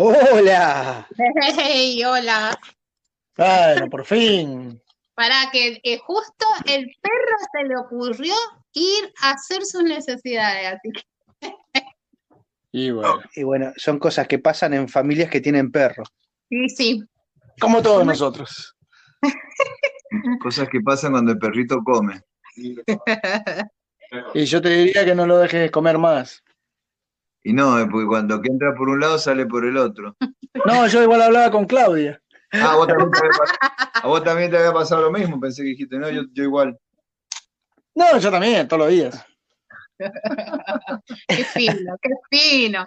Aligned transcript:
Hola. 0.00 1.08
Hey, 1.56 2.04
hola. 2.04 2.56
Bueno, 3.36 3.90
por 3.90 4.04
fin. 4.04 4.80
Para 5.16 5.50
que 5.50 5.80
eh, 5.82 5.98
justo 5.98 6.46
el 6.66 6.88
perro 7.02 7.36
se 7.52 7.64
le 7.64 7.76
ocurrió 7.76 8.34
ir 8.74 9.12
a 9.20 9.32
hacer 9.32 9.64
sus 9.64 9.82
necesidades, 9.82 10.74
así 10.74 10.92
que 10.92 11.52
Y 12.70 12.92
bueno. 12.92 13.20
Y 13.34 13.42
bueno, 13.42 13.72
son 13.76 13.98
cosas 13.98 14.28
que 14.28 14.38
pasan 14.38 14.74
en 14.74 14.88
familias 14.88 15.30
que 15.30 15.40
tienen 15.40 15.72
perro. 15.72 16.04
sí, 16.48 16.68
sí. 16.68 17.04
Como 17.60 17.82
todos 17.82 18.06
nosotros. 18.06 18.76
Cosas 20.40 20.68
que 20.68 20.80
pasan 20.80 21.10
cuando 21.10 21.32
el 21.32 21.38
perrito 21.38 21.82
come. 21.82 22.22
Y 24.32 24.44
yo 24.46 24.62
te 24.62 24.70
diría 24.70 25.04
que 25.04 25.14
no 25.14 25.26
lo 25.26 25.38
dejes 25.38 25.70
comer 25.70 25.98
más. 25.98 26.42
Y 27.44 27.52
no, 27.52 27.78
eh, 27.78 27.86
porque 27.90 28.06
cuando 28.06 28.40
que 28.42 28.50
entra 28.50 28.74
por 28.74 28.88
un 28.88 29.00
lado 29.00 29.18
sale 29.18 29.46
por 29.46 29.64
el 29.64 29.76
otro. 29.76 30.16
No, 30.64 30.86
yo 30.88 31.02
igual 31.02 31.22
hablaba 31.22 31.50
con 31.52 31.66
Claudia. 31.66 32.20
Ah, 32.52 32.74
¿vos 32.74 32.88
también 32.88 33.10
te 33.12 33.18
había 33.18 33.30
pas- 33.30 34.00
a 34.02 34.06
vos 34.08 34.24
también 34.24 34.50
te 34.50 34.56
había 34.58 34.72
pasado 34.72 35.02
lo 35.02 35.12
mismo, 35.12 35.38
pensé 35.38 35.62
que 35.62 35.68
dijiste, 35.68 35.98
no, 35.98 36.10
yo, 36.10 36.22
yo 36.32 36.42
igual. 36.42 36.76
No, 37.94 38.18
yo 38.18 38.30
también, 38.30 38.66
todos 38.66 38.80
los 38.82 38.90
días. 38.90 39.24
Qué 41.28 41.44
fino, 41.44 41.96
qué 42.00 42.10
fino. 42.30 42.86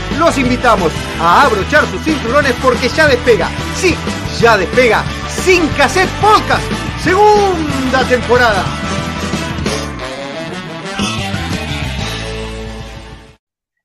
los 0.17 0.37
invitamos 0.37 0.91
a 1.19 1.45
abrochar 1.45 1.85
sus 1.87 2.03
cinturones 2.03 2.53
porque 2.61 2.89
ya 2.89 3.07
despega, 3.07 3.49
sí, 3.75 3.95
ya 4.39 4.57
despega, 4.57 5.03
Sin 5.27 5.67
Cassette 5.69 6.09
Podcast, 6.21 6.63
segunda 7.03 8.03
temporada. 8.07 8.63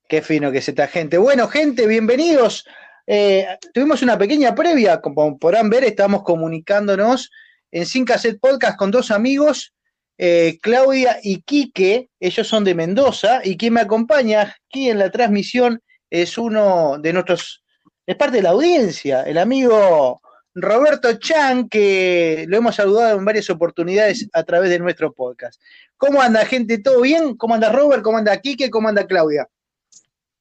Qué 0.09 0.23
fino 0.23 0.53
que 0.53 0.59
es 0.59 0.69
esta 0.69 0.87
gente. 0.87 1.19
Bueno, 1.19 1.49
gente, 1.49 1.87
bienvenidos. 1.87 2.65
Eh, 3.07 3.47
tuvimos 3.75 4.03
una 4.03 4.17
pequeña 4.17 4.55
previa, 4.55 5.01
como 5.01 5.39
podrán 5.39 5.69
ver, 5.69 5.85
estamos 5.85 6.23
comunicándonos 6.23 7.31
en 7.73 7.87
Sin 7.87 8.05
Cassette 8.05 8.39
Podcast 8.41 8.77
con 8.77 8.91
dos 8.91 9.11
amigos, 9.11 9.75
eh, 10.19 10.59
Claudia 10.63 11.19
y 11.23 11.43
Quique. 11.43 12.09
Ellos 12.21 12.47
son 12.47 12.65
de 12.65 12.75
Mendoza 12.75 13.41
y 13.43 13.57
quien 13.57 13.75
me 13.75 13.81
acompaña 13.81 14.43
aquí 14.43 14.91
en 14.91 14.99
la 14.99 15.11
transmisión 15.11 15.83
es 16.11 16.39
uno 16.39 16.97
de 16.99 17.13
nuestros, 17.13 17.65
es 18.07 18.17
parte 18.17 18.37
de 18.39 18.43
la 18.43 18.51
audiencia, 18.51 19.23
el 19.23 19.39
amigo 19.39 20.21
Roberto 20.55 21.13
Chan, 21.19 21.69
que 21.69 22.47
lo 22.49 22.57
hemos 22.57 22.75
saludado 22.77 23.19
en 23.19 23.25
varias 23.25 23.51
oportunidades 23.51 24.29
a 24.33 24.43
través 24.45 24.71
de 24.71 24.79
nuestro 24.79 25.13
podcast. 25.13 25.61
¿Cómo 25.97 26.23
anda, 26.23 26.45
gente? 26.47 26.79
¿Todo 26.79 27.03
bien? 27.03 27.37
¿Cómo 27.37 27.55
anda 27.55 27.71
Robert? 27.73 28.03
¿Cómo 28.03 28.19
anda 28.19 28.37
Quique? 28.39 28.71
¿Cómo 28.71 28.89
anda 28.89 29.07
Claudia? 29.07 29.49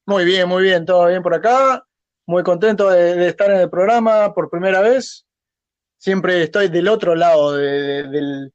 Muy 0.06 0.24
bien, 0.24 0.48
muy 0.48 0.62
bien, 0.62 0.86
todo 0.86 1.06
bien 1.08 1.22
por 1.22 1.34
acá. 1.34 1.84
Muy 2.26 2.42
contento 2.42 2.88
de, 2.90 3.26
estar 3.28 3.50
en 3.50 3.58
el 3.60 3.70
programa 3.70 4.32
por 4.34 4.48
primera 4.50 4.80
vez. 4.80 5.26
Siempre 5.98 6.42
estoy 6.42 6.68
del 6.68 6.88
otro 6.88 7.14
lado 7.14 7.52
de- 7.56 8.02
de- 8.04 8.08
del, 8.08 8.52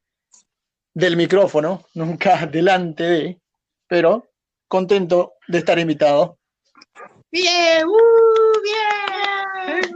del 0.93 1.17
micrófono, 1.17 1.85
nunca 1.93 2.45
delante 2.47 3.03
de, 3.03 3.41
pero 3.87 4.27
contento 4.67 5.33
de 5.47 5.57
estar 5.59 5.77
invitado. 5.79 6.37
Bien, 7.31 7.85
uh, 7.87 8.61
bien. 8.63 9.91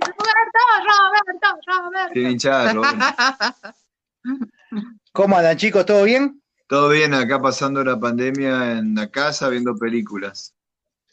Roberto, 0.00 0.60
Roberto, 0.82 1.48
Roberto. 1.66 2.10
Qué 2.12 2.20
hinchada, 2.22 2.72
Roberto. 2.72 3.04
¿Cómo 5.12 5.36
andan, 5.36 5.56
chicos? 5.56 5.86
¿Todo 5.86 6.02
bien? 6.04 6.42
Todo 6.66 6.88
bien 6.88 7.14
acá 7.14 7.40
pasando 7.40 7.84
la 7.84 7.98
pandemia 7.98 8.72
en 8.78 8.94
la 8.96 9.08
casa 9.10 9.48
viendo 9.48 9.76
películas. 9.76 10.52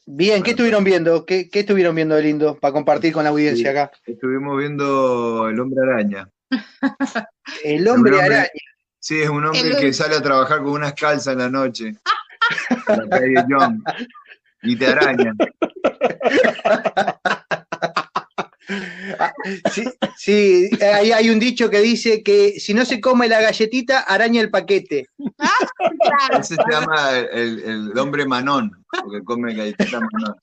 Bien, 0.06 0.42
¿qué 0.44 0.52
estuvieron 0.52 0.84
viendo? 0.84 1.26
¿Qué, 1.26 1.50
qué 1.50 1.60
estuvieron 1.62 1.96
viendo 1.96 2.16
de 2.16 2.24
lindo 2.24 2.58
para 2.60 2.74
compartir 2.74 3.14
con 3.14 3.24
la 3.24 3.30
audiencia 3.30 3.72
Sí. 3.72 3.78
acá? 3.78 3.92
Estuvimos 4.06 4.58
viendo 4.58 5.48
El 5.48 5.60
Hombre 5.60 5.80
Araña. 5.84 6.30
El 7.64 7.88
hombre 7.88 8.20
araña. 8.22 8.48
Sí, 9.00 9.22
es 9.22 9.30
un 9.30 9.46
hombre 9.46 9.62
El- 9.62 9.78
que 9.78 9.94
sale 9.94 10.16
a 10.16 10.22
trabajar 10.22 10.60
con 10.60 10.70
unas 10.70 10.94
calzas 10.94 11.34
en 11.34 11.40
la 11.40 11.50
noche. 11.50 11.94
La 12.88 13.08
calle 13.10 13.36
Young. 13.48 13.82
Y 14.64 14.76
te 14.76 14.88
arañan. 14.88 15.38
Sí, 19.72 19.84
sí, 20.18 20.70
hay, 20.82 21.12
hay 21.12 21.30
un 21.30 21.38
dicho 21.38 21.70
que 21.70 21.82
dice 21.82 22.24
que 22.24 22.60
si 22.60 22.74
no 22.74 22.86
se 22.86 23.02
come 23.02 23.28
la 23.28 23.42
galletita, 23.42 24.00
araña 24.00 24.42
el 24.42 24.50
paquete. 24.50 25.08
Claro. 25.18 26.40
Ese 26.40 26.56
se 26.56 26.64
llama 26.72 27.12
el, 27.12 27.60
el 27.60 27.98
hombre 28.00 28.26
manón, 28.26 28.72
porque 28.90 29.24
come 29.24 29.54
galletita 29.54 30.00
manón. 30.00 30.36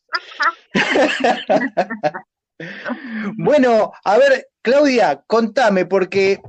Bueno, 3.38 3.92
a 4.04 4.18
ver, 4.18 4.48
Claudia, 4.62 5.22
contame, 5.26 5.86
porque 5.86 6.40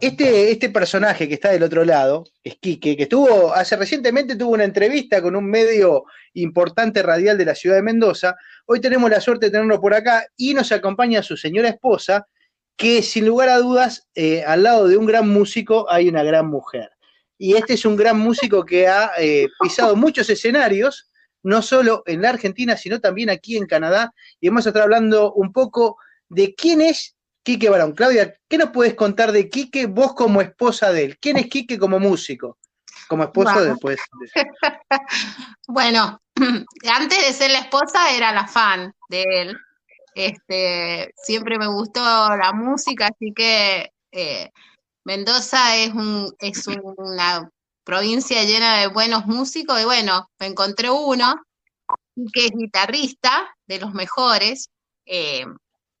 este, 0.00 0.50
este 0.50 0.70
personaje 0.70 1.28
que 1.28 1.34
está 1.34 1.50
del 1.50 1.62
otro 1.62 1.84
lado, 1.84 2.24
es 2.42 2.56
Quique, 2.56 2.96
que 2.96 3.04
estuvo, 3.04 3.54
hace 3.54 3.76
recientemente 3.76 4.36
tuvo 4.36 4.52
una 4.52 4.64
entrevista 4.64 5.22
con 5.22 5.36
un 5.36 5.48
medio 5.48 6.04
importante 6.34 7.02
radial 7.02 7.38
de 7.38 7.44
la 7.44 7.54
ciudad 7.54 7.76
de 7.76 7.82
Mendoza. 7.82 8.36
Hoy 8.66 8.80
tenemos 8.80 9.08
la 9.10 9.20
suerte 9.20 9.46
de 9.46 9.52
tenerlo 9.52 9.80
por 9.80 9.94
acá 9.94 10.26
y 10.36 10.52
nos 10.54 10.72
acompaña 10.72 11.22
su 11.22 11.36
señora 11.36 11.68
esposa, 11.68 12.26
que 12.76 13.02
sin 13.02 13.26
lugar 13.26 13.48
a 13.48 13.58
dudas, 13.58 14.08
eh, 14.14 14.42
al 14.44 14.64
lado 14.64 14.88
de 14.88 14.96
un 14.96 15.06
gran 15.06 15.28
músico 15.28 15.90
hay 15.90 16.08
una 16.08 16.24
gran 16.24 16.48
mujer. 16.48 16.90
Y 17.38 17.54
este 17.54 17.74
es 17.74 17.84
un 17.84 17.96
gran 17.96 18.18
músico 18.18 18.64
que 18.64 18.88
ha 18.88 19.12
eh, 19.18 19.48
pisado 19.60 19.94
muchos 19.96 20.28
escenarios, 20.28 21.10
no 21.42 21.62
solo 21.62 22.02
en 22.06 22.22
la 22.22 22.30
Argentina, 22.30 22.76
sino 22.76 23.00
también 23.00 23.30
aquí 23.30 23.56
en 23.56 23.66
Canadá. 23.66 24.12
Y 24.40 24.48
vamos 24.48 24.66
a 24.66 24.70
estar 24.70 24.82
hablando 24.82 25.32
un 25.34 25.52
poco 25.52 25.98
de 26.28 26.54
quién 26.54 26.80
es 26.80 27.13
Quique 27.44 27.68
Barón. 27.68 27.92
Claudia, 27.92 28.34
¿qué 28.48 28.58
nos 28.58 28.70
puedes 28.70 28.94
contar 28.94 29.30
de 29.30 29.48
Quique, 29.48 29.86
vos 29.86 30.14
como 30.14 30.40
esposa 30.40 30.90
de 30.92 31.04
él? 31.04 31.18
¿Quién 31.18 31.36
es 31.36 31.46
Quique 31.48 31.78
como 31.78 32.00
músico? 32.00 32.58
Como 33.06 33.22
esposo 33.24 33.62
después. 33.62 33.98
de- 34.20 34.30
Bueno, 35.68 36.20
antes 36.94 37.26
de 37.26 37.32
ser 37.32 37.50
la 37.50 37.58
esposa 37.60 38.10
era 38.16 38.32
la 38.32 38.46
fan 38.48 38.92
de 39.08 39.22
él. 39.28 39.56
Este, 40.14 41.12
siempre 41.16 41.58
me 41.58 41.66
gustó 41.66 42.00
la 42.02 42.52
música, 42.54 43.08
así 43.08 43.32
que 43.34 43.90
eh, 44.12 44.50
Mendoza 45.04 45.76
es 45.76 45.92
un, 45.92 46.32
es 46.38 46.66
una 46.66 47.50
provincia 47.84 48.42
llena 48.44 48.78
de 48.80 48.86
buenos 48.86 49.26
músicos 49.26 49.80
y 49.80 49.84
bueno, 49.84 50.30
me 50.38 50.46
encontré 50.46 50.88
uno 50.90 51.34
que 52.32 52.46
es 52.46 52.52
guitarrista 52.56 53.54
de 53.66 53.80
los 53.80 53.92
mejores, 53.92 54.70
eh, 55.04 55.44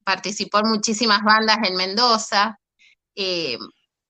participó 0.04 0.58
en 0.58 0.68
muchísimas 0.68 1.22
bandas 1.22 1.58
en 1.64 1.76
Mendoza, 1.76 2.58
eh, 3.14 3.58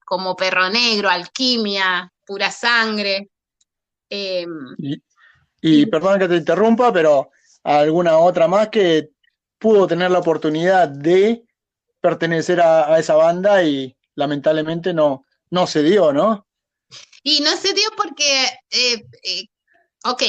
como 0.05 0.35
Perro 0.35 0.69
Negro, 0.69 1.09
Alquimia, 1.09 2.11
Pura 2.25 2.51
Sangre. 2.51 3.29
eh, 4.09 4.45
Y, 4.77 5.01
y 5.61 5.85
perdón 5.87 6.19
que 6.19 6.27
te 6.27 6.37
interrumpa, 6.37 6.93
pero 6.93 7.31
alguna 7.63 8.17
otra 8.19 8.47
más 8.47 8.69
que 8.69 9.09
pudo 9.57 9.87
tener 9.87 10.11
la 10.11 10.19
oportunidad 10.19 10.87
de 10.87 11.43
pertenecer 11.99 12.61
a, 12.61 12.99
esa 12.99 13.15
banda 13.15 13.63
y 13.63 13.97
lamentablemente 14.13 14.93
no, 14.93 15.25
no 15.49 15.65
se 15.65 15.81
dio, 15.81 16.13
¿no? 16.13 16.45
Y 17.23 17.39
no 17.41 17.55
se 17.57 17.73
dio 17.73 17.89
porque, 17.97 18.45
eh, 18.69 19.03
eh, 19.23 19.47
ok, 20.03 20.21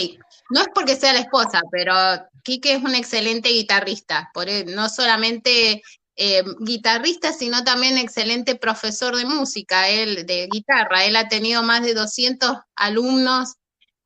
no 0.51 0.61
es 0.61 0.69
porque 0.75 0.97
sea 0.97 1.13
la 1.13 1.21
esposa, 1.21 1.61
pero 1.71 1.95
Quique 2.43 2.75
es 2.75 2.83
un 2.83 2.95
excelente 2.95 3.49
guitarrista, 3.49 4.31
por 4.33 4.47
no 4.67 4.89
solamente 4.89 5.83
eh, 6.17 6.43
guitarrista, 6.61 7.33
sino 7.33 7.65
también 7.65 7.99
excelente 7.99 8.55
profesor 8.55 9.17
de 9.17 9.25
música, 9.25 9.89
él 9.89 10.25
de 10.27 10.49
guitarra. 10.51 11.05
Él 11.05 11.17
ha 11.17 11.29
tenido 11.29 11.63
más 11.63 11.83
de 11.83 11.95
200 11.95 12.57
alumnos 12.75 13.55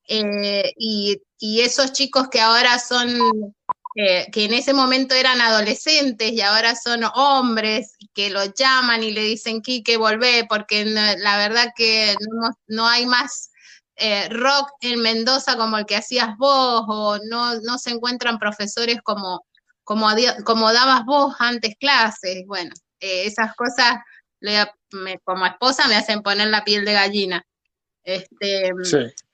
y, 0.08 1.22
y, 1.38 1.60
esos 1.60 1.92
chicos 1.92 2.28
que 2.28 2.40
ahora 2.40 2.81
son 2.81 3.54
que 3.94 4.44
en 4.44 4.52
ese 4.52 4.72
momento 4.72 5.14
eran 5.14 5.40
adolescentes 5.40 6.32
y 6.32 6.40
ahora 6.40 6.75
son 6.76 7.02
hombres 7.14 7.96
que 8.14 8.31
lo 8.31 8.44
llaman 8.44 9.02
y 9.02 9.10
le 9.10 9.22
dicen, 9.22 9.62
Quique, 9.62 9.96
volvé, 9.96 10.46
porque 10.48 10.84
la 10.84 11.36
verdad 11.36 11.72
que 11.76 12.14
no, 12.69 12.86
hay 12.86 13.06
más 13.06 13.50
eh, 14.00 14.29
rock 14.31 14.70
en 14.81 15.00
Mendoza 15.00 15.56
como 15.56 15.79
el 15.79 15.87
que 15.87 15.97
hacías 15.97 16.37
vos, 16.37 16.85
o 16.88 17.19
no, 17.29 17.61
no 17.61 17.79
se 17.79 17.91
encuentran 17.91 18.38
profesores 18.38 18.99
como, 19.02 19.44
como, 19.85 20.08
como 20.44 20.73
dabas 20.73 21.05
vos 21.05 21.35
antes 21.38 21.75
clases. 21.79 22.44
Bueno, 22.47 22.73
eh, 23.00 23.26
esas 23.26 23.55
cosas 23.55 23.99
como 25.25 25.47
esposa 25.47 25.87
me 25.87 25.97
hacen 25.97 26.23
poner 26.23 26.49
la 26.49 26.64
piel 26.64 26.85
de 26.85 26.93
gallina. 26.93 27.47
Este, 28.02 28.70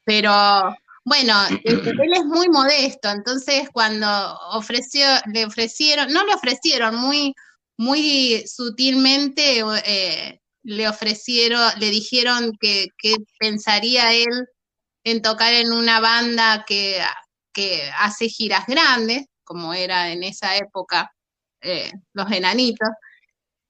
Pero 0.05 0.77
bueno, 1.05 1.35
este, 1.63 1.91
él 1.91 2.13
es 2.15 2.25
muy 2.25 2.49
modesto, 2.49 3.09
entonces 3.09 3.69
cuando 3.73 4.09
ofreció, 4.51 5.07
le 5.33 5.47
ofrecieron, 5.47 6.13
no 6.13 6.27
le 6.27 6.35
ofrecieron, 6.35 6.97
muy, 6.97 7.33
muy 7.77 8.45
sutilmente 8.49 9.63
eh, 9.85 10.41
le 10.65 10.89
ofrecieron, 10.89 11.61
le 11.79 11.91
dijeron 11.91 12.57
que, 12.61 12.89
pensaría 13.39 14.13
él 14.15 14.49
en 15.07 15.23
tocar 15.23 15.53
en 15.53 15.73
una 15.73 16.01
banda 16.01 16.65
que, 16.67 17.01
que 17.53 17.89
hace 17.97 18.29
giras 18.29 18.67
grandes, 18.67 19.27
como 19.45 19.73
era 19.73 20.11
en 20.11 20.25
esa 20.25 20.57
época 20.57 21.15
eh, 21.61 21.93
los 22.13 22.29
enanitos. 22.33 22.89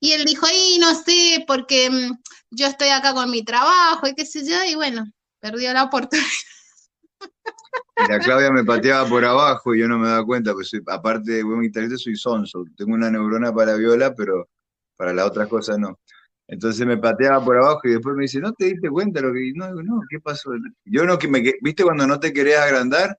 Y 0.01 0.13
él 0.13 0.25
dijo, 0.25 0.47
y 0.51 0.79
no 0.79 0.95
sé, 0.95 1.45
porque 1.47 1.91
mm, 1.91 2.23
yo 2.53 2.67
estoy 2.67 2.89
acá 2.89 3.13
con 3.13 3.31
mi 3.31 3.45
trabajo 3.45 4.07
y 4.07 4.15
qué 4.15 4.25
sé 4.25 4.49
yo, 4.49 4.65
y 4.65 4.77
bueno, 4.77 5.05
perdió 5.39 5.75
la 5.75 5.85
oportunidad. 5.85 6.27
La 8.09 8.19
Claudia 8.19 8.51
me 8.51 8.65
pateaba 8.65 9.07
por 9.07 9.23
abajo 9.23 9.75
y 9.75 9.81
yo 9.81 9.89
no 9.89 9.99
me 9.99 10.09
daba 10.09 10.25
cuenta, 10.25 10.55
pues 10.55 10.71
aparte 10.87 11.33
de 11.33 11.43
buen 11.43 11.61
guitarrista 11.61 11.99
soy 11.99 12.17
sonso, 12.17 12.65
tengo 12.79 12.95
una 12.95 13.11
neurona 13.11 13.53
para 13.53 13.75
viola, 13.75 14.15
pero 14.15 14.49
para 14.97 15.13
las 15.13 15.27
otras 15.27 15.49
cosas 15.49 15.79
no. 15.79 15.99
Entonces 16.49 16.87
me 16.87 16.97
pateaba 16.97 17.45
por 17.45 17.57
abajo 17.57 17.81
y 17.85 17.91
después 17.91 18.15
me 18.15 18.23
dice, 18.23 18.39
¿no 18.39 18.53
te 18.53 18.67
diste 18.67 18.89
cuenta 18.89 19.21
lo 19.21 19.33
que 19.33 19.53
no, 19.55 19.71
no, 19.83 20.01
¿qué 20.09 20.21
pasó? 20.21 20.53
Yo 20.85 21.05
no 21.05 21.19
que 21.19 21.29
me 21.29 21.43
¿viste 21.61 21.83
cuando 21.83 22.07
no 22.07 22.21
te 22.21 22.33
querías 22.33 22.63
agrandar? 22.63 23.19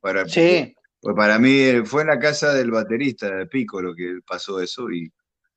Para, 0.00 0.26
sí. 0.26 0.74
Pues 1.00 1.14
para 1.14 1.38
mí 1.38 1.52
eh, 1.52 1.84
fue 1.84 2.02
en 2.02 2.08
la 2.08 2.18
casa 2.18 2.54
del 2.54 2.70
baterista 2.70 3.34
de 3.34 3.46
Pico 3.46 3.82
lo 3.82 3.94
que 3.94 4.20
pasó 4.26 4.60
eso 4.60 4.90
y, 4.90 5.12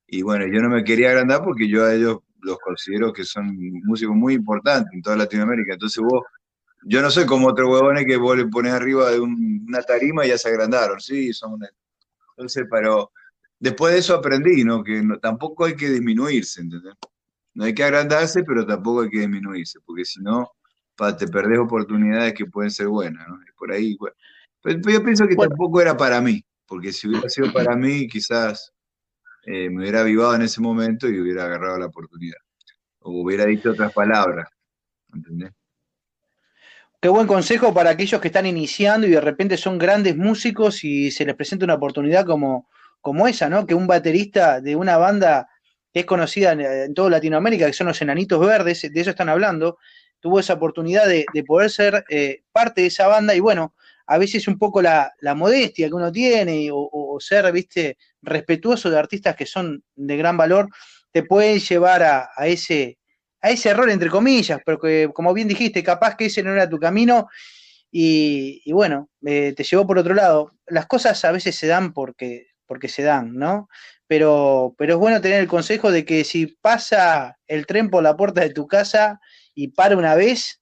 y 0.08 0.22
bueno, 0.22 0.46
yo 0.48 0.62
no 0.62 0.70
me 0.70 0.84
quería 0.84 1.10
agrandar 1.10 1.44
porque 1.44 1.70
yo 1.70 1.86
a 1.86 1.94
ellos 1.94 2.20
los 2.42 2.58
considero 2.60 3.14
que 3.14 3.24
son 3.24 3.56
músicos 3.84 4.16
muy 4.16 4.34
importantes 4.34 4.94
en 4.94 5.02
toda 5.02 5.16
Latinoamérica. 5.16 5.74
Entonces 5.74 6.04
vos 6.04 6.24
yo 6.86 7.02
no 7.02 7.10
soy 7.10 7.26
como 7.26 7.48
otros 7.48 7.70
huevones 7.70 8.06
que 8.06 8.18
vos 8.18 8.38
le 8.38 8.48
pones 8.48 8.74
arriba 8.74 9.10
de 9.10 9.20
una 9.20 9.82
tarima 9.82 10.26
y 10.26 10.30
ya 10.30 10.38
se 10.38 10.50
agrandaron, 10.50 11.00
sí, 11.00 11.32
son 11.34 11.58
Entonces, 12.36 12.66
pero 12.70 13.12
después 13.64 13.94
de 13.94 14.00
eso 14.00 14.14
aprendí, 14.14 14.66
¿no? 14.66 14.84
Que 14.84 15.02
tampoco 15.22 15.64
hay 15.64 15.76
que 15.76 15.90
disminuirse, 15.90 16.60
¿entendés? 16.60 16.96
No 17.54 17.64
hay 17.64 17.74
que 17.74 17.84
agrandarse, 17.84 18.44
pero 18.44 18.66
tampoco 18.66 19.04
hay 19.04 19.10
que 19.10 19.20
disminuirse, 19.20 19.80
porque 19.86 20.04
si 20.04 20.22
no, 20.22 20.52
te 21.18 21.28
perdés 21.28 21.60
oportunidades 21.60 22.34
que 22.34 22.46
pueden 22.46 22.72
ser 22.72 22.88
buenas, 22.88 23.26
¿no? 23.28 23.40
por 23.58 23.72
ahí, 23.72 23.96
bueno. 23.98 24.16
Pero 24.62 24.80
yo 24.90 25.04
pienso 25.04 25.28
que 25.28 25.36
tampoco 25.38 25.82
era 25.82 25.96
para 25.96 26.20
mí, 26.20 26.44
porque 26.68 26.92
si 26.92 27.08
hubiera 27.08 27.30
sido 27.30 27.54
para 27.54 27.76
mí, 27.76 28.08
quizás 28.08 28.74
eh, 29.46 29.70
me 29.70 29.82
hubiera 29.82 30.02
avivado 30.02 30.36
en 30.36 30.42
ese 30.42 30.60
momento 30.60 31.08
y 31.08 31.20
hubiera 31.20 31.46
agarrado 31.46 31.78
la 31.80 31.86
oportunidad. 31.86 32.38
O 33.00 33.22
hubiera 33.22 33.46
dicho 33.46 33.72
otras 33.72 33.94
palabras, 33.94 34.50
¿entendés? 35.14 35.52
Qué 37.02 37.08
buen 37.08 37.28
consejo 37.28 37.74
para 37.74 37.92
aquellos 37.92 38.20
que 38.20 38.28
están 38.28 38.46
iniciando 38.46 39.08
y 39.08 39.12
de 39.12 39.22
repente 39.22 39.56
son 39.56 39.78
grandes 39.78 40.18
músicos 40.18 40.84
y 40.84 41.12
se 41.12 41.26
les 41.26 41.36
presenta 41.36 41.66
una 41.66 41.76
oportunidad 41.76 42.26
como, 42.26 42.70
como 43.04 43.28
esa, 43.28 43.50
¿no? 43.50 43.68
Que 43.68 43.76
un 43.76 43.86
baterista 43.86 44.62
de 44.62 44.76
una 44.76 44.98
banda 44.98 45.50
que 45.94 46.00
es 46.00 46.06
conocida 46.08 46.54
en, 46.54 46.94
toda 46.96 47.12
Latinoamérica, 47.12 47.68
que 47.68 47.74
son 47.74 47.88
los 47.88 48.02
Enanitos 48.02 48.40
Verdes, 48.40 48.82
de 48.82 49.00
eso 49.00 49.12
están 49.12 49.30
hablando, 49.30 49.78
tuvo 50.20 50.40
esa 50.40 50.54
oportunidad 50.54 51.08
de, 51.08 51.26
poder 51.46 51.70
ser 51.70 52.04
eh, 52.10 52.42
parte 52.52 52.82
de 52.82 52.88
esa 52.88 53.08
banda 53.08 53.36
y 53.36 53.40
bueno, 53.40 53.76
a 54.08 54.18
veces 54.18 54.48
un 54.48 54.58
poco 54.58 54.82
la, 54.82 55.14
modestia 55.36 55.88
que 55.88 55.94
uno 55.94 56.12
tiene 56.12 56.70
o, 56.72 57.18
ser, 57.20 57.52
viste, 57.52 57.98
respetuoso 58.22 58.90
de 58.90 58.98
artistas 58.98 59.36
que 59.36 59.46
son 59.46 59.84
de 59.96 60.18
gran 60.18 60.38
valor, 60.38 60.70
te 61.12 61.24
pueden 61.24 61.60
llevar 61.60 62.02
a 62.02 62.48
ese, 62.48 62.98
a 63.44 63.50
ese 63.50 63.70
error, 63.70 63.90
entre 63.90 64.10
comillas, 64.10 64.62
pero 64.66 64.80
que, 64.80 65.12
como 65.14 65.34
bien 65.34 65.50
dijiste, 65.50 65.84
capaz 65.84 66.16
que 66.16 66.26
ese 66.26 66.42
no 66.42 66.54
era 66.54 66.68
tu 66.68 66.80
camino 66.80 67.28
y, 67.96 68.72
bueno, 68.72 69.10
eh, 69.24 69.54
te 69.56 69.64
llevó 69.64 69.86
por 69.86 70.00
otro 70.00 70.16
lado. 70.16 70.54
Las 70.66 70.88
cosas 70.88 71.24
a 71.26 71.32
veces 71.32 71.56
se 71.56 71.68
dan 71.68 71.94
porque, 71.94 72.48
porque 72.74 72.88
se 72.88 73.04
dan, 73.04 73.36
¿no? 73.36 73.70
Pero, 74.08 74.74
pero 74.80 74.94
es 74.94 75.00
bueno 75.00 75.22
tener 75.22 75.40
el 75.40 75.48
consejo 75.48 75.92
de 75.92 76.06
que 76.06 76.24
si 76.24 76.48
pasa 76.48 77.38
el 77.46 77.68
tren 77.68 77.92
por 77.92 78.02
la 78.02 78.18
puerta 78.18 78.42
de 78.42 78.50
tu 78.50 78.66
casa 78.66 79.20
y 79.54 79.68
para 79.68 79.96
una 79.96 80.16
vez, 80.16 80.60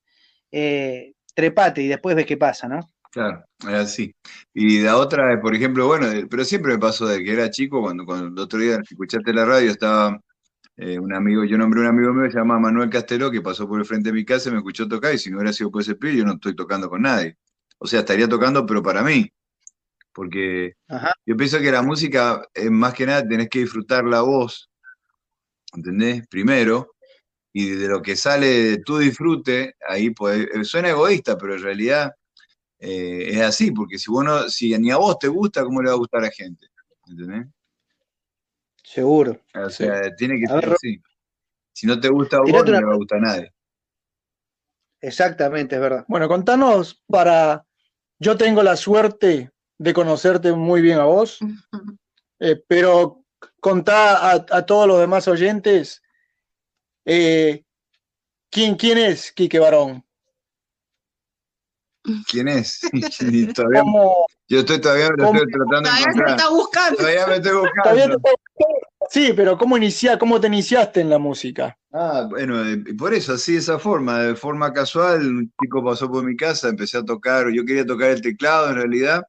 eh, 0.52 1.14
trepate 1.34 1.84
y 1.84 1.88
después 1.88 2.18
ves 2.18 2.26
qué 2.26 2.36
pasa, 2.36 2.68
¿no? 2.68 2.82
Claro, 3.12 3.46
es 3.62 3.68
así. 3.68 4.14
Y 4.54 4.82
la 4.82 4.98
otra, 4.98 5.40
por 5.42 5.56
ejemplo, 5.56 5.88
bueno, 5.88 6.08
pero 6.30 6.44
siempre 6.44 6.74
me 6.74 6.80
pasó 6.80 7.08
de 7.08 7.24
que 7.24 7.32
era 7.32 7.50
chico, 7.50 7.82
cuando, 7.82 8.06
cuando 8.06 8.28
el 8.28 8.38
otro 8.40 8.60
día 8.60 8.82
escuchaste 8.90 9.34
la 9.34 9.46
radio, 9.46 9.72
estaba 9.72 10.20
eh, 10.76 11.00
un 11.00 11.14
amigo, 11.14 11.46
yo 11.46 11.58
nombré 11.58 11.80
un 11.80 11.88
amigo 11.88 12.14
mío 12.14 12.30
se 12.30 12.38
llama 12.38 12.60
Manuel 12.60 12.90
Castelo, 12.90 13.32
que 13.32 13.42
pasó 13.42 13.70
por 13.70 13.80
el 13.80 13.86
frente 13.86 14.10
de 14.10 14.14
mi 14.14 14.26
casa 14.26 14.50
y 14.50 14.52
me 14.52 14.58
escuchó 14.58 14.86
tocar, 14.86 15.14
y 15.14 15.18
si 15.18 15.30
no 15.30 15.38
hubiera 15.38 15.54
sido 15.54 15.72
por 15.72 15.82
ese 15.82 15.96
pibe, 15.96 16.18
yo 16.18 16.26
no 16.26 16.34
estoy 16.34 16.56
tocando 16.56 16.90
con 16.90 17.04
nadie. 17.04 17.38
O 17.80 17.88
sea, 17.88 18.02
estaría 18.02 18.28
tocando, 18.28 18.66
pero 18.66 18.84
para 18.84 19.02
mí. 19.02 19.32
Porque 20.14 20.74
yo 21.26 21.38
pienso 21.38 21.60
que 21.60 21.72
la 21.72 21.82
música, 21.82 22.46
es 22.54 22.70
más 22.70 22.94
que 22.94 23.06
nada, 23.06 23.28
tenés 23.28 23.50
que 23.50 23.60
disfrutar 23.60 24.04
la 24.04 24.22
voz, 24.22 24.70
¿entendés? 25.74 26.28
Primero, 26.28 26.92
y 27.54 27.70
de 27.72 27.88
lo 27.88 28.02
que 28.02 28.16
sale 28.16 28.48
de 28.48 28.78
tu 28.78 28.98
disfrute, 28.98 29.76
ahí 29.88 30.10
pues, 30.12 30.48
suena 30.64 30.90
egoísta, 30.90 31.38
pero 31.38 31.56
en 31.56 31.62
realidad 31.62 32.12
eh, 32.80 33.30
es 33.30 33.42
así, 33.42 33.72
porque 33.72 33.98
si, 33.98 34.10
bueno, 34.12 34.50
si 34.50 34.78
ni 34.78 34.92
a 34.92 34.98
vos 34.98 35.18
te 35.20 35.28
gusta, 35.28 35.64
¿cómo 35.64 35.82
le 35.82 35.90
va 35.90 35.96
a 35.96 36.00
gustar 36.00 36.22
a 36.22 36.26
la 36.26 36.32
gente? 36.32 36.68
¿Entendés? 37.08 37.48
Seguro. 38.84 39.40
O 39.56 39.70
sea, 39.70 40.14
tiene 40.16 40.40
que 40.40 40.48
ser 40.48 40.74
así. 40.74 41.02
Si 41.74 41.88
no 41.88 42.00
te 42.00 42.10
gusta 42.10 42.38
a 42.38 42.42
vos, 42.42 42.52
no 42.52 42.64
le 42.64 42.86
va 42.86 42.94
a 42.94 42.98
gustar 42.98 43.20
a 43.20 43.22
nadie. 43.22 43.54
Exactamente, 45.00 45.76
es 45.76 45.82
verdad. 45.82 46.06
Bueno, 46.08 46.28
contanos 46.28 47.02
para. 47.08 47.66
Yo 48.20 48.38
tengo 48.38 48.62
la 48.62 48.76
suerte 48.76 49.52
de 49.82 49.94
conocerte 49.96 50.52
muy 50.52 50.80
bien 50.80 51.00
a 51.00 51.06
vos, 51.06 51.40
eh, 52.40 52.64
pero 52.68 53.24
contá 53.60 54.32
a, 54.32 54.66
todos 54.66 54.88
los 54.88 55.00
demás 55.00 55.28
oyentes 55.28 56.04
eh, 57.04 57.64
¿quién, 58.52 58.76
quién 58.76 59.00
es 59.00 59.32
Quique 59.32 59.58
Barón. 59.58 60.06
¿Quién 62.30 62.48
es? 62.48 62.82
yo 64.48 64.60
estoy 64.60 64.80
todavía 64.80 65.10
me 65.18 65.24
estoy 65.24 65.52
tratando 65.52 65.90
de 65.90 66.00
encontrar. 66.00 66.30
Está 66.30 66.50
buscando. 66.50 66.98
Todavía 66.98 67.28
me 67.28 67.36
estoy 67.38 67.58
buscando. 67.58 68.22
Sí, 69.10 69.34
pero 69.36 69.58
¿cómo, 69.58 69.78
inicia, 69.78 70.20
¿cómo 70.20 70.40
te 70.40 70.46
iniciaste 70.46 71.02
en 71.02 71.10
la 71.10 71.18
música? 71.18 71.76
Ah, 71.92 72.28
bueno, 72.30 72.64
eh, 72.64 72.84
por 72.98 73.16
eso, 73.16 73.34
así, 73.34 73.54
de 73.54 73.60
esa 73.60 73.80
forma, 73.80 74.20
de 74.20 74.36
forma 74.36 74.72
casual, 74.72 75.22
un 75.22 75.54
chico 75.60 75.84
pasó 75.84 76.10
por 76.10 76.24
mi 76.24 76.36
casa, 76.38 76.70
empecé 76.70 77.00
a 77.00 77.04
tocar, 77.04 77.50
yo 77.50 77.66
quería 77.66 77.86
tocar 77.86 78.12
el 78.12 78.22
teclado 78.22 78.70
en 78.70 78.76
realidad, 78.76 79.24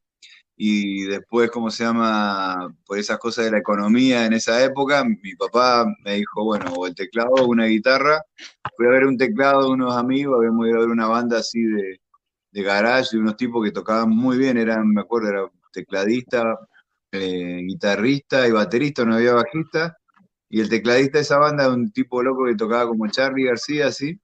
y 0.64 1.02
después, 1.02 1.50
¿cómo 1.50 1.72
se 1.72 1.82
llama? 1.82 2.72
Por 2.86 2.96
esas 2.96 3.18
cosas 3.18 3.46
de 3.46 3.50
la 3.50 3.58
economía 3.58 4.26
en 4.26 4.32
esa 4.32 4.62
época, 4.62 5.02
mi 5.02 5.34
papá 5.34 5.84
me 6.04 6.14
dijo, 6.14 6.44
bueno, 6.44 6.72
o 6.74 6.86
el 6.86 6.94
teclado 6.94 7.32
o 7.32 7.46
una 7.46 7.66
guitarra. 7.66 8.22
Fui 8.76 8.86
a 8.86 8.90
ver 8.90 9.06
un 9.06 9.18
teclado 9.18 9.64
de 9.64 9.72
unos 9.72 9.96
amigos, 9.96 10.36
habíamos 10.38 10.68
ido 10.68 10.76
a 10.76 10.80
ver 10.82 10.90
una 10.90 11.08
banda 11.08 11.38
así 11.38 11.60
de, 11.64 12.00
de 12.52 12.62
garage, 12.62 13.08
de 13.10 13.18
unos 13.18 13.36
tipos 13.36 13.64
que 13.64 13.72
tocaban 13.72 14.10
muy 14.10 14.38
bien, 14.38 14.56
eran, 14.56 14.86
me 14.88 15.00
acuerdo, 15.00 15.30
era 15.30 15.50
tecladista, 15.72 16.56
eh, 17.10 17.62
guitarrista 17.66 18.46
y 18.46 18.52
baterista, 18.52 19.04
no 19.04 19.16
había 19.16 19.34
bajista, 19.34 19.98
y 20.48 20.60
el 20.60 20.68
tecladista 20.68 21.18
de 21.18 21.22
esa 21.22 21.38
banda 21.38 21.64
era 21.64 21.72
un 21.72 21.90
tipo 21.90 22.22
loco 22.22 22.44
que 22.44 22.54
tocaba 22.54 22.86
como 22.86 23.08
Charlie 23.08 23.46
García, 23.46 23.88
así, 23.88 24.16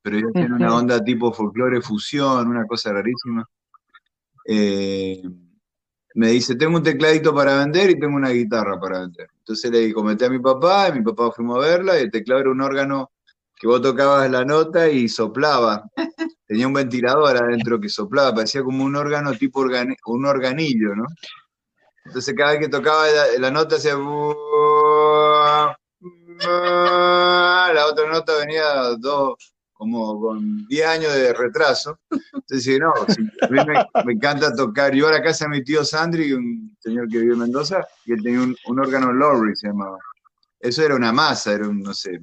pero 0.00 0.16
ellos 0.16 0.30
tienen 0.32 0.52
una 0.52 0.76
onda 0.76 1.02
tipo 1.02 1.32
folclore 1.32 1.82
fusión, 1.82 2.46
una 2.46 2.66
cosa 2.66 2.92
rarísima. 2.92 3.44
Eh, 4.52 5.22
me 6.14 6.28
dice, 6.30 6.56
tengo 6.56 6.76
un 6.76 6.82
tecladito 6.82 7.32
para 7.32 7.58
vender 7.58 7.90
y 7.90 8.00
tengo 8.00 8.16
una 8.16 8.30
guitarra 8.30 8.80
para 8.80 9.02
vender. 9.02 9.28
Entonces 9.38 9.70
le 9.70 9.92
comenté 9.94 10.24
a 10.24 10.30
mi 10.30 10.40
papá, 10.40 10.88
y 10.88 10.98
mi 10.98 11.02
papá 11.02 11.30
fuimos 11.30 11.58
a 11.58 11.68
verla, 11.68 11.96
y 11.96 12.02
el 12.02 12.10
teclado 12.10 12.40
era 12.40 12.50
un 12.50 12.60
órgano 12.60 13.12
que 13.54 13.68
vos 13.68 13.80
tocabas 13.80 14.28
la 14.28 14.44
nota 14.44 14.88
y 14.88 15.08
soplaba. 15.08 15.84
Tenía 16.48 16.66
un 16.66 16.72
ventilador 16.72 17.36
adentro 17.36 17.78
que 17.78 17.88
soplaba, 17.88 18.34
parecía 18.34 18.64
como 18.64 18.84
un 18.84 18.96
órgano 18.96 19.32
tipo 19.34 19.60
un 20.06 20.26
organillo, 20.26 20.96
¿no? 20.96 21.04
Entonces 22.06 22.34
cada 22.36 22.52
vez 22.52 22.60
que 22.60 22.68
tocaba 22.68 23.06
la, 23.38 23.50
nota 23.52 23.76
hacía... 23.76 23.94
La 26.42 27.86
otra 27.88 28.10
nota 28.10 28.36
venía 28.38 28.96
dos, 28.98 29.54
como 29.80 30.20
con 30.20 30.66
10 30.66 30.86
años 30.86 31.14
de 31.14 31.32
retraso. 31.32 31.98
Entonces 32.34 32.78
no, 32.78 32.92
a 32.92 33.48
mí 33.48 33.58
me, 34.04 34.12
encanta 34.12 34.54
tocar. 34.54 34.94
Yo 34.94 35.08
a 35.08 35.12
la 35.12 35.22
casa 35.22 35.46
de 35.46 35.52
mi 35.52 35.64
tío 35.64 35.86
Sandri, 35.86 36.34
un 36.34 36.76
señor 36.78 37.08
que 37.08 37.18
vive 37.18 37.32
en 37.32 37.38
Mendoza, 37.38 37.82
y 38.04 38.12
él 38.12 38.22
tenía 38.22 38.42
un, 38.42 38.78
órgano 38.78 39.10
Lowry, 39.10 39.56
se 39.56 39.68
llamaba. 39.68 39.96
Eso 40.58 40.84
era 40.84 40.94
una 40.94 41.14
masa, 41.14 41.54
era 41.54 41.66
un, 41.66 41.80
no 41.80 41.94
sé, 41.94 42.20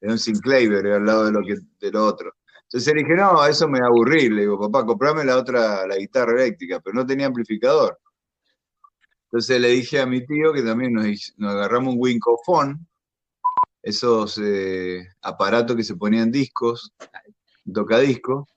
era 0.00 0.12
un 0.12 0.18
Sinclair, 0.18 0.72
al 0.72 1.04
lado 1.04 1.26
de 1.26 1.32
lo, 1.32 1.42
que, 1.42 1.56
de 1.80 1.92
lo 1.92 2.06
otro. 2.06 2.32
Entonces 2.62 2.94
le 2.94 3.02
dije, 3.02 3.14
no, 3.14 3.44
eso 3.44 3.68
me 3.68 3.80
aburrí. 3.80 4.30
Le 4.30 4.40
digo, 4.40 4.58
papá, 4.58 4.86
comprame 4.86 5.22
la 5.22 5.36
otra, 5.36 5.86
la 5.86 5.96
guitarra 5.96 6.32
eléctrica, 6.32 6.80
pero 6.80 6.94
no 6.94 7.04
tenía 7.04 7.26
amplificador. 7.26 8.00
Entonces 9.26 9.60
le 9.60 9.68
dije 9.68 10.00
a 10.00 10.06
mi 10.06 10.24
tío 10.24 10.50
que 10.54 10.62
también 10.62 10.94
nos, 10.94 11.34
agarramos 11.40 11.92
un 11.92 12.00
Wincofone, 12.00 12.78
esos 13.84 14.40
eh, 14.42 15.06
aparatos 15.20 15.76
que 15.76 15.84
se 15.84 15.94
ponían 15.94 16.32
discos, 16.32 16.92
tocadiscos, 17.70 18.48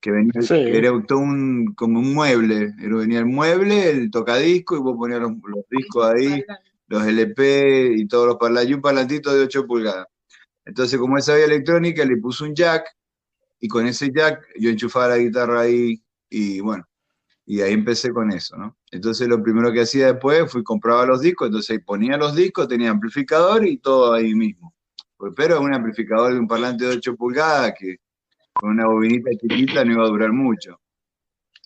que 0.00 0.10
venía, 0.10 0.32
era 0.50 0.90
todo 1.06 1.20
un, 1.20 1.72
como 1.76 2.00
un 2.00 2.12
mueble, 2.12 2.74
era, 2.82 2.96
venía 2.96 3.20
el 3.20 3.26
mueble, 3.26 3.90
el 3.90 4.10
tocadisco, 4.10 4.76
y 4.76 4.80
vos 4.80 4.96
ponías 4.96 5.20
los, 5.20 5.34
discos 5.70 6.06
ahí, 6.06 6.44
los 6.88 7.06
LP 7.06 7.94
y 7.96 8.08
todos 8.08 8.26
los 8.26 8.36
parlantes, 8.36 8.70
y 8.70 8.74
un 8.74 8.82
parlantito 8.82 9.32
de 9.32 9.44
8 9.44 9.66
pulgadas. 9.66 10.08
Entonces, 10.64 10.98
como 10.98 11.16
él 11.16 11.22
sabía 11.22 11.44
electrónica, 11.44 12.04
le 12.04 12.16
puso 12.16 12.44
un 12.44 12.54
jack, 12.54 12.88
y 13.60 13.68
con 13.68 13.86
ese 13.86 14.10
jack 14.12 14.44
yo 14.58 14.68
enchufaba 14.68 15.10
la 15.10 15.18
guitarra 15.18 15.60
ahí, 15.60 16.02
y 16.28 16.60
bueno, 16.60 16.84
y 17.46 17.60
ahí 17.60 17.72
empecé 17.72 18.12
con 18.12 18.32
eso, 18.32 18.56
¿no? 18.56 18.76
Entonces 18.90 19.28
lo 19.28 19.40
primero 19.40 19.72
que 19.72 19.82
hacía 19.82 20.06
después 20.12 20.50
fui 20.50 20.64
compraba 20.64 21.06
los 21.06 21.20
discos, 21.20 21.46
entonces 21.46 21.80
ponía 21.84 22.16
los 22.16 22.34
discos, 22.34 22.66
tenía 22.66 22.90
amplificador 22.90 23.64
y 23.64 23.78
todo 23.78 24.12
ahí 24.12 24.34
mismo. 24.34 24.74
Pues, 25.16 25.32
pero 25.36 25.60
un 25.60 25.72
amplificador 25.72 26.34
de 26.34 26.40
un 26.40 26.48
parlante 26.48 26.84
de 26.84 26.96
8 26.96 27.14
pulgadas 27.16 27.72
que 27.78 27.98
con 28.52 28.70
una 28.70 28.86
bobinita 28.86 29.30
chiquita 29.40 29.84
no 29.84 29.92
iba 29.92 30.04
a 30.04 30.08
durar 30.08 30.32
mucho. 30.32 30.80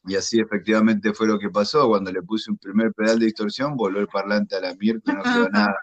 Y 0.07 0.17
así 0.17 0.41
efectivamente 0.41 1.13
fue 1.13 1.27
lo 1.27 1.39
que 1.39 1.51
pasó. 1.51 1.87
Cuando 1.89 2.11
le 2.11 2.23
puse 2.23 2.51
un 2.51 2.57
primer 2.57 2.93
pedal 2.93 3.19
de 3.19 3.27
distorsión, 3.27 3.77
voló 3.77 4.01
el 4.01 4.09
parlante 4.09 4.57
a 4.57 4.61
la 4.61 4.75
mierda, 4.75 5.13
no 5.13 5.23
quedó 5.23 5.49
nada. 5.51 5.77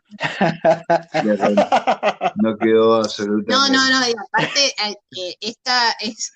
No 2.36 2.58
quedó 2.58 2.96
absolutamente 2.96 3.52
No, 3.52 3.68
no, 3.70 3.90
no, 3.90 4.08
y 4.08 4.12
aparte, 4.12 4.74
eh, 5.20 5.36
esta, 5.42 5.92
es, 6.02 6.32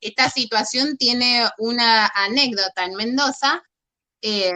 esta 0.00 0.30
situación 0.30 0.96
tiene 0.96 1.48
una 1.58 2.06
anécdota 2.06 2.84
en 2.84 2.94
Mendoza. 2.94 3.62
Eh, 4.20 4.52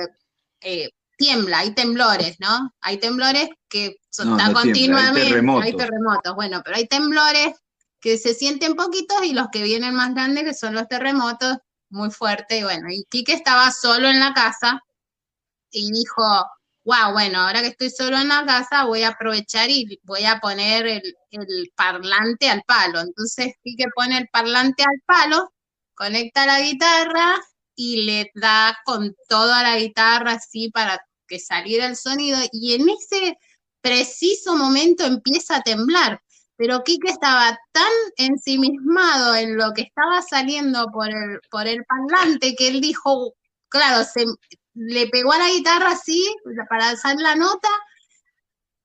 eh, 0.61 0.91
tiembla, 1.17 1.59
hay 1.59 1.75
temblores, 1.75 2.37
¿no? 2.41 2.75
Hay 2.81 2.99
temblores 2.99 3.51
que 3.69 3.97
son 4.09 4.39
continuamente, 4.55 5.21
hay 5.63 5.77
terremotos. 5.77 6.35
bueno, 6.35 6.63
pero 6.65 6.77
hay 6.77 6.87
temblores 6.87 7.55
que 8.01 8.17
se 8.17 8.35
sienten 8.35 8.75
poquitos 8.75 9.23
y 9.25 9.35
los 9.35 9.49
que 9.53 9.63
vienen 9.63 9.95
más 9.95 10.15
grandes, 10.15 10.45
que 10.45 10.55
son 10.55 10.75
los 10.75 10.89
terremotos, 10.89 11.59
muy 11.91 12.11
fuertes, 12.11 12.61
y 12.61 12.63
bueno, 12.63 12.89
y 12.91 13.05
Quique 13.11 13.35
estaba 13.35 13.71
solo 13.71 14.09
en 14.09 14.19
la 14.19 14.33
casa 14.33 14.81
y 15.71 15.93
dijo, 15.93 16.23
wow, 16.85 17.13
bueno, 17.13 17.41
ahora 17.41 17.61
que 17.61 17.69
estoy 17.69 17.91
solo 17.91 18.19
en 18.19 18.29
la 18.29 18.45
casa 18.47 18.85
voy 18.85 19.03
a 19.03 19.09
aprovechar 19.11 19.71
y 19.71 20.01
voy 20.05 20.25
a 20.25 20.41
poner 20.41 20.87
el, 20.87 21.15
el 21.31 21.73
parlante 21.77 22.49
al 22.49 22.63
palo. 22.67 23.01
Entonces 23.01 23.55
Quique 23.63 23.87
pone 23.95 24.19
el 24.19 24.29
parlante 24.29 24.83
al 24.83 25.01
palo, 25.07 25.53
conecta 25.95 26.47
la 26.47 26.61
guitarra 26.61 27.37
y 27.77 28.03
le 28.03 28.31
da 28.35 28.79
con 28.85 29.15
toda 29.29 29.63
la 29.63 29.79
guitarra 29.79 30.33
así 30.33 30.71
para 30.71 31.01
que 31.27 31.39
saliera 31.39 31.87
el 31.87 31.97
sonido 31.97 32.39
y 32.53 32.75
en 32.75 32.89
ese 32.89 33.37
preciso 33.81 34.57
momento 34.57 35.05
empieza 35.05 35.57
a 35.57 35.63
temblar. 35.63 36.21
Pero 36.57 36.83
Kike 36.85 37.09
estaba 37.11 37.59
tan 37.73 37.93
ensimismado 38.19 39.35
en 39.35 39.57
lo 39.57 39.73
que 39.73 39.83
estaba 39.83 40.21
saliendo 40.21 40.89
por 40.93 41.09
el, 41.09 41.41
por 41.51 41.67
el 41.67 41.85
parlante 41.87 42.55
que 42.55 42.69
él 42.69 42.83
dijo, 42.83 43.35
claro, 43.69 44.05
se, 44.05 44.27
le 44.75 45.09
pegó 45.09 45.33
a 45.33 45.39
la 45.39 45.50
guitarra 45.50 45.91
así 45.91 46.35
para 46.69 46.91
alzar 46.91 47.17
la 47.17 47.37
nota 47.37 47.69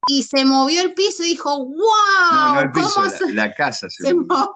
y 0.08 0.24
se 0.24 0.46
movió 0.46 0.82
el 0.82 0.94
piso 0.94 1.24
y 1.24 1.30
dijo, 1.30 1.66
wow, 1.66 1.76
no, 2.32 2.56
no 2.56 2.62
el 2.62 2.72
piso, 2.72 3.04
la, 3.34 3.54
casa 3.54 3.90
se, 3.90 4.14
movió. 4.14 4.28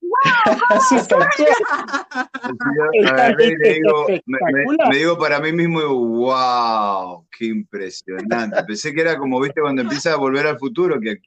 wow, 0.00 0.10
me, 4.88 4.96
digo 4.96 5.18
para 5.18 5.40
mí 5.40 5.52
mismo, 5.52 5.82
wow, 5.82 7.26
qué 7.36 7.44
impresionante. 7.46 8.62
Pensé 8.64 8.94
que 8.94 9.02
era 9.02 9.18
como, 9.18 9.40
viste, 9.40 9.60
cuando 9.60 9.82
empieza 9.82 10.14
a 10.14 10.16
volver 10.16 10.46
al 10.46 10.58
futuro, 10.58 10.98
que 11.00 11.20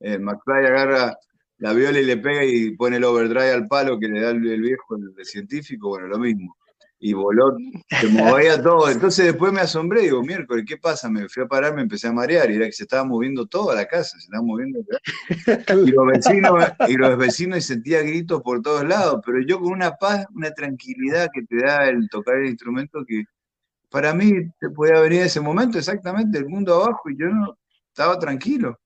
eh, 0.00 0.18
McFly 0.18 0.66
agarra 0.66 1.16
la 1.58 1.72
viola 1.72 1.98
y 1.98 2.04
le 2.04 2.18
pega 2.18 2.44
y 2.44 2.72
pone 2.72 2.98
el 2.98 3.04
overdrive 3.04 3.52
al 3.52 3.68
palo 3.68 3.98
que 3.98 4.08
le 4.08 4.20
da 4.20 4.30
el, 4.30 4.40
viejo, 4.40 4.96
el 4.96 5.14
científico, 5.24 5.88
bueno, 5.88 6.08
lo 6.08 6.18
mismo 6.18 6.58
y 7.00 7.12
voló, 7.12 7.56
se 7.88 8.08
movía 8.08 8.60
todo. 8.62 8.90
Entonces 8.90 9.26
después 9.26 9.52
me 9.52 9.60
asombré, 9.60 10.02
digo, 10.02 10.22
miércoles, 10.22 10.64
¿qué 10.66 10.76
pasa? 10.76 11.08
Me 11.08 11.28
fui 11.28 11.42
a 11.42 11.46
parar, 11.46 11.74
me 11.74 11.82
empecé 11.82 12.08
a 12.08 12.12
marear, 12.12 12.50
y 12.50 12.56
era 12.56 12.66
que 12.66 12.72
se 12.72 12.84
estaba 12.84 13.04
moviendo 13.04 13.46
toda 13.46 13.74
la 13.74 13.86
casa, 13.86 14.18
se 14.18 14.24
estaba 14.24 14.42
moviendo. 14.42 14.80
Y 15.86 15.90
los 15.90 16.06
vecinos, 16.06 16.64
y 16.88 16.96
los 16.96 17.16
vecinos 17.16 17.58
y 17.58 17.62
sentía 17.62 18.02
gritos 18.02 18.42
por 18.42 18.62
todos 18.62 18.84
lados, 18.84 19.20
pero 19.24 19.40
yo 19.46 19.60
con 19.60 19.72
una 19.72 19.92
paz, 19.92 20.26
una 20.34 20.50
tranquilidad 20.50 21.28
que 21.32 21.42
te 21.42 21.64
da 21.64 21.88
el 21.88 22.08
tocar 22.08 22.36
el 22.36 22.46
instrumento 22.46 23.04
que 23.06 23.24
para 23.90 24.12
mí 24.12 24.32
te 24.60 24.68
podía 24.70 25.00
venir 25.00 25.22
ese 25.22 25.40
momento 25.40 25.78
exactamente 25.78 26.38
el 26.38 26.46
mundo 26.46 26.74
abajo 26.74 27.08
y 27.08 27.18
yo 27.18 27.28
no 27.28 27.56
estaba 27.88 28.18
tranquilo. 28.18 28.78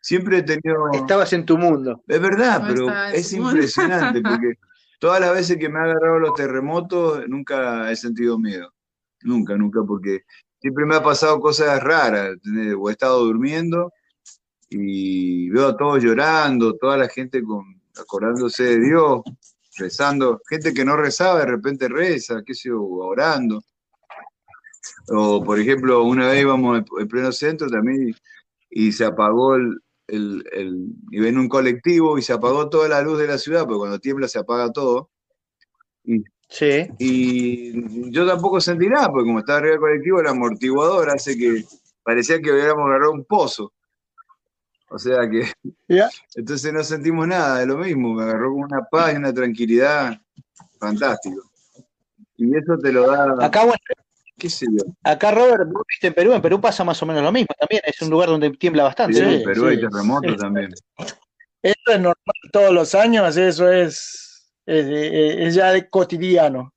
Siempre 0.00 0.38
he 0.38 0.42
tenido. 0.42 0.90
Estabas 0.92 1.32
en 1.32 1.44
tu 1.44 1.56
mundo. 1.56 2.02
Es 2.08 2.20
verdad, 2.20 2.64
pero 2.66 2.92
es 3.12 3.32
impresionante 3.32 4.20
porque 4.20 4.54
Todas 5.02 5.20
las 5.20 5.34
veces 5.34 5.56
que 5.58 5.68
me 5.68 5.80
ha 5.80 5.82
agarrado 5.82 6.20
los 6.20 6.34
terremotos, 6.34 7.28
nunca 7.28 7.90
he 7.90 7.96
sentido 7.96 8.38
miedo. 8.38 8.72
Nunca, 9.22 9.56
nunca, 9.56 9.80
porque 9.84 10.20
siempre 10.60 10.86
me 10.86 10.94
ha 10.94 11.02
pasado 11.02 11.40
cosas 11.40 11.82
raras. 11.82 12.36
O 12.78 12.88
he 12.88 12.92
estado 12.92 13.24
durmiendo 13.24 13.92
y 14.70 15.50
veo 15.50 15.70
a 15.70 15.76
todos 15.76 16.04
llorando, 16.04 16.76
toda 16.76 16.96
la 16.96 17.08
gente 17.08 17.42
con, 17.42 17.82
acordándose 18.00 18.62
de 18.62 18.78
Dios, 18.78 19.22
rezando. 19.76 20.40
Gente 20.48 20.72
que 20.72 20.84
no 20.84 20.96
rezaba, 20.96 21.40
de 21.40 21.46
repente 21.46 21.88
reza, 21.88 22.40
qué 22.46 22.54
sé 22.54 22.68
yo, 22.68 22.80
orando. 22.80 23.60
O, 25.08 25.42
por 25.42 25.58
ejemplo, 25.58 26.04
una 26.04 26.28
vez 26.28 26.42
íbamos 26.42 26.80
en 27.00 27.08
pleno 27.08 27.32
centro 27.32 27.68
también 27.68 28.14
y 28.70 28.92
se 28.92 29.04
apagó 29.04 29.56
el, 29.56 29.80
el, 30.06 30.44
el, 30.52 30.86
iba 31.10 31.28
en 31.28 31.38
un 31.38 31.48
colectivo 31.48 32.18
y 32.18 32.22
se 32.22 32.32
apagó 32.32 32.68
toda 32.68 32.88
la 32.88 33.02
luz 33.02 33.18
de 33.18 33.26
la 33.26 33.38
ciudad, 33.38 33.64
porque 33.64 33.78
cuando 33.78 33.98
tiembla 33.98 34.28
se 34.28 34.38
apaga 34.38 34.70
todo. 34.72 35.10
Y, 36.04 36.22
sí. 36.48 36.88
y 36.98 38.10
yo 38.10 38.26
tampoco 38.26 38.60
sentí 38.60 38.88
nada, 38.88 39.10
porque 39.10 39.26
como 39.26 39.38
estaba 39.38 39.58
arriba 39.58 39.72
del 39.72 39.80
colectivo, 39.80 40.20
el 40.20 40.26
amortiguador 40.26 41.10
hace 41.10 41.36
que 41.36 41.64
parecía 42.02 42.40
que 42.40 42.52
hubiéramos 42.52 42.86
agarrado 42.86 43.12
un 43.12 43.24
pozo. 43.24 43.72
O 44.92 44.98
sea 44.98 45.28
que. 45.28 45.50
Entonces 46.34 46.72
no 46.72 46.84
sentimos 46.84 47.26
nada 47.26 47.60
de 47.60 47.66
lo 47.66 47.78
mismo, 47.78 48.14
me 48.14 48.24
agarró 48.24 48.52
con 48.52 48.64
una 48.64 48.82
paz 48.90 49.14
y 49.14 49.16
una 49.16 49.32
tranquilidad 49.32 50.20
fantástico. 50.78 51.50
Y 52.36 52.56
eso 52.56 52.76
te 52.76 52.92
lo 52.92 53.10
da. 53.10 53.46
Acá, 53.46 53.60
bueno, 53.60 53.78
Acá, 55.02 55.30
Robert, 55.30 55.68
viste 55.88 56.08
en 56.08 56.14
Perú, 56.14 56.32
en 56.32 56.42
Perú 56.42 56.60
pasa 56.60 56.84
más 56.84 57.02
o 57.02 57.06
menos 57.06 57.22
lo 57.22 57.32
mismo 57.32 57.54
también, 57.58 57.82
es 57.84 58.00
un 58.02 58.10
lugar 58.10 58.28
donde 58.28 58.50
tiembla 58.50 58.84
bastante. 58.84 59.16
Sí, 59.16 59.22
en 59.22 59.42
Perú 59.42 59.66
hay 59.66 59.80
terremotos 59.80 60.36
también. 60.36 60.72
Eso 61.62 61.92
es 61.92 62.00
normal 62.00 62.16
todos 62.52 62.72
los 62.72 62.94
años, 62.94 63.36
eso 63.36 63.70
es, 63.70 64.52
es, 64.66 65.54
ya 65.54 65.70
de 65.70 65.88
cotidiano. 65.88 66.72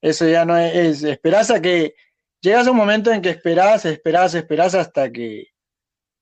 Eso 0.00 0.26
ya 0.26 0.44
no 0.44 0.56
es, 0.56 1.02
esperás 1.02 1.50
a 1.50 1.60
que, 1.60 1.94
llegas 2.40 2.66
a 2.66 2.70
un 2.70 2.76
momento 2.76 3.12
en 3.12 3.20
que 3.20 3.30
esperás, 3.30 3.84
esperás, 3.84 4.34
esperás 4.34 4.74
hasta 4.74 5.12
que 5.12 5.48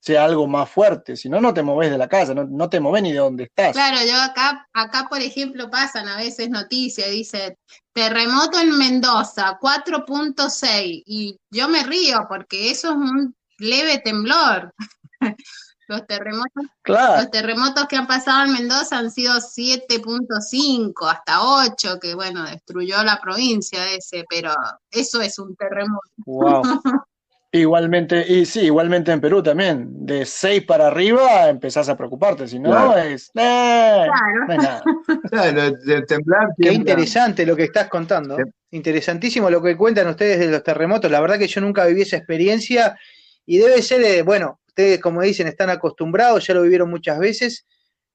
sea 0.01 0.25
algo 0.25 0.47
más 0.47 0.71
fuerte, 0.71 1.17
si 1.17 1.29
no, 1.29 1.41
no 1.41 1.53
te 1.53 1.63
moves 1.63 1.91
de 1.91 1.99
la 1.99 2.09
casa, 2.09 2.33
no, 2.35 2.69
te 2.69 2.81
moves 2.81 3.03
ni 3.03 3.13
de 3.13 3.19
donde 3.19 3.45
estás. 3.45 3.73
Claro, 3.73 3.99
yo 4.07 4.21
acá, 4.21 4.69
acá 4.73 5.07
por 5.09 5.21
ejemplo 5.21 5.71
pasan 5.71 6.09
a 6.09 6.17
veces 6.17 6.51
noticias, 6.51 7.11
dice 7.11 7.59
terremoto 7.99 8.61
en 8.61 8.79
Mendoza, 8.79 9.59
4.6, 9.61 11.03
y 11.05 11.37
yo 11.51 11.69
me 11.69 11.83
río 11.83 12.27
porque 12.29 12.71
eso 12.71 12.91
es 12.91 12.97
un 12.97 13.35
leve 13.59 13.99
temblor. 13.99 14.73
Los 15.89 16.07
terremotos, 16.07 16.67
Claro. 16.83 17.23
los 17.23 17.31
terremotos 17.31 17.87
que 17.89 17.97
han 17.97 18.07
pasado 18.07 18.45
en 18.45 18.53
Mendoza 18.53 18.99
han 18.99 19.11
sido 19.11 19.41
7.5 19.41 20.93
hasta 21.11 21.43
8, 21.43 21.99
que 21.99 22.15
bueno, 22.15 22.45
destruyó 22.45 23.03
la 23.03 23.19
provincia 23.19 23.91
ese, 23.93 24.27
pero 24.29 24.53
eso 24.91 25.23
es 25.23 25.39
un 25.39 25.57
terremoto. 25.57 26.11
Wow. 26.27 26.63
Igualmente, 27.51 28.27
y 28.31 28.45
sí, 28.45 28.61
igualmente 28.61 29.11
en 29.11 29.21
Perú 29.23 29.43
también. 29.43 29.89
De 30.05 30.27
6 30.27 30.65
para 30.65 30.89
arriba 30.89 31.49
empezás 31.49 31.89
a 31.89 31.97
preocuparte, 31.97 32.47
si 32.47 32.59
no 32.59 32.71
Claro. 32.71 32.99
es. 32.99 33.29
eh, 33.29 33.31
Claro. 33.35 34.47
no 34.47 34.53
es 34.53 34.59
nada. 34.59 34.83
Claro, 35.33 35.71
de, 35.71 36.03
temblar, 36.03 36.49
Qué 36.59 36.73
interesante 36.73 37.47
lo 37.47 37.57
que 37.57 37.65
estás 37.65 37.89
contando. 37.89 38.37
Sí. 38.37 38.43
Interesantísimo 38.73 39.49
lo 39.49 39.63
que 39.63 39.77
cuentan 39.79 40.09
ustedes 40.09 40.41
de 40.41 40.49
los 40.49 40.63
terremotos. 40.63 41.11
La 41.11 41.21
verdad 41.23 41.39
que 41.39 41.47
yo 41.49 41.63
nunca 41.63 41.87
viví 41.87 42.03
esa 42.03 42.19
experiencia 42.19 42.99
y 43.47 43.57
debe 43.57 43.81
ser, 43.81 44.03
eh, 44.03 44.21
bueno, 44.23 44.61
ustedes 44.69 45.01
como 45.01 45.23
dicen 45.23 45.49
están 45.49 45.71
acostumbrados, 45.71 46.47
ya 46.47 46.53
lo 46.53 46.63
vivieron 46.63 46.91
muchas 46.91 47.19
veces, 47.19 47.67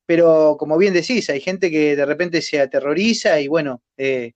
pero 0.05 0.57
como 0.59 0.77
bien 0.77 0.93
decís, 0.93 1.27
hay 1.31 1.41
gente 1.41 1.71
que 1.71 1.95
de 1.95 2.05
repente 2.05 2.39
se 2.43 2.59
aterroriza 2.61 3.39
y 3.39 3.47
bueno, 3.47 3.81
eh, 3.97 4.33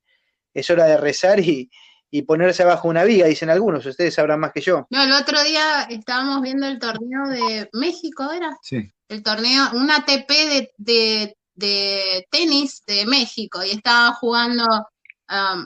es 0.52 0.68
hora 0.70 0.86
de 0.86 0.96
rezar 0.96 1.38
y, 1.38 1.70
y 2.10 2.22
ponerse 2.22 2.62
abajo 2.62 2.88
una 2.88 3.04
viga, 3.04 3.26
dicen 3.26 3.50
algunos, 3.50 3.84
ustedes 3.84 4.14
sabrán 4.14 4.40
más 4.40 4.52
que 4.52 4.60
yo. 4.60 4.86
No, 4.90 5.02
el 5.02 5.12
otro 5.12 5.42
día 5.42 5.82
estábamos 5.90 6.40
viendo 6.42 6.66
el 6.66 6.78
torneo 6.78 7.26
de 7.28 7.68
México, 7.72 8.30
¿era? 8.32 8.56
Sí. 8.62 8.90
El 9.08 9.22
torneo, 9.22 9.70
un 9.74 9.90
ATP 9.90 10.28
de, 10.28 10.72
de, 10.76 11.36
de 11.54 12.26
tenis 12.30 12.82
de 12.86 13.04
México, 13.06 13.62
y 13.64 13.72
estaba 13.72 14.12
jugando 14.14 14.64
um, 15.30 15.64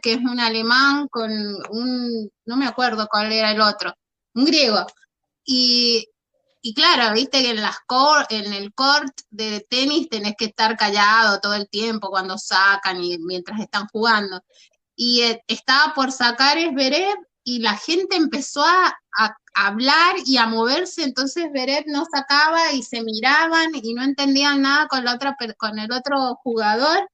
que 0.00 0.12
es 0.12 0.18
un 0.18 0.38
alemán, 0.38 1.08
con 1.08 1.30
un, 1.70 2.30
no 2.46 2.56
me 2.56 2.66
acuerdo 2.66 3.08
cuál 3.10 3.32
era 3.32 3.50
el 3.50 3.60
otro, 3.60 3.92
un 4.34 4.44
griego. 4.44 4.86
Y, 5.44 6.08
y 6.62 6.72
claro, 6.72 7.12
viste 7.14 7.42
que 7.42 7.50
en 7.50 7.60
las 7.62 7.76
cor- 7.86 8.26
en 8.30 8.52
el 8.52 8.72
court 8.74 9.12
de 9.30 9.66
tenis 9.68 10.08
tenés 10.08 10.34
que 10.38 10.46
estar 10.46 10.76
callado 10.76 11.38
todo 11.40 11.54
el 11.54 11.68
tiempo 11.68 12.08
cuando 12.10 12.38
sacan 12.38 13.02
y 13.02 13.18
mientras 13.18 13.60
están 13.60 13.86
jugando. 13.88 14.40
Y 14.96 15.22
eh, 15.22 15.42
estaba 15.48 15.94
por 15.94 16.12
sacar 16.12 16.58
Zverev 16.58 17.16
y 17.44 17.58
la 17.58 17.76
gente 17.76 18.16
empezó 18.16 18.64
a, 18.64 18.96
hablar 19.56 20.16
y 20.26 20.36
a 20.36 20.48
moverse, 20.48 21.04
entonces 21.04 21.44
Zverev 21.50 21.84
no 21.86 22.04
sacaba 22.12 22.72
y 22.72 22.82
se 22.82 23.02
miraban 23.04 23.70
y 23.72 23.94
no 23.94 24.02
entendían 24.02 24.62
nada 24.62 24.88
con 24.88 25.78
el 25.78 25.92
otro 25.92 26.34
jugador. 26.42 27.08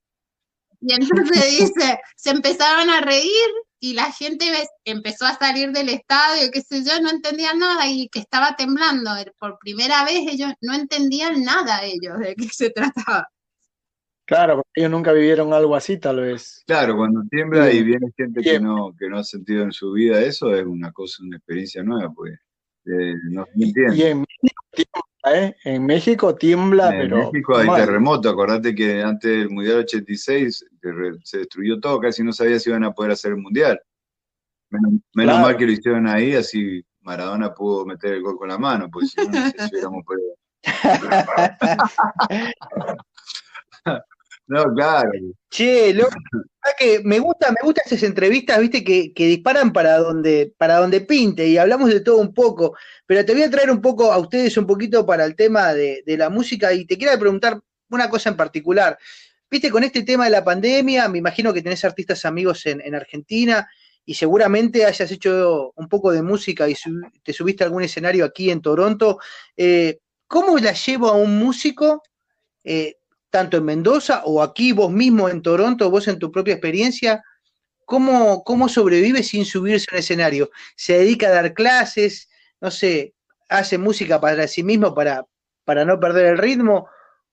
Y 0.81 0.95
entonces 1.35 1.51
dice, 1.51 2.01
se 2.17 2.31
empezaron 2.31 2.89
a 2.89 3.01
reír 3.03 3.51
y 3.81 3.95
la 3.95 4.13
gente 4.13 4.69
empezó 4.85 5.27
a 5.27 5.39
salir 5.39 5.73
del 5.73 5.89
estadio, 5.89 6.51
qué 6.51 6.63
sé 6.63 6.85
yo, 6.85 7.01
no 7.01 7.11
entendían 7.11 7.59
nada 7.59 7.87
y 7.89 8.09
que 8.09 8.21
estaba 8.21 8.57
temblando. 8.57 9.11
Por 9.39 9.59
primera 9.59 10.05
vez 10.05 10.21
ellos 10.29 10.53
no 10.61 10.75
entendían 10.75 11.43
nada 11.45 11.83
ellos 11.85 12.19
de 12.19 12.35
qué 12.37 12.49
se 12.49 12.71
trataba. 12.71 13.29
Claro, 14.31 14.55
porque 14.59 14.71
ellos 14.77 14.93
nunca 14.93 15.13
vivieron 15.13 15.53
algo 15.53 15.75
así, 15.75 15.99
tal 15.99 16.21
vez. 16.21 16.63
Claro, 16.65 16.97
cuando 16.97 17.21
tiembla 17.29 17.69
y 17.73 17.83
viene 17.83 18.13
gente 18.17 18.41
que 18.43 18.61
no, 18.61 18.95
que 18.97 19.09
no 19.09 19.19
ha 19.19 19.25
sentido 19.25 19.65
en 19.65 19.73
su 19.73 19.91
vida 19.91 20.21
eso, 20.23 20.55
es 20.55 20.65
una 20.65 20.93
cosa, 20.93 21.25
una 21.25 21.37
experiencia 21.39 21.83
nueva, 21.83 22.13
pues 22.15 22.39
eh, 22.87 23.15
no 23.29 23.45
se 23.47 23.65
entiende. 23.65 23.97
Y 23.97 24.03
en 24.05 24.21
México 24.21 24.63
tiembla, 24.73 25.47
¿eh? 25.49 25.57
En 25.65 25.85
México 25.85 26.35
tiembla, 26.37 26.91
En 26.93 26.99
pero 26.99 27.17
México 27.33 27.57
hay 27.57 27.67
mal. 27.67 27.81
terremoto, 27.85 28.31
acordate 28.31 28.73
que 28.73 29.03
antes 29.03 29.29
del 29.33 29.51
Mundial 29.51 29.79
86 29.79 30.65
que 30.81 30.93
re- 30.93 31.19
se 31.25 31.39
destruyó 31.39 31.81
todo, 31.81 31.99
casi 31.99 32.23
no 32.23 32.33
sabía 32.33 32.61
si 32.61 32.71
iban 32.71 32.85
a 32.85 32.93
poder 32.93 33.11
hacer 33.11 33.33
el 33.33 33.39
Mundial. 33.39 33.81
Menos, 34.71 34.93
menos 35.13 35.35
Claro. 35.35 35.41
mal 35.49 35.57
que 35.57 35.67
lo 35.67 35.73
hicieron 35.73 36.07
ahí, 36.07 36.37
así 36.37 36.85
Maradona 37.01 37.53
pudo 37.53 37.85
meter 37.85 38.13
el 38.13 38.23
gol 38.23 38.37
con 38.39 38.47
la 38.49 38.59
mano, 38.59 38.89
porque 38.93 39.09
si 39.09 39.17
no, 39.17 39.25
no 39.25 39.33
sé 39.51 39.59
si 39.59 39.75
hubiéramos 39.75 40.05
podido. 40.05 40.37
No, 44.51 44.65
claro. 44.75 45.13
Che, 45.49 45.93
verdad 45.93 46.09
que 46.77 47.01
me 47.05 47.21
gusta, 47.21 47.53
me 47.53 47.63
gustan 47.63 47.85
esas 47.87 48.03
entrevistas, 48.03 48.59
viste, 48.59 48.83
que, 48.83 49.13
que 49.15 49.27
disparan 49.27 49.73
para 49.73 49.99
donde, 49.99 50.53
para 50.59 50.79
donde 50.79 51.03
pinte, 51.03 51.47
y 51.47 51.57
hablamos 51.57 51.89
de 51.89 52.01
todo 52.01 52.17
un 52.17 52.35
poco, 52.35 52.77
pero 53.07 53.25
te 53.25 53.33
voy 53.33 53.45
a 53.45 53.51
traer 53.51 53.71
un 53.71 53.81
poco 53.81 54.13
a 54.13 54.19
ustedes 54.19 54.57
un 54.57 54.67
poquito 54.67 55.07
para 55.07 55.25
el 55.25 55.37
tema 55.37 55.73
de, 55.73 56.03
de 56.05 56.17
la 56.17 56.31
música, 56.31 56.73
y 56.73 56.85
te 56.85 56.99
quiero 56.99 57.17
preguntar 57.17 57.61
una 57.91 58.11
cosa 58.11 58.31
en 58.31 58.37
particular. 58.37 58.99
Viste, 59.49 59.71
con 59.71 59.85
este 59.85 60.03
tema 60.03 60.25
de 60.25 60.33
la 60.33 60.43
pandemia, 60.43 61.09
me 61.09 61.19
imagino 61.19 61.55
que 61.55 61.63
tenés 61.63 61.85
artistas 61.85 62.25
amigos 62.25 62.67
en, 62.67 62.81
en 62.81 62.97
Argentina, 62.97 63.69
y 64.05 64.15
seguramente 64.15 64.85
hayas 64.85 65.13
hecho 65.13 65.73
un 65.77 65.89
poco 65.89 66.11
de 66.11 66.23
música 66.23 66.69
y 66.69 66.75
te 67.23 67.33
subiste 67.33 67.63
a 67.63 67.67
algún 67.69 67.85
escenario 67.85 68.25
aquí 68.25 68.51
en 68.51 68.61
Toronto. 68.61 69.21
Eh, 69.57 70.01
¿Cómo 70.27 70.59
la 70.59 70.73
llevo 70.73 71.07
a 71.07 71.13
un 71.13 71.39
músico? 71.39 72.03
eh, 72.65 72.97
tanto 73.31 73.57
en 73.57 73.65
Mendoza 73.65 74.23
o 74.25 74.43
aquí 74.43 74.73
vos 74.73 74.91
mismo 74.93 75.29
en 75.29 75.41
Toronto, 75.41 75.91
vos 75.91 76.09
en 76.09 76.19
tu 76.19 76.31
propia 76.31 76.55
experiencia, 76.55 77.23
¿cómo, 77.85 78.43
cómo 78.45 78.69
sobrevive 78.69 79.23
sin 79.23 79.45
subirse 79.45 79.87
a 79.91 79.95
un 79.95 79.99
escenario? 80.01 80.51
¿Se 80.77 80.99
dedica 80.99 81.29
a 81.29 81.31
dar 81.31 81.55
clases? 81.55 82.29
No 82.61 82.71
sé, 82.71 83.15
hace 83.49 83.79
música 83.79 84.21
para 84.21 84.47
sí 84.47 84.63
mismo 84.63 84.95
para, 84.95 85.25
para 85.65 85.85
no 85.85 85.99
perder 85.99 86.27
el 86.27 86.39
ritmo. 86.39 86.89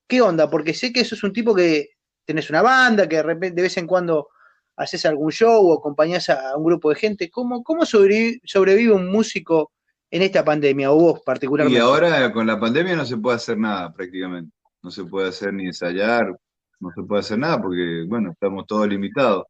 ¿Qué 0.06 0.22
onda? 0.22 0.48
Porque 0.48 0.72
sé 0.72 0.92
que 0.92 1.00
eso 1.00 1.14
es 1.14 1.22
un 1.22 1.32
tipo 1.32 1.54
que 1.54 1.90
tenés 2.24 2.48
una 2.50 2.62
banda, 2.62 3.08
que 3.08 3.16
de 3.16 3.22
repente 3.22 3.56
de 3.56 3.62
vez 3.62 3.76
en 3.76 3.86
cuando 3.86 4.28
haces 4.76 5.04
algún 5.06 5.30
show 5.30 5.66
o 5.66 5.78
acompañás 5.78 6.30
a, 6.30 6.56
un 6.56 6.64
grupo 6.64 6.90
de 6.90 6.96
gente. 6.96 7.30
¿Cómo, 7.30 7.62
cómo 7.62 7.84
sobrevive, 7.84 8.40
sobrevive 8.44 8.92
un 8.92 9.10
músico 9.10 9.72
en 10.10 10.22
esta 10.22 10.44
pandemia, 10.44 10.90
o 10.90 10.96
vos 10.96 11.20
Y 11.20 11.24
particularmente? 11.24 11.80
ahora 11.80 12.32
con 12.32 12.46
la 12.46 12.58
pandemia 12.58 12.96
no 12.96 13.04
se 13.04 13.16
puede 13.16 13.36
hacer 13.36 13.58
nada 13.58 13.92
prácticamente. 13.92 14.57
No 14.82 14.90
se 14.90 15.04
puede 15.04 15.28
hacer 15.28 15.52
ni 15.52 15.66
ensayar, 15.66 16.36
no 16.80 16.90
se 16.94 17.02
puede 17.02 17.20
hacer 17.20 17.38
nada 17.38 17.60
porque, 17.60 18.04
bueno, 18.08 18.30
estamos 18.30 18.66
todos 18.66 18.88
limitados. 18.88 19.44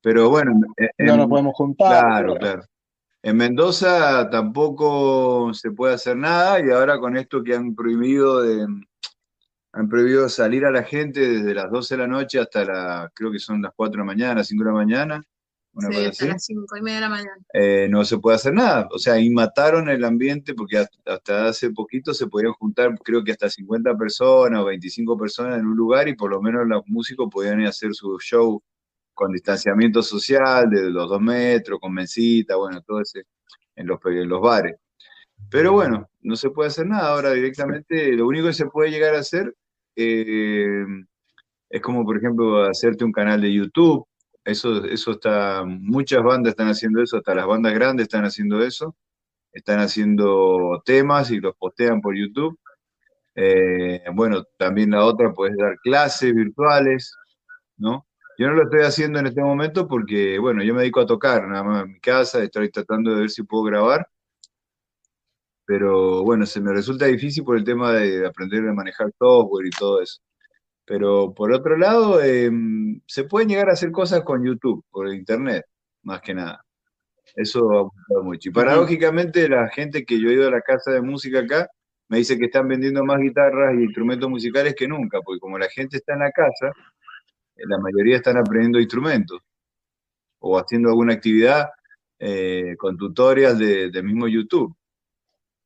Pero 0.00 0.30
bueno, 0.30 0.52
en- 0.76 1.06
No 1.06 1.16
nos 1.16 1.26
podemos 1.28 1.54
juntar. 1.54 2.04
Claro, 2.04 2.34
claro. 2.36 2.62
En 3.20 3.36
Mendoza 3.36 4.30
tampoco 4.30 5.52
se 5.52 5.72
puede 5.72 5.94
hacer 5.94 6.16
nada 6.16 6.60
y 6.64 6.70
ahora 6.70 6.98
con 7.00 7.16
esto 7.16 7.42
que 7.42 7.54
han 7.56 7.74
prohibido 7.74 8.42
de, 8.42 8.64
han 9.72 9.88
prohibido 9.88 10.28
salir 10.28 10.64
a 10.64 10.70
la 10.70 10.84
gente 10.84 11.20
desde 11.20 11.52
las 11.52 11.70
12 11.70 11.96
de 11.96 12.02
la 12.02 12.06
noche 12.06 12.38
hasta 12.38 12.64
la, 12.64 13.10
creo 13.12 13.32
que 13.32 13.40
son 13.40 13.60
las 13.60 13.72
4 13.74 13.92
de 13.94 13.98
la 13.98 14.04
mañana, 14.04 14.44
5 14.44 14.62
de 14.64 14.70
la 14.70 14.76
mañana, 14.76 15.22
una 15.78 15.88
Sí, 15.88 15.94
cosa 15.94 16.08
hasta 16.10 16.24
así, 16.24 16.26
las 16.26 16.44
cinco 16.44 16.76
y 16.76 16.82
media 16.82 16.96
de 16.96 17.00
la 17.02 17.08
mañana. 17.10 17.36
eh, 17.52 17.88
no 17.90 18.04
se 18.04 18.18
puede 18.18 18.36
hacer 18.36 18.54
nada. 18.54 18.88
O 18.92 18.98
sea, 18.98 19.18
y 19.20 19.30
mataron 19.30 19.88
el 19.88 20.04
ambiente 20.04 20.54
porque 20.54 20.78
hasta, 20.78 20.98
hasta 21.14 21.46
hace 21.48 21.70
poquito 21.70 22.14
se 22.14 22.26
podían 22.26 22.52
juntar, 22.52 22.94
creo 23.04 23.24
que 23.24 23.32
hasta 23.32 23.48
50 23.50 23.96
personas 23.96 24.60
o 24.60 24.66
25 24.66 25.18
personas 25.18 25.58
en 25.58 25.66
un 25.66 25.76
lugar 25.76 26.08
y 26.08 26.14
por 26.16 26.30
lo 26.30 26.42
menos 26.42 26.66
los 26.66 26.82
músicos 26.86 27.28
podían 27.32 27.60
ir 27.60 27.66
a 27.66 27.70
hacer 27.70 27.94
su 27.94 28.18
show 28.20 28.62
con 29.14 29.32
distanciamiento 29.32 30.02
social 30.02 30.70
de 30.70 30.90
los 30.90 31.08
dos 31.08 31.20
metros, 31.20 31.80
con 31.80 31.92
mesita, 31.94 32.56
bueno, 32.56 32.80
todo 32.82 33.00
ese, 33.00 33.24
en 33.76 33.86
los, 33.88 33.98
en 34.04 34.28
los 34.28 34.40
bares. 34.40 34.76
Pero 35.50 35.72
bueno, 35.72 36.08
no 36.22 36.36
se 36.36 36.50
puede 36.50 36.68
hacer 36.68 36.86
nada 36.86 37.10
ahora 37.10 37.32
directamente. 37.32 38.12
Lo 38.14 38.26
único 38.26 38.48
que 38.48 38.52
se 38.54 38.66
puede 38.66 38.90
llegar 38.90 39.14
a 39.14 39.20
hacer 39.20 39.54
eh, 39.96 40.84
es 41.70 41.80
como, 41.82 42.04
por 42.04 42.16
ejemplo, 42.18 42.64
hacerte 42.64 43.04
un 43.04 43.12
canal 43.12 43.40
de 43.40 43.52
YouTube. 43.52 44.06
Eso, 44.48 44.84
eso 44.86 45.10
está, 45.12 45.62
muchas 45.66 46.22
bandas 46.22 46.52
están 46.52 46.68
haciendo 46.68 47.02
eso, 47.02 47.18
hasta 47.18 47.34
las 47.34 47.46
bandas 47.46 47.74
grandes 47.74 48.04
están 48.04 48.24
haciendo 48.24 48.62
eso. 48.64 48.96
Están 49.52 49.80
haciendo 49.80 50.82
temas 50.86 51.30
y 51.30 51.38
los 51.40 51.54
postean 51.56 52.00
por 52.00 52.16
YouTube. 52.16 52.58
Eh, 53.34 54.02
bueno, 54.14 54.44
también 54.56 54.90
la 54.92 55.04
otra, 55.04 55.32
puedes 55.34 55.56
dar 55.56 55.76
clases 55.80 56.34
virtuales, 56.34 57.14
¿no? 57.76 58.06
Yo 58.38 58.48
no 58.48 58.54
lo 58.54 58.64
estoy 58.64 58.82
haciendo 58.82 59.18
en 59.18 59.26
este 59.26 59.42
momento 59.42 59.86
porque, 59.86 60.38
bueno, 60.38 60.62
yo 60.64 60.74
me 60.74 60.80
dedico 60.80 61.00
a 61.00 61.06
tocar 61.06 61.46
nada 61.46 61.64
más 61.64 61.84
en 61.84 61.92
mi 61.92 62.00
casa, 62.00 62.42
estoy 62.42 62.70
tratando 62.70 63.12
de 63.14 63.20
ver 63.20 63.30
si 63.30 63.42
puedo 63.42 63.64
grabar, 63.64 64.08
pero 65.66 66.24
bueno, 66.24 66.46
se 66.46 66.60
me 66.60 66.72
resulta 66.72 67.06
difícil 67.06 67.44
por 67.44 67.58
el 67.58 67.64
tema 67.64 67.92
de 67.92 68.26
aprender 68.26 68.66
a 68.68 68.72
manejar 68.72 69.12
software 69.18 69.66
y 69.66 69.70
todo 69.70 70.00
eso. 70.00 70.20
Pero 70.88 71.34
por 71.34 71.52
otro 71.52 71.76
lado, 71.76 72.22
eh, 72.22 72.50
se 73.06 73.24
pueden 73.24 73.50
llegar 73.50 73.68
a 73.68 73.74
hacer 73.74 73.92
cosas 73.92 74.22
con 74.22 74.42
YouTube, 74.42 74.82
por 74.90 75.06
internet, 75.12 75.66
más 76.02 76.22
que 76.22 76.32
nada. 76.32 76.64
Eso 77.36 77.70
ha 77.70 77.78
aumentado 77.80 78.24
mucho. 78.24 78.48
Y 78.48 78.52
paradójicamente, 78.52 79.46
la 79.50 79.68
gente 79.68 80.06
que 80.06 80.18
yo 80.18 80.30
he 80.30 80.32
ido 80.32 80.48
a 80.48 80.50
la 80.50 80.62
casa 80.62 80.92
de 80.92 81.02
música 81.02 81.40
acá 81.40 81.68
me 82.08 82.16
dice 82.16 82.38
que 82.38 82.46
están 82.46 82.66
vendiendo 82.68 83.04
más 83.04 83.20
guitarras 83.20 83.74
y 83.74 83.82
instrumentos 83.82 84.30
musicales 84.30 84.74
que 84.74 84.88
nunca, 84.88 85.20
porque 85.20 85.40
como 85.40 85.58
la 85.58 85.68
gente 85.68 85.98
está 85.98 86.14
en 86.14 86.20
la 86.20 86.30
casa, 86.32 86.68
eh, 87.54 87.64
la 87.66 87.78
mayoría 87.78 88.16
están 88.16 88.38
aprendiendo 88.38 88.80
instrumentos 88.80 89.40
o 90.38 90.58
haciendo 90.58 90.88
alguna 90.88 91.12
actividad 91.12 91.68
eh, 92.18 92.76
con 92.78 92.96
tutorials 92.96 93.58
de, 93.58 93.90
de 93.90 94.02
mismo 94.02 94.26
YouTube. 94.26 94.74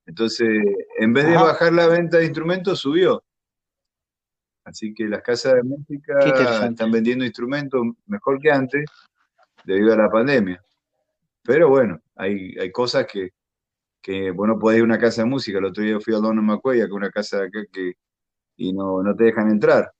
Entonces, 0.04 0.48
en 0.98 1.12
vez 1.12 1.26
de 1.26 1.36
Ajá. 1.36 1.44
bajar 1.44 1.72
la 1.72 1.86
venta 1.86 2.18
de 2.18 2.24
instrumentos, 2.24 2.80
subió. 2.80 3.22
Así 4.64 4.94
que 4.94 5.04
las 5.08 5.22
casas 5.22 5.54
de 5.54 5.62
música 5.62 6.18
están 6.66 6.90
vendiendo 6.90 7.24
instrumentos 7.24 7.82
mejor 8.06 8.40
que 8.40 8.50
antes 8.50 8.84
debido 9.64 9.92
a 9.92 9.96
la 9.96 10.10
pandemia. 10.10 10.62
Pero 11.42 11.68
bueno, 11.68 12.00
hay, 12.14 12.56
hay 12.58 12.70
cosas 12.70 13.06
que, 13.06 13.30
que 14.00 14.30
vos 14.30 14.46
no 14.46 14.58
podés 14.58 14.78
ir 14.78 14.82
a 14.82 14.86
una 14.86 14.98
casa 14.98 15.22
de 15.22 15.28
música. 15.28 15.58
El 15.58 15.66
otro 15.66 15.82
día 15.82 16.00
fui 16.00 16.14
a 16.14 16.18
Donna 16.18 16.42
McQuay, 16.42 16.78
que 16.78 16.84
es 16.84 16.90
una 16.90 17.10
casa 17.10 17.40
de 17.40 17.46
acá 17.46 17.60
que, 17.72 17.94
y 18.56 18.72
no, 18.72 19.02
no 19.02 19.16
te 19.16 19.24
dejan 19.24 19.50
entrar. 19.50 19.92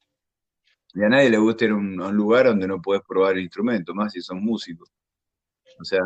Y 0.95 1.03
a 1.03 1.09
nadie 1.09 1.31
le 1.31 1.39
gusta 1.39 1.65
ir 1.65 1.71
a 1.71 1.75
un, 1.75 2.01
a 2.01 2.09
un 2.09 2.17
lugar 2.17 2.47
donde 2.47 2.69
no 2.69 2.81
puedes 2.81 3.03
probar 3.09 3.39
instrumentos, 3.39 3.95
más 3.95 4.13
si 4.13 4.21
son 4.21 4.45
músicos. 4.45 4.89
O 5.81 5.85
sea, 5.85 6.01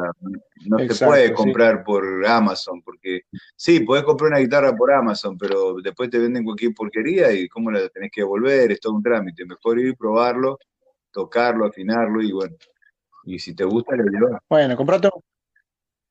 no 0.64 0.79
se 0.79 0.85
Exacto, 0.85 1.07
puede 1.12 1.29
sí. 1.29 1.35
comprar 1.35 1.85
por 1.85 2.26
Amazon, 2.26 2.81
porque 2.83 3.22
sí, 3.55 3.81
podés 3.81 4.05
comprar 4.05 4.31
una 4.31 4.38
guitarra 4.40 4.74
por 4.74 4.92
Amazon, 4.92 5.37
pero 5.37 5.74
después 5.83 6.09
te 6.11 6.18
venden 6.18 6.44
cualquier 6.44 6.72
porquería 6.74 7.33
y 7.33 7.48
cómo 7.48 7.70
la 7.70 7.88
tenés 7.88 8.11
que 8.12 8.22
devolver, 8.22 8.72
es 8.72 8.81
todo 8.81 8.94
un 8.94 9.02
trámite. 9.02 9.44
Mejor 9.44 9.79
ir, 9.81 9.96
probarlo, 9.96 10.59
tocarlo, 11.11 11.66
afinarlo 11.66 12.22
y 12.22 12.33
bueno. 12.33 12.57
Y 13.24 13.38
si 13.38 13.55
te 13.55 13.64
gusta, 13.64 13.96
lo 13.96 14.05
llevas. 14.05 14.40
Bueno, 14.48 14.76
comprate, 14.76 15.09
un- 15.12 15.22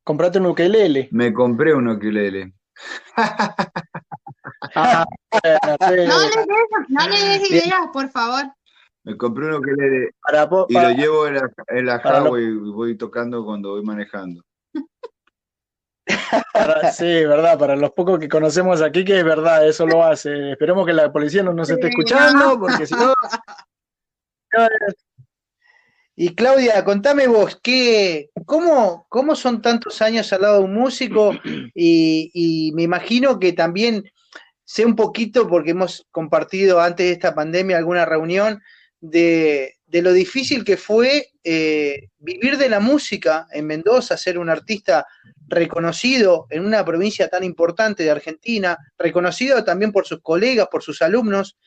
comprate 0.04 0.38
un 0.40 0.48
ukelele. 0.48 1.08
Me 1.12 1.34
compré 1.34 1.74
un 1.74 1.88
ukelele. 1.88 2.54
Ah, 4.76 5.06
bueno, 5.32 5.78
sí. 5.80 6.08
No 6.08 6.20
le 6.20 6.28
des, 6.28 6.90
no 6.90 7.08
le 7.08 7.40
des 7.40 7.50
Bien. 7.50 7.64
ideas, 7.64 7.88
por 7.94 8.10
favor. 8.10 8.44
Me 9.06 9.16
compré 9.16 9.46
un 9.48 9.54
ukelele 9.56 10.12
Para, 10.22 10.50
po- 10.50 10.66
y 10.68 10.74
para- 10.74 10.90
lo 10.90 10.96
llevo 10.96 11.28
en 11.28 11.36
la, 11.36 11.52
en 11.68 11.86
la 11.86 12.02
para 12.02 12.20
lo- 12.20 12.26
Huawei 12.32 12.46
y 12.46 12.58
voy 12.72 12.98
tocando 12.98 13.46
cuando 13.46 13.70
voy 13.72 13.84
manejando. 13.84 14.44
para- 16.54 16.92
sí, 16.92 17.06
verdad, 17.26 17.58
para 17.58 17.76
los 17.76 17.92
pocos 17.92 18.20
que 18.20 18.28
conocemos 18.28 18.82
aquí 18.82 19.06
que 19.06 19.20
es 19.20 19.24
verdad, 19.24 19.68
eso 19.68 19.86
lo 19.86 20.04
hace. 20.04 20.52
Esperemos 20.52 20.86
que 20.86 20.94
la 20.94 21.12
policía 21.12 21.44
no 21.44 21.54
nos 21.54 21.70
esté 21.70 21.88
escuchando, 21.88 22.60
porque 22.60 22.86
si 22.88 22.96
no, 22.96 23.14
Y 26.18 26.34
Claudia, 26.34 26.84
contame 26.86 27.28
vos, 27.28 27.60
¿qué, 27.62 28.30
cómo, 28.46 29.06
¿cómo 29.10 29.36
son 29.36 29.62
tantos 29.62 30.02
años 30.02 30.32
al 30.32 30.44
lado 30.44 30.60
de 30.60 30.64
un 30.64 30.74
músico? 30.74 31.32
Y, 31.76 32.32
y 32.34 32.72
me 32.72 32.84
imagino 32.84 33.38
que 33.38 33.52
también 33.52 34.06
sé 34.64 34.86
un 34.86 34.96
poquito, 34.96 35.48
porque 35.50 35.72
hemos 35.72 36.08
compartido 36.12 36.80
antes 36.80 37.06
de 37.06 37.12
esta 37.12 37.36
pandemia 37.36 37.78
alguna 37.78 38.06
reunión, 38.06 38.62
de, 39.10 39.76
de 39.86 40.02
lo 40.02 40.14
difícil 40.14 40.64
que 40.64 40.78
fue 40.78 41.30
eh, 41.44 42.10
vivir 42.18 42.58
de 42.58 42.70
la 42.70 42.80
música 42.80 43.48
en 43.52 43.68
Mendoza, 43.68 44.18
ser 44.18 44.38
un 44.40 44.50
artista 44.50 45.06
reconocido 45.48 46.48
en 46.50 46.66
una 46.66 46.84
provincia 46.84 47.28
tan 47.28 47.44
importante 47.44 48.04
de 48.04 48.12
Argentina, 48.12 48.78
reconocido 48.98 49.64
también 49.64 49.92
por 49.92 50.06
sus 50.06 50.22
colegas, 50.22 50.68
por 50.72 50.82
sus 50.84 51.02
alumnos, 51.02 51.58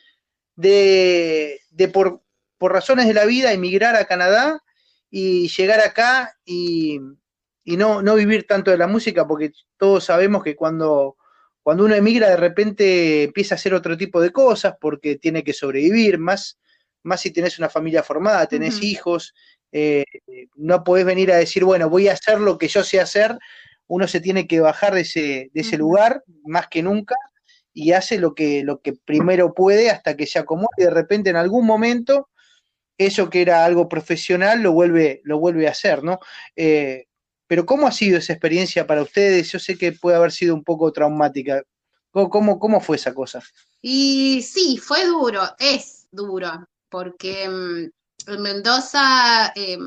de, 0.57 1.61
de 1.71 1.89
por, 1.89 2.23
por 2.59 2.73
razones 2.73 3.07
de 3.07 3.15
la 3.15 3.25
vida 3.25 3.53
emigrar 3.53 3.95
a 3.95 4.07
Canadá 4.07 4.63
y 5.11 5.49
llegar 5.49 5.81
acá 5.81 6.35
y, 6.45 6.99
y 7.63 7.77
no, 7.77 8.03
no 8.03 8.17
vivir 8.17 8.47
tanto 8.47 8.73
de 8.73 8.79
la 8.79 8.89
música, 8.89 9.27
porque 9.27 9.53
todos 9.77 10.05
sabemos 10.05 10.43
que 10.43 10.57
cuando, 10.57 11.17
cuando 11.63 11.85
uno 11.85 11.95
emigra 11.95 12.29
de 12.29 12.37
repente 12.37 13.23
empieza 13.25 13.55
a 13.55 13.57
hacer 13.57 13.75
otro 13.75 13.97
tipo 13.97 14.21
de 14.21 14.33
cosas 14.33 14.75
porque 14.81 15.17
tiene 15.17 15.45
que 15.45 15.53
sobrevivir, 15.53 16.19
más, 16.19 16.59
más 17.03 17.21
si 17.21 17.31
tenés 17.31 17.59
una 17.59 17.69
familia 17.69 18.03
formada, 18.03 18.47
tenés 18.47 18.83
hijos, 18.83 19.35
eh, 19.73 20.05
no 20.57 20.85
podés 20.85 21.05
venir 21.05 21.33
a 21.33 21.37
decir, 21.37 21.65
bueno, 21.65 21.89
voy 21.91 22.09
a 22.09 22.13
hacer 22.13 22.41
lo 22.41 22.59
que 22.59 22.69
yo 22.69 22.83
sé 22.85 23.01
hacer, 23.01 23.39
uno 23.87 24.07
se 24.07 24.21
tiene 24.21 24.47
que 24.47 24.61
bajar 24.61 24.95
de 24.95 25.03
ese, 25.03 25.51
de 25.53 25.61
ese 25.61 25.77
lugar 25.79 26.23
más 26.45 26.69
que 26.69 26.83
nunca 26.83 27.17
y 27.73 27.93
hace 27.93 28.19
lo 28.19 28.35
que, 28.35 28.63
lo 28.65 28.81
que 28.81 28.93
primero 28.93 29.55
puede 29.55 29.91
hasta 29.91 30.17
que 30.17 30.27
se 30.27 30.39
acomode 30.39 30.69
y 30.79 30.85
de 30.85 30.91
repente 30.91 31.31
en 31.31 31.37
algún 31.37 31.67
momento 31.67 32.29
eso 32.99 33.31
que 33.31 33.43
era 33.43 33.65
algo 33.65 33.89
profesional 33.89 34.61
lo 34.61 34.73
vuelve, 34.73 35.21
lo 35.25 35.39
vuelve 35.39 35.69
a 35.69 35.71
hacer, 35.71 36.03
¿no? 36.03 36.19
Eh, 36.57 37.07
pero 37.47 37.65
¿cómo 37.65 37.87
ha 37.87 37.93
sido 37.93 38.19
esa 38.19 38.33
experiencia 38.33 38.87
para 38.87 39.03
ustedes? 39.03 39.51
Yo 39.53 39.59
sé 39.59 39.79
que 39.79 39.93
puede 39.93 40.17
haber 40.17 40.33
sido 40.33 40.55
un 40.55 40.65
poco 40.65 40.93
traumática. 40.93 41.63
¿Cómo, 42.11 42.29
cómo, 42.29 42.59
cómo 42.59 42.81
fue 42.81 42.97
esa 42.97 43.15
cosa? 43.15 43.43
Y 43.81 44.43
sí, 44.43 44.77
fue 44.77 45.07
duro, 45.07 45.43
es 45.59 46.09
duro, 46.11 46.67
porque 46.91 47.49
mm, 47.49 48.31
en 48.31 48.43
Mendoza, 48.43 49.53
eh, 49.55 49.79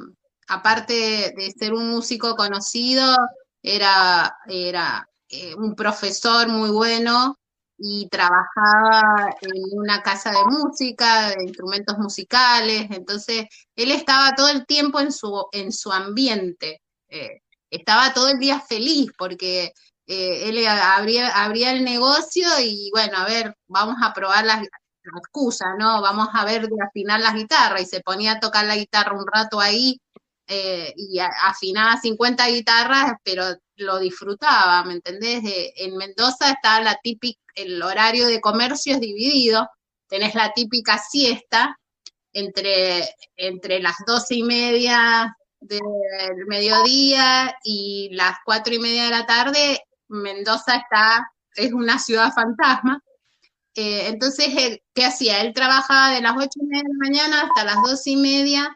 aparte 0.48 1.34
de 1.36 1.52
ser 1.58 1.74
un 1.74 1.90
músico 1.90 2.36
conocido, 2.36 3.16
era, 3.64 4.36
era 4.48 5.08
eh, 5.30 5.56
un 5.56 5.76
profesor 5.76 6.48
muy 6.50 6.70
bueno 6.72 7.38
y 7.78 8.08
trabajaba 8.10 9.36
en 9.42 9.80
una 9.80 10.04
casa 10.04 10.32
de 10.32 10.44
música, 10.46 11.30
de 11.30 11.46
instrumentos 11.46 11.98
musicales, 11.98 12.88
entonces 12.92 13.46
él 13.76 13.92
estaba 13.92 14.36
todo 14.36 14.50
el 14.50 14.66
tiempo 14.66 15.00
en 15.00 15.12
su, 15.12 15.48
en 15.52 15.72
su 15.72 15.92
ambiente, 15.92 16.82
eh, 17.10 17.42
estaba 17.72 18.14
todo 18.14 18.30
el 18.30 18.40
día 18.40 18.60
feliz 18.60 19.12
porque 19.18 19.74
eh, 20.06 20.50
él 20.50 20.68
abría, 20.68 21.30
abría 21.30 21.72
el 21.72 21.84
negocio 21.84 22.48
y 22.60 22.90
bueno, 22.92 23.18
a 23.18 23.26
ver, 23.26 23.56
vamos 23.68 23.96
a 24.04 24.14
probar 24.14 24.46
las, 24.46 24.68
la 25.04 25.20
excusa, 25.20 25.76
¿no? 25.78 26.02
Vamos 26.02 26.30
a 26.34 26.46
ver 26.46 26.68
de 26.68 26.76
afinar 26.84 27.20
las 27.20 27.34
guitarras 27.34 27.82
y 27.82 27.86
se 27.86 28.02
ponía 28.02 28.34
a 28.34 28.40
tocar 28.40 28.66
la 28.66 28.76
guitarra 28.76 29.18
un 29.18 29.26
rato 29.26 29.60
ahí 29.60 30.00
eh, 30.48 30.94
y 30.96 31.20
afinaba 31.20 31.98
50 31.98 32.48
guitarras, 32.48 33.14
pero 33.24 33.46
lo 33.78 34.00
disfrutaba, 34.00 34.84
¿me 34.84 34.94
entendés? 34.94 35.44
Eh, 35.46 35.74
en 35.78 35.98
Mendoza 35.98 36.52
está 36.52 36.82
la 36.82 37.00
típica, 37.02 37.40
el 37.56 37.82
horario 37.82 38.28
de 38.28 38.42
comercio 38.42 38.96
es 38.96 39.00
dividido, 39.00 39.70
tenés 40.08 40.36
la 40.36 40.52
típica 40.54 40.98
siesta 40.98 41.78
entre, 42.34 43.16
entre 43.36 43.80
las 43.80 43.96
doce 44.06 44.36
y 44.36 44.44
media 44.44 45.36
del 45.60 46.46
mediodía 46.48 47.56
y 47.64 48.10
las 48.14 48.38
cuatro 48.44 48.74
y 48.74 48.80
media 48.80 49.06
de 49.06 49.12
la 49.12 49.26
tarde, 49.26 49.82
Mendoza 50.10 50.76
está, 50.76 51.32
es 51.56 51.72
una 51.72 51.98
ciudad 52.00 52.34
fantasma. 52.34 53.02
Eh, 53.76 54.08
entonces, 54.08 54.48
él, 54.58 54.82
¿qué 54.94 55.06
hacía? 55.06 55.42
Él 55.42 55.54
trabajaba 55.54 56.14
de 56.14 56.22
las 56.22 56.34
ocho 56.36 56.60
y 56.62 56.66
media 56.66 56.84
de 56.84 56.90
la 56.90 57.10
mañana 57.10 57.42
hasta 57.42 57.64
las 57.64 57.76
doce 57.84 58.12
y 58.12 58.18
media 58.18 58.70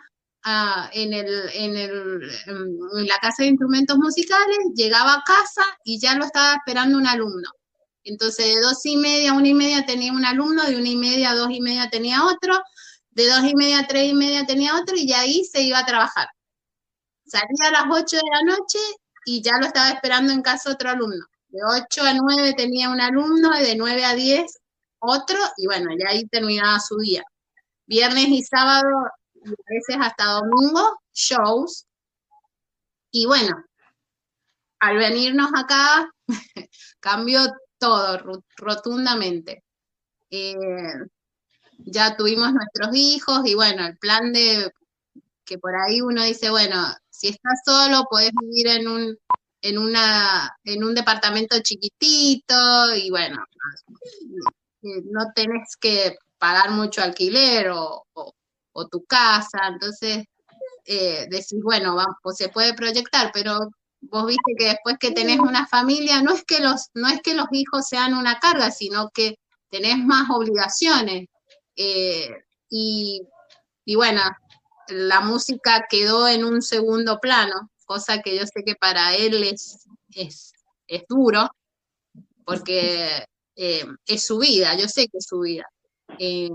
ah, 0.43 0.89
en, 0.93 1.13
el, 1.13 1.49
en, 1.53 1.75
el, 1.75 2.31
en 2.47 3.07
la 3.07 3.17
casa 3.19 3.43
de 3.43 3.49
instrumentos 3.49 3.97
musicales, 3.97 4.57
llegaba 4.75 5.15
a 5.15 5.23
casa 5.25 5.63
y 5.83 5.99
ya 5.99 6.15
lo 6.15 6.25
estaba 6.25 6.55
esperando 6.55 6.97
un 6.97 7.07
alumno. 7.07 7.49
Entonces, 8.03 8.45
de 8.55 8.61
dos 8.61 8.85
y 8.85 8.97
media 8.97 9.31
a 9.31 9.33
una 9.33 9.47
y 9.47 9.53
media 9.53 9.85
tenía 9.85 10.13
un 10.13 10.23
alumno, 10.23 10.63
de 10.63 10.77
una 10.77 10.89
y 10.89 10.95
media 10.95 11.31
a 11.31 11.35
dos 11.35 11.49
y 11.51 11.59
media 11.59 11.89
tenía 11.89 12.23
otro, 12.25 12.61
de 13.11 13.27
dos 13.27 13.43
y 13.43 13.55
media 13.55 13.79
a 13.79 13.87
tres 13.87 14.11
y 14.11 14.13
media 14.13 14.45
tenía 14.45 14.75
otro, 14.75 14.95
y 14.95 15.11
ahí 15.13 15.43
se 15.43 15.61
iba 15.63 15.79
a 15.79 15.85
trabajar. 15.85 16.27
Salía 17.25 17.67
a 17.67 17.71
las 17.71 17.85
ocho 17.89 18.17
de 18.17 18.23
la 18.31 18.53
noche 18.53 18.77
y 19.25 19.41
ya 19.41 19.57
lo 19.59 19.65
estaba 19.65 19.89
esperando 19.89 20.31
en 20.31 20.41
casa 20.43 20.71
otro 20.71 20.89
alumno. 20.91 21.25
De 21.49 21.59
ocho 21.63 22.03
a 22.03 22.13
nueve 22.13 22.53
tenía 22.53 22.89
un 22.89 23.01
alumno, 23.01 23.59
y 23.59 23.63
de 23.63 23.75
nueve 23.75 24.05
a 24.05 24.13
diez 24.13 24.59
otro, 25.05 25.37
y 25.57 25.67
bueno, 25.67 25.89
ya 25.97 26.09
ahí 26.09 26.25
terminaba 26.27 26.79
su 26.79 26.97
día. 26.97 27.23
Viernes 27.87 28.27
y 28.27 28.43
sábado, 28.43 28.89
y 29.33 29.49
a 29.49 29.53
veces 29.69 29.97
hasta 29.99 30.25
domingo, 30.25 30.99
shows. 31.13 31.85
Y 33.11 33.25
bueno, 33.25 33.63
al 34.79 34.97
venirnos 34.97 35.51
acá, 35.55 36.09
cambió 36.99 37.41
todo 37.77 38.41
rotundamente. 38.57 39.63
Eh, 40.29 40.55
ya 41.77 42.15
tuvimos 42.15 42.53
nuestros 42.53 42.95
hijos 42.95 43.41
y 43.45 43.55
bueno, 43.55 43.85
el 43.85 43.97
plan 43.97 44.33
de 44.33 44.71
que 45.45 45.57
por 45.59 45.75
ahí 45.75 46.01
uno 46.01 46.23
dice, 46.23 46.49
bueno, 46.49 46.77
si 47.09 47.29
estás 47.29 47.61
solo, 47.63 48.05
podés 48.09 48.31
vivir 48.41 48.67
en 48.67 48.87
un, 48.87 49.17
en 49.61 49.77
una, 49.77 50.57
en 50.63 50.83
un 50.83 50.95
departamento 50.95 51.59
chiquitito 51.61 52.95
y 52.95 53.09
bueno, 53.11 53.43
no 55.05 55.31
tenés 55.35 55.75
que 55.79 56.15
pagar 56.37 56.71
mucho 56.71 57.01
alquiler 57.01 57.69
o, 57.71 58.05
o- 58.13 58.33
tu 58.89 59.03
casa, 59.05 59.59
entonces 59.69 60.25
eh, 60.85 61.25
decís, 61.29 61.59
bueno, 61.63 61.95
va- 61.95 62.17
pues 62.21 62.37
se 62.37 62.49
puede 62.49 62.73
proyectar, 62.73 63.31
pero 63.33 63.57
vos 64.01 64.25
viste 64.27 64.53
que 64.57 64.65
después 64.67 64.97
que 64.99 65.11
tenés 65.11 65.39
una 65.39 65.65
familia, 65.67 66.21
no 66.21 66.33
es 66.33 66.43
que 66.43 66.59
los, 66.59 66.89
no 66.93 67.07
es 67.07 67.21
que 67.21 67.33
los 67.33 67.47
hijos 67.51 67.87
sean 67.87 68.13
una 68.13 68.37
carga, 68.39 68.69
sino 68.71 69.09
que 69.11 69.35
tenés 69.69 69.97
más 69.97 70.29
obligaciones. 70.29 71.27
eh, 71.77 72.29
y, 72.69 73.21
y 73.85 73.95
bueno, 73.95 74.21
la 74.89 75.21
música 75.21 75.85
quedó 75.89 76.27
en 76.27 76.43
un 76.43 76.61
segundo 76.61 77.19
plano, 77.19 77.69
cosa 77.85 78.21
que 78.21 78.35
yo 78.37 78.43
sé 78.45 78.63
que 78.65 78.75
para 78.75 79.15
él 79.15 79.43
es, 79.43 79.85
es, 80.13 80.51
es 80.87 81.03
duro, 81.07 81.49
porque 82.45 83.25
eh, 83.55 83.85
es 84.05 84.25
su 84.25 84.39
vida, 84.39 84.75
yo 84.75 84.87
sé 84.87 85.07
que 85.07 85.17
es 85.17 85.25
su 85.27 85.39
vida. 85.39 85.65
Eh, 86.19 86.49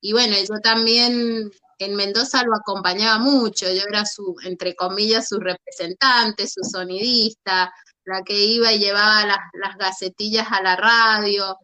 y 0.00 0.12
bueno, 0.12 0.36
yo 0.36 0.60
también 0.62 1.50
en 1.78 1.96
Mendoza 1.96 2.44
lo 2.44 2.54
acompañaba 2.54 3.18
mucho, 3.18 3.66
yo 3.72 3.82
era 3.88 4.04
su, 4.06 4.36
entre 4.44 4.74
comillas, 4.74 5.28
su 5.28 5.40
representante, 5.40 6.46
su 6.46 6.62
sonidista, 6.62 7.72
la 8.04 8.22
que 8.22 8.38
iba 8.38 8.72
y 8.72 8.78
llevaba 8.78 9.26
las, 9.26 9.38
las 9.54 9.76
gacetillas 9.76 10.46
a 10.50 10.62
la 10.62 10.76
radio 10.76 11.58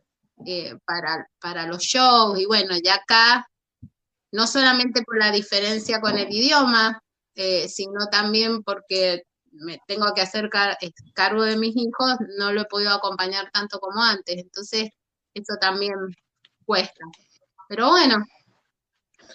eh, 0.46 0.74
para, 0.84 1.28
para 1.40 1.66
los 1.66 1.82
shows, 1.82 2.40
y 2.40 2.46
bueno, 2.46 2.74
ya 2.82 2.94
acá, 2.94 3.46
no 4.32 4.46
solamente 4.46 5.02
por 5.02 5.18
la 5.18 5.30
diferencia 5.30 6.00
con 6.00 6.18
el 6.18 6.32
idioma, 6.32 7.00
sino 7.68 8.06
también 8.10 8.62
porque 8.62 9.22
me 9.50 9.80
tengo 9.86 10.12
que 10.14 10.22
hacer 10.22 10.48
cargo 11.14 11.42
de 11.42 11.56
mis 11.56 11.76
hijos, 11.76 12.16
no 12.38 12.52
lo 12.52 12.62
he 12.62 12.66
podido 12.66 12.92
acompañar 12.92 13.50
tanto 13.52 13.78
como 13.80 14.02
antes. 14.02 14.36
Entonces, 14.38 14.90
eso 15.34 15.54
también 15.60 15.94
cuesta. 16.64 17.04
Pero 17.68 17.90
bueno, 17.90 18.24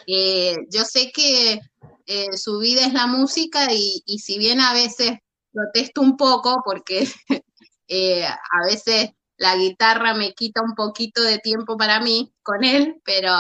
eh, 0.08 0.56
yo 0.70 0.84
sé 0.84 1.12
que 1.14 1.60
eh, 2.06 2.38
su 2.38 2.60
vida 2.60 2.86
es 2.86 2.94
la 2.94 3.08
música 3.08 3.68
y, 3.72 4.02
si 4.20 4.38
bien 4.38 4.60
a 4.60 4.74
veces 4.74 5.14
protesto 5.52 6.02
un 6.02 6.18
poco 6.18 6.62
porque 6.66 7.08
eh, 7.88 8.26
a 8.26 8.66
veces 8.66 9.12
la 9.38 9.56
guitarra 9.56 10.14
me 10.14 10.34
quita 10.34 10.62
un 10.62 10.76
poquito 10.76 11.22
de 11.22 11.40
tiempo 11.40 11.78
para 11.78 12.00
mí 12.00 12.34
con 12.42 12.64
él, 12.64 13.02
pero 13.04 13.32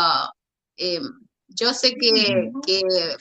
yo 1.48 1.74
sé 1.74 1.96
que, 1.96 2.52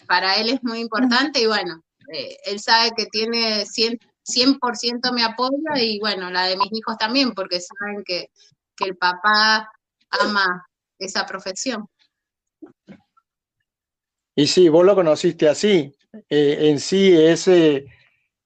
para 0.08 0.36
él 0.36 0.48
es 0.48 0.62
muy 0.64 0.80
importante 0.80 1.40
y 1.40 1.46
bueno, 1.46 1.83
él 2.08 2.60
sabe 2.60 2.90
que 2.96 3.06
tiene 3.06 3.64
100%, 3.64 3.98
100 4.24 5.00
mi 5.12 5.22
apoyo 5.22 5.56
y 5.76 5.98
bueno, 6.00 6.30
la 6.30 6.46
de 6.46 6.56
mis 6.56 6.72
hijos 6.72 6.96
también, 6.98 7.32
porque 7.32 7.60
saben 7.60 8.02
que, 8.04 8.30
que 8.76 8.84
el 8.84 8.96
papá 8.96 9.70
ama 10.10 10.66
esa 10.98 11.26
profesión. 11.26 11.88
Y 14.36 14.46
sí, 14.46 14.68
vos 14.68 14.84
lo 14.84 14.94
conociste 14.94 15.48
así. 15.48 15.94
Eh, 16.28 16.70
en 16.70 16.80
sí, 16.80 17.16
ese, 17.16 17.86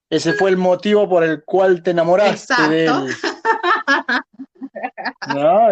ese 0.09 0.33
fue 0.33 0.49
el 0.51 0.57
motivo 0.57 1.07
por 1.09 1.23
el 1.23 1.43
cual 1.43 1.81
te 1.83 1.91
enamoraste 1.91 2.53
de 2.69 2.85
él. 2.85 2.91
¿No? 5.35 5.69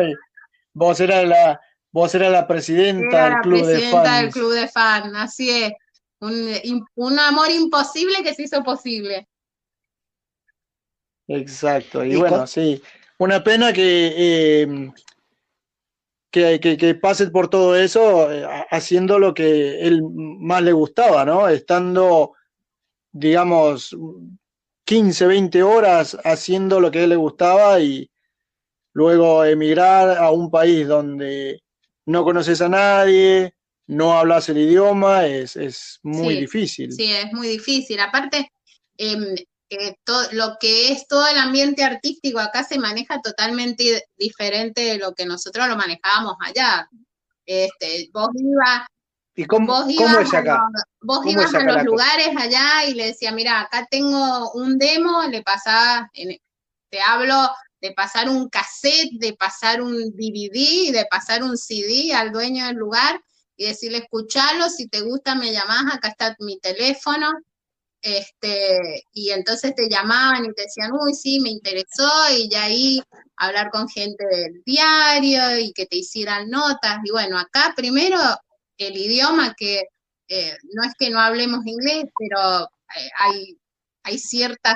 vos 0.74 1.00
eras 1.00 1.28
la, 1.28 1.60
vos 1.92 2.14
eras 2.14 2.32
la 2.32 2.48
presidenta 2.48 3.30
del 3.30 3.40
club 3.40 3.66
de 3.66 3.80
fans. 3.90 4.22
del 4.22 4.32
club 4.32 4.54
de 4.54 4.68
fans, 4.68 5.14
así 5.16 5.50
es. 5.50 5.74
Un, 6.20 6.86
un, 6.96 7.20
amor 7.20 7.52
imposible 7.52 8.24
que 8.24 8.34
se 8.34 8.44
hizo 8.44 8.64
posible. 8.64 9.28
Exacto, 11.28 12.04
y, 12.04 12.16
bueno, 12.16 12.48
sí. 12.48 12.82
Una 13.20 13.44
pena 13.44 13.74
que 13.74 14.14
eh, 14.18 14.92
que, 16.60 16.78
que, 16.78 16.96
pase 16.96 17.28
por 17.28 17.50
todo 17.50 17.76
eso 17.76 18.32
eh, 18.32 18.46
haciendo 18.70 19.20
lo 19.20 19.34
que 19.34 19.82
él 19.82 20.02
más 20.04 20.62
le 20.62 20.72
gustaba, 20.72 21.26
¿no? 21.26 21.48
Estando, 21.48 22.34
digamos, 23.12 23.96
15, 24.86 25.28
20 25.28 25.64
horas 25.64 26.18
haciendo 26.24 26.80
lo 26.80 26.92
que 26.92 27.00
a 27.00 27.04
él 27.04 27.10
le 27.10 27.16
gustaba 27.16 27.80
y 27.80 28.10
luego 28.94 29.44
emigrar 29.46 30.18
a 30.18 30.32
un 30.32 30.50
país 30.52 30.88
donde 30.88 31.62
no 32.06 32.24
conoces 32.24 32.62
a 32.62 32.70
nadie, 32.70 33.54
no 33.88 34.18
hablas 34.18 34.50
el 34.50 34.58
idioma, 34.58 35.26
es, 35.26 35.56
es 35.56 36.00
muy 36.04 36.36
difícil. 36.36 36.92
Sí, 36.92 37.12
es 37.12 37.32
muy 37.32 37.48
difícil. 37.48 38.00
Aparte, 38.00 38.52
eh, 38.98 39.96
todo, 40.04 40.28
lo 40.34 40.58
que 40.60 40.92
es 40.92 41.08
todo 41.08 41.26
el 41.28 41.38
ambiente 41.38 41.84
artístico 41.84 42.40
acá 42.40 42.64
se 42.64 42.80
maneja 42.80 43.22
totalmente 43.22 44.04
diferente 44.18 44.82
de 44.82 44.98
lo 44.98 45.14
que 45.14 45.26
nosotros 45.26 45.68
lo 45.68 45.78
manejábamos 45.78 46.36
allá. 46.42 46.90
Este, 47.46 48.10
vos 48.14 48.30
ibas 48.36 48.88
¿Y 49.36 49.46
cómo, 49.46 49.88
es 49.88 50.34
acá? 50.34 50.60
vos 51.02 51.26
ibas 51.28 51.54
a 51.54 51.60
los 51.62 51.84
lugares 51.84 52.30
allá 52.36 52.86
y 52.88 52.96
le 52.96 53.06
decía, 53.08 53.32
mira, 53.32 53.62
acá 53.62 53.88
tengo 53.90 54.52
un 54.54 54.80
demo, 54.80 55.24
le 55.30 55.44
pasaba, 55.44 56.10
te 56.14 57.00
hablo 57.06 57.48
de 57.80 57.92
pasar 57.92 58.30
un 58.30 58.50
cassette, 58.50 59.12
de 59.20 59.34
pasar 59.34 59.82
un 59.82 59.96
DVD, 60.16 60.92
de 60.92 61.06
pasar 61.10 61.44
un 61.44 61.56
CD 61.56 62.16
al 62.16 62.32
dueño 62.32 62.66
del 62.66 62.78
lugar 62.78 63.22
y 63.58 63.66
decirle, 63.66 63.98
escuchalo, 63.98 64.70
si 64.70 64.88
te 64.88 65.02
gusta 65.02 65.36
me 65.36 65.52
llamás, 65.52 65.94
acá 65.94 66.10
está 66.10 66.36
mi 66.40 66.60
teléfono, 66.60 67.34
este, 68.02 69.04
y 69.12 69.32
entonces 69.32 69.74
te 69.76 69.90
llamaban 69.90 70.46
y 70.46 70.54
te 70.54 70.64
decían, 70.64 70.92
uy, 70.94 71.14
sí, 71.14 71.40
me 71.40 71.50
interesó, 71.50 72.10
y 72.32 72.48
ya 72.50 72.64
ahí 72.64 73.02
hablar 73.36 73.70
con 73.72 73.90
gente 73.90 74.24
del 74.26 74.64
diario 74.64 75.58
y 75.60 75.74
que 75.74 75.88
te 75.88 75.98
hicieran 75.98 76.50
notas. 76.50 77.00
Y 77.04 77.12
bueno, 77.12 77.38
acá 77.38 77.74
primero 77.76 78.20
el 78.78 78.96
idioma 78.96 79.54
que 79.58 79.84
eh, 80.28 80.58
no 80.74 80.84
es 80.84 80.94
que 80.98 81.10
no 81.10 81.20
hablemos 81.20 81.66
inglés, 81.66 82.06
pero 82.18 82.64
eh, 82.64 83.10
hay, 83.18 83.58
hay 84.04 84.20
ciertas, 84.20 84.76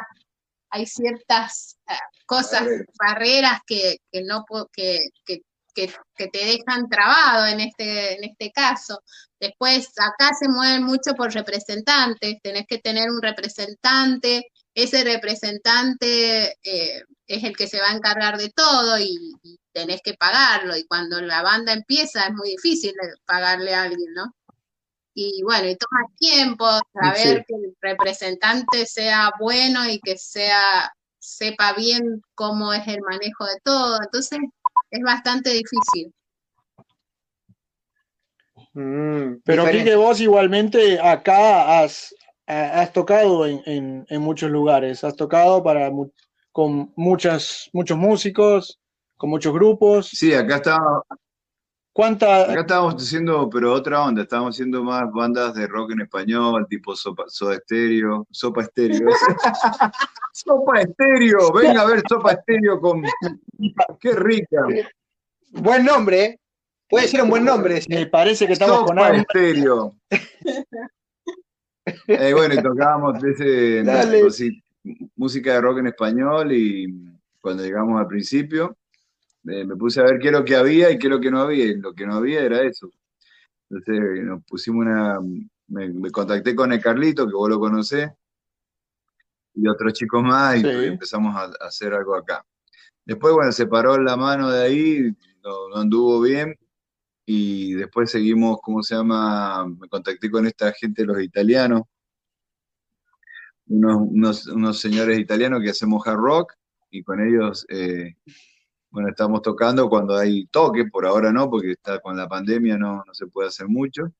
hay 0.69 0.85
ciertas 0.85 1.77
eh, 1.87 1.93
cosas, 2.25 2.67
barreras 2.99 3.59
que, 3.67 3.97
que 4.11 4.23
no 4.23 4.45
que, 4.73 4.99
que, 5.25 5.41
que, 5.73 5.91
te 6.15 6.45
dejan 6.45 6.87
trabado 6.89 7.47
en 7.47 7.61
este, 7.61 8.15
en 8.15 8.23
este 8.23 8.51
caso. 8.51 9.01
Después, 9.39 9.89
acá 9.97 10.31
se 10.39 10.49
mueven 10.49 10.83
mucho 10.83 11.13
por 11.15 11.33
representantes, 11.33 12.37
tenés 12.43 12.65
que 12.67 12.77
tener 12.77 13.09
un 13.09 13.21
representante, 13.21 14.45
ese 14.73 15.03
representante 15.03 16.57
eh, 16.63 17.03
es 17.27 17.43
el 17.43 17.55
que 17.55 17.67
se 17.67 17.79
va 17.79 17.89
a 17.89 17.95
encargar 17.95 18.37
de 18.37 18.49
todo 18.49 18.99
y, 18.99 19.17
tenés 19.73 20.01
que 20.03 20.15
pagarlo. 20.15 20.75
Y 20.75 20.85
cuando 20.85 21.21
la 21.21 21.41
banda 21.41 21.71
empieza 21.71 22.25
es 22.25 22.33
muy 22.33 22.49
difícil 22.51 22.93
pagarle 23.25 23.73
a 23.73 23.83
alguien, 23.83 24.13
¿no? 24.13 24.35
Y 25.13 25.41
bueno, 25.43 25.69
y 25.69 25.77
toma 25.77 26.05
tiempo 26.17 26.65
saber 26.93 27.45
que 27.47 27.55
el 27.55 27.75
representante 27.81 28.85
sea 28.85 29.31
bueno 29.39 29.89
y 29.89 29.99
que 29.99 30.17
sea 30.17 30.91
sepa 31.21 31.73
bien 31.73 32.21
cómo 32.35 32.73
es 32.73 32.85
el 32.87 32.99
manejo 33.01 33.45
de 33.45 33.59
todo. 33.63 33.99
Entonces, 34.01 34.39
es 34.91 35.01
bastante 35.03 35.49
difícil. 35.49 36.13
Mm, 38.73 39.41
pero 39.43 39.65
que 39.65 39.95
vos 39.95 40.21
igualmente 40.21 40.99
acá 40.99 41.79
has, 41.79 42.13
has 42.45 42.93
tocado 42.93 43.45
en, 43.45 44.05
muchos 44.11 44.51
lugares, 44.51 45.03
has 45.03 45.15
tocado 45.15 45.63
para 45.63 45.91
con 46.51 46.93
muchas, 46.95 47.69
muchos 47.73 47.97
músicos, 47.97 48.79
con 49.17 49.29
muchos 49.29 49.53
grupos. 49.53 50.09
Sí, 50.09 50.33
acá 50.33 50.57
estaba. 50.57 51.03
¿Cuánta... 51.93 52.43
Acá 52.43 52.61
estábamos 52.61 52.95
haciendo, 52.95 53.49
pero 53.49 53.73
otra 53.73 54.03
onda, 54.03 54.21
estábamos 54.21 54.55
haciendo 54.55 54.81
más 54.81 55.11
bandas 55.11 55.53
de 55.55 55.67
rock 55.67 55.91
en 55.91 56.01
español, 56.01 56.65
tipo 56.69 56.95
Sopa, 56.95 57.25
Soda 57.27 57.55
Estéreo, 57.55 58.25
Sopa 58.31 58.61
Estéreo. 58.61 59.09
sopa 60.33 60.81
Estéreo, 60.81 61.51
venga 61.51 61.81
a 61.81 61.85
ver 61.85 62.01
Sopa 62.07 62.31
Estéreo 62.31 62.79
con... 62.79 63.03
Qué 63.99 64.13
rica. 64.13 64.61
Buen 65.51 65.83
nombre, 65.83 66.23
¿eh? 66.23 66.39
Puede 66.89 67.09
ser 67.09 67.23
un 67.23 67.29
buen 67.29 67.43
nombre. 67.43 67.81
Me 67.89 68.05
parece 68.05 68.47
que 68.47 68.53
estamos 68.53 68.79
Sopa 68.79 68.95
con 68.95 69.15
Estéreo. 69.15 69.93
eh, 72.07 72.33
bueno, 72.33 72.53
y 72.53 72.63
tocábamos 72.63 73.21
ese, 73.21 73.83
música 75.17 75.55
de 75.55 75.61
rock 75.61 75.79
en 75.79 75.87
español 75.87 76.53
y 76.53 76.87
cuando 77.41 77.63
llegamos 77.63 77.99
al 77.99 78.07
principio 78.07 78.77
me 79.43 79.75
puse 79.75 79.99
a 79.99 80.03
ver 80.03 80.19
qué 80.19 80.27
es 80.27 80.33
lo 80.33 80.45
que 80.45 80.55
había 80.55 80.91
y 80.91 80.99
qué 80.99 81.07
es 81.07 81.11
lo 81.11 81.19
que 81.19 81.31
no 81.31 81.41
había, 81.41 81.65
y 81.65 81.75
lo 81.75 81.93
que 81.93 82.05
no 82.05 82.15
había 82.15 82.41
era 82.41 82.61
eso. 82.61 82.91
Entonces 83.69 84.23
nos 84.23 84.43
pusimos 84.43 84.85
una, 84.85 85.19
me, 85.71 86.11
contacté 86.11 86.55
con 86.55 86.71
el 86.73 86.81
Carlito, 86.81 87.25
que 87.25 87.33
vos 87.33 87.49
lo 87.49 87.59
conocés, 87.59 88.09
y 89.53 89.67
otros 89.67 89.93
chicos 89.93 90.21
más, 90.23 90.61
y 90.61 90.67
empezamos 90.67 91.35
a, 91.35 91.51
hacer 91.65 91.93
algo 91.93 92.15
acá. 92.15 92.45
Después, 93.05 93.33
bueno, 93.33 93.51
se 93.51 93.67
paró 93.67 93.97
la 93.97 94.15
mano 94.15 94.49
de 94.51 94.63
ahí, 94.63 95.15
no, 95.43 95.75
anduvo 95.75 96.21
bien, 96.21 96.55
y 97.25 97.73
después 97.73 98.11
seguimos, 98.11 98.59
¿cómo 98.61 98.83
se 98.83 98.95
llama? 98.95 99.65
Me 99.67 99.87
contacté 99.87 100.29
con 100.29 100.45
esta 100.45 100.71
gente, 100.73 101.05
los 101.05 101.21
italianos, 101.21 101.83
unos, 103.67 104.47
unos, 104.47 104.79
señores 104.79 105.17
italianos 105.17 105.61
que 105.63 105.69
hacemos 105.69 106.05
hard 106.05 106.17
rock, 106.17 106.53
y 106.89 107.03
con 107.03 107.25
ellos 107.25 107.65
eh, 107.69 108.15
bueno, 108.91 109.09
estamos 109.09 109.41
tocando 109.41 109.89
cuando 109.89 110.17
hay 110.17 110.45
toque, 110.47 110.85
por 110.85 111.05
ahora 111.05 111.31
no, 111.31 111.49
porque 111.49 111.71
está 111.71 111.99
con 111.99 112.17
la 112.17 112.27
pandemia 112.27 112.77
no, 112.77 113.03
no 113.05 113.13
se 113.13 113.27
puede 113.27 113.47
hacer 113.47 113.67
mucho. 113.69 114.11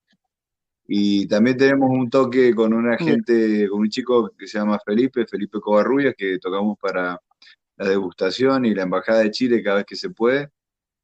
Y 0.88 1.28
también 1.28 1.58
tenemos 1.58 1.90
un 1.90 2.10
toque 2.10 2.56
con 2.56 2.74
una 2.74 2.98
gente, 2.98 3.68
con 3.70 3.82
un 3.82 3.90
chico 3.90 4.32
que 4.38 4.48
se 4.48 4.58
llama 4.60 4.80
Felipe, 4.86 5.26
Felipe 5.26 5.60
Covarrubias, 5.60 6.16
que 6.18 6.40
tocamos 6.40 6.78
para 6.80 7.20
la 7.78 7.90
degustación 7.90 8.66
y 8.66 8.74
la 8.74 8.84
Embajada 8.84 9.20
de 9.20 9.32
Chile 9.32 9.64
cada 9.64 9.78
vez 9.78 9.86
que 9.86 9.96
se 9.96 10.10
puede, 10.10 10.50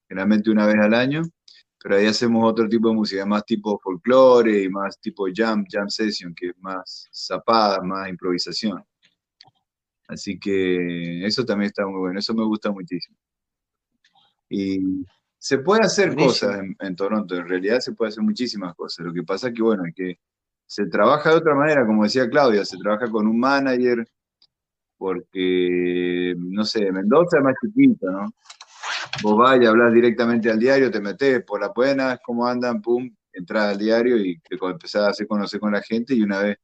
generalmente 0.08 0.50
una 0.52 0.66
vez 0.66 0.78
al 0.78 0.94
año. 0.94 1.24
Pero 1.80 1.96
ahí 1.96 2.06
hacemos 2.06 2.44
otro 2.50 2.68
tipo 2.68 2.90
de 2.90 2.96
música, 2.96 3.26
más 3.26 3.46
tipo 3.46 3.80
folclore 3.80 4.64
y 4.64 4.70
más 4.70 5.00
tipo 5.00 5.26
jam, 5.34 5.64
jam 5.70 5.90
session, 5.90 6.34
que 6.36 6.50
es 6.50 6.58
más 6.60 7.08
zapada, 7.14 7.82
más 7.82 8.10
improvisación. 8.10 8.84
Así 10.08 10.40
que 10.40 11.26
eso 11.26 11.46
también 11.46 11.68
está 11.68 11.86
muy 11.86 12.00
bueno, 12.00 12.20
eso 12.20 12.34
me 12.34 12.46
gusta 12.46 12.72
muchísimo. 12.72 13.17
Y 14.50 15.06
se 15.38 15.60
puede 15.60 15.82
hacer 15.82 16.16
cosas 16.16 16.62
en, 16.80 16.96
Toronto, 16.96 17.36
en 17.36 17.48
realidad 17.48 17.80
se 17.80 17.94
puede 17.94 18.10
hacer 18.10 18.24
muchísimas 18.24 18.74
cosas. 18.76 19.06
Lo 19.06 19.14
que 19.14 19.24
pasa 19.24 19.50
es 19.50 19.54
que, 19.54 19.62
bueno, 19.62 19.86
es 19.86 19.94
que 19.96 20.20
se 20.66 20.88
trabaja 20.88 21.30
de 21.30 21.38
otra 21.38 21.56
manera, 21.56 21.86
como 21.86 22.04
decía 22.04 22.30
Claudia, 22.30 22.66
se 22.66 22.78
trabaja 22.78 23.10
con 23.10 23.28
un 23.28 23.40
manager, 23.40 24.06
porque, 24.98 26.36
no 26.38 26.66
sé, 26.66 26.92
Mendoza 26.92 27.38
es 27.38 27.44
más 27.44 27.54
chiquito, 27.64 28.10
¿no? 28.10 28.26
Vos 29.24 29.38
vas 29.38 29.62
y 29.62 29.66
hablas 29.66 29.94
directamente 29.94 30.50
al 30.50 30.60
diario, 30.60 30.92
te 30.92 31.00
metes 31.00 31.44
por 31.44 31.62
las 31.62 31.74
buenas, 31.74 32.20
cómo 32.24 32.48
andan, 32.48 32.82
pum, 32.82 33.10
entras 33.32 33.72
al 33.72 33.78
diario 33.78 34.18
y 34.18 34.40
te 34.40 34.58
empezás 34.60 35.04
a 35.04 35.10
hacer 35.10 35.28
conocer 35.28 35.60
con 35.60 35.72
la 35.72 35.82
gente 35.82 36.14
y 36.14 36.22
una 36.22 36.42
vez 36.42 36.58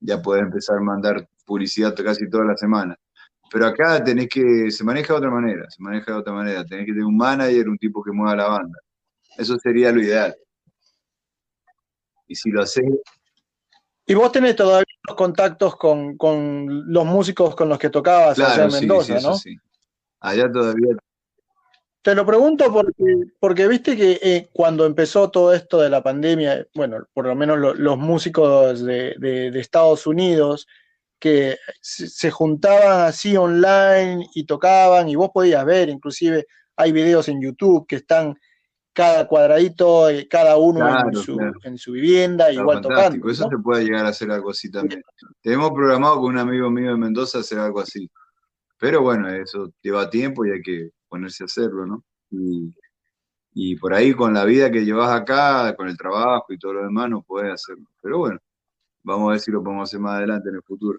ya 0.00 0.20
puedes 0.20 0.42
empezar 0.42 0.78
a 0.78 0.80
mandar 0.80 1.28
publicidad 1.44 1.94
casi 1.94 2.28
toda 2.28 2.44
la 2.44 2.56
semana. 2.56 2.96
Pero 3.52 3.66
acá 3.66 4.02
tenés 4.02 4.28
que, 4.28 4.70
se 4.70 4.84
maneja 4.84 5.12
de 5.14 5.18
otra 5.18 5.30
manera, 5.30 5.68
se 5.70 5.82
maneja 5.82 6.12
de 6.12 6.18
otra 6.18 6.32
manera. 6.32 6.64
Tenés 6.64 6.86
que 6.86 6.92
tener 6.92 7.04
un 7.04 7.16
manager, 7.16 7.68
un 7.68 7.78
tipo 7.78 8.02
que 8.02 8.12
mueva 8.12 8.36
la 8.36 8.46
banda. 8.48 8.78
Eso 9.36 9.56
sería 9.58 9.90
lo 9.90 10.00
ideal. 10.00 10.34
Y 12.28 12.34
si 12.34 12.50
lo 12.50 12.62
haces... 12.62 12.84
¿Y 14.06 14.14
vos 14.14 14.30
tenés 14.32 14.56
todavía 14.56 14.84
los 15.06 15.16
contactos 15.16 15.76
con, 15.76 16.16
con 16.16 16.92
los 16.92 17.04
músicos 17.06 17.54
con 17.56 17.68
los 17.68 17.78
que 17.78 17.90
tocabas 17.90 18.38
allá 18.38 18.64
en 18.64 18.70
sí, 18.70 18.80
Mendoza, 18.80 19.18
sí, 19.18 19.26
no? 19.26 19.34
sí. 19.34 19.56
Allá 20.20 20.50
todavía 20.50 20.96
Te 22.02 22.14
lo 22.14 22.26
pregunto 22.26 22.72
porque, 22.72 23.24
porque 23.38 23.68
viste 23.68 23.96
que 23.96 24.18
eh, 24.22 24.48
cuando 24.52 24.84
empezó 24.84 25.30
todo 25.30 25.54
esto 25.54 25.80
de 25.80 25.90
la 25.90 26.02
pandemia, 26.02 26.66
bueno, 26.74 27.06
por 27.12 27.26
lo 27.26 27.34
menos 27.36 27.58
lo- 27.58 27.74
los 27.74 27.98
músicos 27.98 28.82
de, 28.84 29.14
de- 29.18 29.50
de 29.50 29.60
Estados 29.60 30.06
Unidos, 30.06 30.66
que 31.20 31.58
se, 31.80 32.30
juntaban 32.30 33.02
así 33.02 33.36
online 33.36 34.26
y 34.34 34.44
tocaban, 34.44 35.08
y 35.08 35.14
vos 35.14 35.30
podías 35.32 35.64
ver, 35.64 35.90
inclusive 35.90 36.46
hay 36.76 36.92
videos 36.92 37.28
en 37.28 37.40
YouTube 37.40 37.86
que 37.86 37.96
están 37.96 38.34
cada 38.92 39.28
cuadradito, 39.28 40.08
eh, 40.08 40.26
cada 40.28 40.56
uno 40.56 40.88
en, 40.88 41.14
su, 41.14 41.36
claro. 41.36 41.52
en 41.62 41.78
su 41.78 41.92
vivienda, 41.92 42.50
igual 42.50 42.82
fantástico. 42.82 43.02
tocando. 43.02 43.30
Eso 43.30 43.44
¿no? 43.44 43.50
se 43.50 43.62
puede 43.62 43.84
llegar 43.84 44.06
a 44.06 44.08
hacer 44.08 44.30
algo 44.30 44.50
así 44.50 44.70
también. 44.70 45.02
Tenemos 45.42 45.70
programado 45.70 46.16
con 46.16 46.32
un 46.32 46.38
amigo 46.38 46.70
mío 46.70 46.90
de 46.90 46.96
Mendoza 46.96 47.38
hacer 47.38 47.58
algo 47.58 47.80
así. 47.80 48.10
Pero 48.78 49.02
bueno, 49.02 49.28
eso 49.28 49.72
lleva 49.82 50.10
tiempo 50.10 50.44
y 50.44 50.52
hay 50.52 50.62
que 50.62 50.90
ponerse 51.08 51.44
a 51.44 51.46
hacerlo, 51.46 51.86
¿no? 51.86 52.04
Y, 52.30 52.74
y 53.52 53.76
por 53.76 53.94
ahí 53.94 54.14
con 54.14 54.32
la 54.32 54.44
vida 54.44 54.70
que 54.70 54.84
llevas 54.84 55.10
acá, 55.10 55.74
con 55.76 55.88
el 55.88 55.96
trabajo 55.96 56.46
y 56.52 56.58
todo 56.58 56.74
lo 56.74 56.82
demás, 56.82 57.10
no 57.10 57.22
puedes 57.22 57.52
hacerlo. 57.52 57.84
Pero 58.00 58.18
bueno, 58.18 58.38
vamos 59.02 59.28
a 59.28 59.30
ver 59.32 59.40
si 59.40 59.50
lo 59.50 59.62
podemos 59.62 59.88
hacer 59.88 60.00
más 60.00 60.16
adelante 60.16 60.48
en 60.48 60.56
el 60.56 60.62
futuro. 60.62 60.98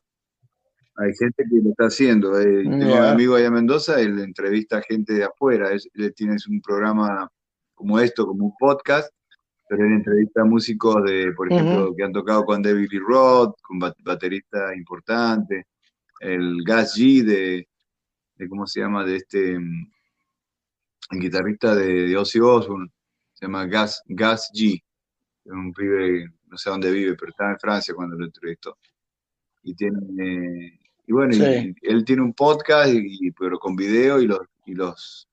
Hay 1.02 1.14
gente 1.16 1.44
que 1.50 1.62
lo 1.64 1.70
está 1.72 1.86
haciendo. 1.86 2.40
eh, 2.40 2.64
Tengo 2.80 2.94
un 2.94 3.06
amigo 3.12 3.36
allá 3.36 3.48
en 3.48 3.54
Mendoza, 3.54 4.00
él 4.00 4.20
entrevista 4.20 4.78
a 4.78 4.82
gente 4.82 5.14
de 5.14 5.24
afuera. 5.24 5.72
Él, 5.72 5.82
él 5.96 6.14
tiene 6.16 6.36
un 6.50 6.62
programa 6.62 7.30
como 7.74 8.00
esto, 8.00 8.28
como 8.28 8.46
un 8.46 8.54
podcast, 8.60 9.12
pero 9.68 9.84
él 9.86 9.94
entrevista 9.94 10.42
a 10.42 10.46
músicos 10.46 11.04
de, 11.04 11.32
por 11.34 11.52
ejemplo, 11.52 11.96
que 11.96 12.04
han 12.04 12.12
tocado 12.12 12.44
con 12.46 12.62
David 12.62 12.90
Lee 12.92 13.00
Roth, 13.00 13.56
con 13.62 13.80
bat- 13.80 13.96
bateristas 14.04 14.76
importantes, 14.76 15.66
el 16.20 16.64
Gas 16.64 16.96
G 16.98 17.24
de, 17.24 17.68
de, 18.36 18.50
¿cómo 18.50 18.68
se 18.68 18.82
llama? 18.82 19.04
De 19.06 19.16
este, 19.16 19.58
mm, 19.58 19.92
el 21.12 21.20
guitarrista 21.20 21.74
de, 21.76 22.08
de 22.08 22.18
Ozzy 22.18 22.40
Osbourne, 22.40 22.92
se 23.34 23.46
llama 23.46 23.66
Gas, 23.66 24.04
Gas 24.08 24.52
G, 24.54 24.76
es 25.46 25.52
un 25.52 25.74
pibe, 25.74 26.28
no 26.48 26.58
sé 26.58 26.70
dónde 26.70 26.92
vive, 26.92 27.16
pero 27.16 27.32
estaba 27.32 27.52
en 27.52 27.60
Francia 27.60 27.96
cuando 27.96 28.16
lo 28.18 28.26
entrevistó. 28.26 28.78
Y 29.64 29.74
tiene, 29.74 29.98
eh, 30.20 30.80
y 31.08 31.14
bueno, 31.14 31.34
y- 31.36 31.40
Sí. 31.40 31.76
y 31.82 31.92
él 31.92 32.06
tiene 32.06 32.22
un 32.22 32.34
podcast, 32.34 32.92
y, 32.94 33.28
y- 33.28 33.32
pero 33.32 33.58
con 33.60 33.76
video 33.76 34.22
y 34.22 34.28
los, 34.28 34.40
y 34.66 34.74
los 34.74 35.28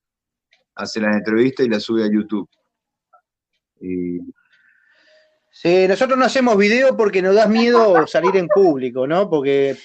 hace 0.75 0.99
las 1.01 1.15
entrevistas 1.15 1.65
y 1.65 1.69
las 1.69 1.83
sube 1.83 2.03
a 2.03 2.11
YouTube. 2.11 2.49
Y 3.81 4.19
Sí, 5.51 5.87
nosotros 5.89 6.17
no 6.17 6.23
hacemos 6.23 6.55
video 6.57 6.95
porque 6.95 7.21
nos 7.21 7.35
da 7.35 7.45
miedo 7.45 8.05
salir 8.07 8.35
en 8.37 8.47
público, 8.47 9.05
¿no? 9.05 9.29
Porque 9.29 9.75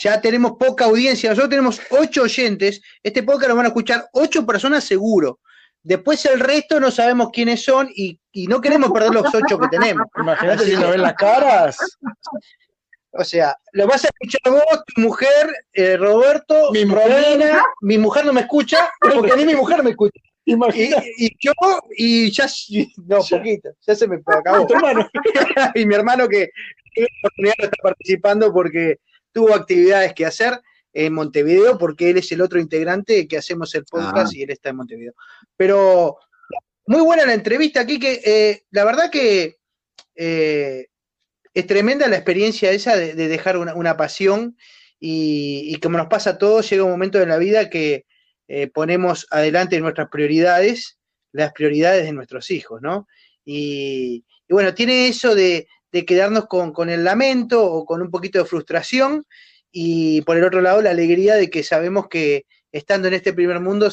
ya 0.00 0.20
tenemos 0.20 0.52
poca 0.52 0.84
audiencia. 0.84 1.30
Nosotros 1.30 1.50
tenemos 1.50 1.80
ocho 1.90 2.22
oyentes. 2.22 2.80
Este 3.02 3.24
podcast 3.24 3.48
lo 3.48 3.56
van 3.56 3.64
a 3.64 3.68
escuchar 3.68 4.08
ocho 4.12 4.46
personas 4.46 4.84
seguro. 4.84 5.40
Después 5.82 6.24
el 6.26 6.38
resto 6.38 6.78
no 6.78 6.90
sabemos 6.92 7.30
quiénes 7.32 7.64
son 7.64 7.88
y, 7.92 8.20
y 8.30 8.46
no 8.46 8.60
queremos 8.60 8.92
perder 8.92 9.10
los 9.14 9.34
ocho 9.34 9.58
que 9.58 9.68
tenemos. 9.68 10.06
Imagínate 10.16 10.64
si 10.64 10.74
no 10.74 10.82
que- 10.82 10.90
ven 10.92 11.02
las 11.02 11.14
caras. 11.14 11.76
O 13.18 13.24
sea, 13.24 13.56
lo 13.72 13.86
vas 13.86 14.04
a 14.04 14.08
escuchar 14.08 14.52
vos, 14.52 14.84
tu 14.86 15.00
mujer, 15.00 15.54
eh, 15.72 15.96
Roberto, 15.96 16.70
Mi 16.72 16.84
mujer. 16.84 17.24
Romina, 17.24 17.64
mi 17.80 17.98
mujer 17.98 18.24
no 18.24 18.32
me 18.32 18.42
escucha, 18.42 18.90
porque 19.00 19.36
ni 19.36 19.44
mi 19.44 19.54
mujer 19.54 19.82
me 19.82 19.90
escucha. 19.90 20.20
Y, 20.48 20.54
y 21.18 21.36
yo, 21.40 21.52
y 21.96 22.30
ya, 22.30 22.46
no, 23.08 23.18
poquito, 23.18 23.70
ya 23.84 23.94
se 23.96 24.06
me 24.06 24.20
acabó. 24.24 24.68
Y 25.74 25.86
mi 25.86 25.94
hermano 25.96 26.28
que 26.28 26.50
tiene 26.94 27.08
la 27.10 27.18
oportunidad 27.18 27.54
de 27.58 27.64
estar 27.64 27.80
participando 27.82 28.52
porque 28.52 29.00
tuvo 29.32 29.52
actividades 29.52 30.14
que 30.14 30.24
hacer 30.24 30.60
en 30.92 31.14
Montevideo, 31.14 31.76
porque 31.78 32.10
él 32.10 32.18
es 32.18 32.30
el 32.30 32.42
otro 32.42 32.60
integrante 32.60 33.26
que 33.26 33.38
hacemos 33.38 33.74
el 33.74 33.84
podcast 33.86 34.32
Ah. 34.32 34.36
y 34.38 34.42
él 34.44 34.50
está 34.50 34.70
en 34.70 34.76
Montevideo. 34.76 35.14
Pero 35.56 36.16
muy 36.86 37.00
buena 37.00 37.26
la 37.26 37.34
entrevista 37.34 37.80
aquí, 37.80 37.98
que 37.98 38.20
eh, 38.24 38.62
la 38.70 38.84
verdad 38.84 39.10
que 39.10 39.56
eh, 40.14 40.86
es 41.56 41.66
tremenda 41.66 42.06
la 42.06 42.16
experiencia 42.16 42.70
esa 42.70 42.96
de, 42.96 43.14
de 43.14 43.28
dejar 43.28 43.56
una, 43.56 43.96
pasión 43.96 44.58
y, 45.00 45.74
como 45.80 45.96
nos 45.96 46.08
pasa 46.08 46.30
a 46.30 46.38
todos, 46.38 46.68
llega 46.68 46.84
un 46.84 46.90
momento 46.90 47.18
de 47.18 47.24
la 47.24 47.38
vida 47.38 47.70
que 47.70 48.04
eh, 48.46 48.66
ponemos 48.66 49.26
adelante 49.30 49.80
nuestras 49.80 50.10
prioridades, 50.10 50.98
las 51.32 51.54
prioridades 51.54 52.04
de 52.04 52.12
nuestros 52.12 52.50
hijos, 52.50 52.82
¿no? 52.82 53.08
Y, 53.42 54.26
bueno, 54.50 54.74
tiene 54.74 55.08
eso 55.08 55.34
de, 55.34 55.66
de 55.92 56.04
quedarnos 56.04 56.44
con, 56.44 56.90
el 56.90 57.04
lamento 57.04 57.64
o 57.64 57.86
con 57.86 58.02
un 58.02 58.10
poquito 58.10 58.38
de 58.38 58.44
frustración 58.44 59.24
y 59.72 60.20
por 60.22 60.36
el 60.36 60.44
otro 60.44 60.60
lado 60.60 60.82
la 60.82 60.90
alegría 60.90 61.36
de 61.36 61.48
que 61.48 61.62
sabemos 61.62 62.08
que 62.08 62.44
estando 62.70 63.08
en 63.08 63.14
este 63.14 63.32
primer 63.32 63.60
mundo 63.60 63.88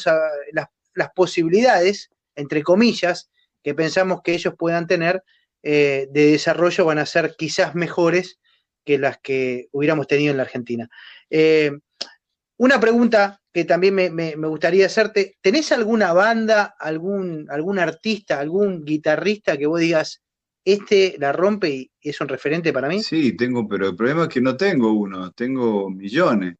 las 0.51 1.09
posibilidades, 1.15 2.09
entre 2.35 2.61
comillas, 2.61 3.29
que 3.63 3.73
pensamos 3.73 4.19
que 4.21 4.33
ellos 4.33 4.53
puedan 4.57 4.85
tener 4.85 5.23
eh, 5.63 6.07
de 6.11 6.31
desarrollo 6.31 6.85
van 6.85 6.99
a 6.99 7.05
ser 7.05 7.35
quizás 7.37 7.73
mejores 7.75 8.39
que 8.85 8.97
las 8.99 9.17
que 9.19 9.67
hubiéramos 9.71 10.07
tenido 10.07 10.31
en 10.31 10.37
la 10.37 10.43
Argentina. 10.43 10.89
Eh, 11.29 11.71
una 12.57 12.79
pregunta 12.79 13.39
que 13.51 13.65
también 13.65 13.95
me, 13.95 14.09
me- 14.09 14.35
me 14.35 14.47
gustaría 14.47 14.85
hacerte, 14.85 15.37
¿tenés 15.41 15.71
alguna 15.71 16.13
banda, 16.13 16.75
algún, 16.79 17.47
algún 17.49 17.79
artista, 17.79 18.39
algún 18.39 18.83
guitarrista 18.83 19.57
que 19.57 19.67
vos 19.67 19.79
digas, 19.79 20.21
este 20.65 21.15
la 21.19 21.31
rompe 21.33 21.69
y 21.69 21.91
es 22.01 22.19
un 22.21 22.27
referente 22.29 22.71
para 22.73 22.87
mí? 22.87 23.01
Sí, 23.03 23.35
tengo, 23.35 23.67
pero 23.67 23.89
el 23.89 23.95
problema 23.95 24.23
es 24.23 24.29
que 24.29 24.41
no 24.41 24.55
tengo 24.55 24.93
uno, 24.93 25.31
tengo 25.31 25.89
millones. 25.89 26.55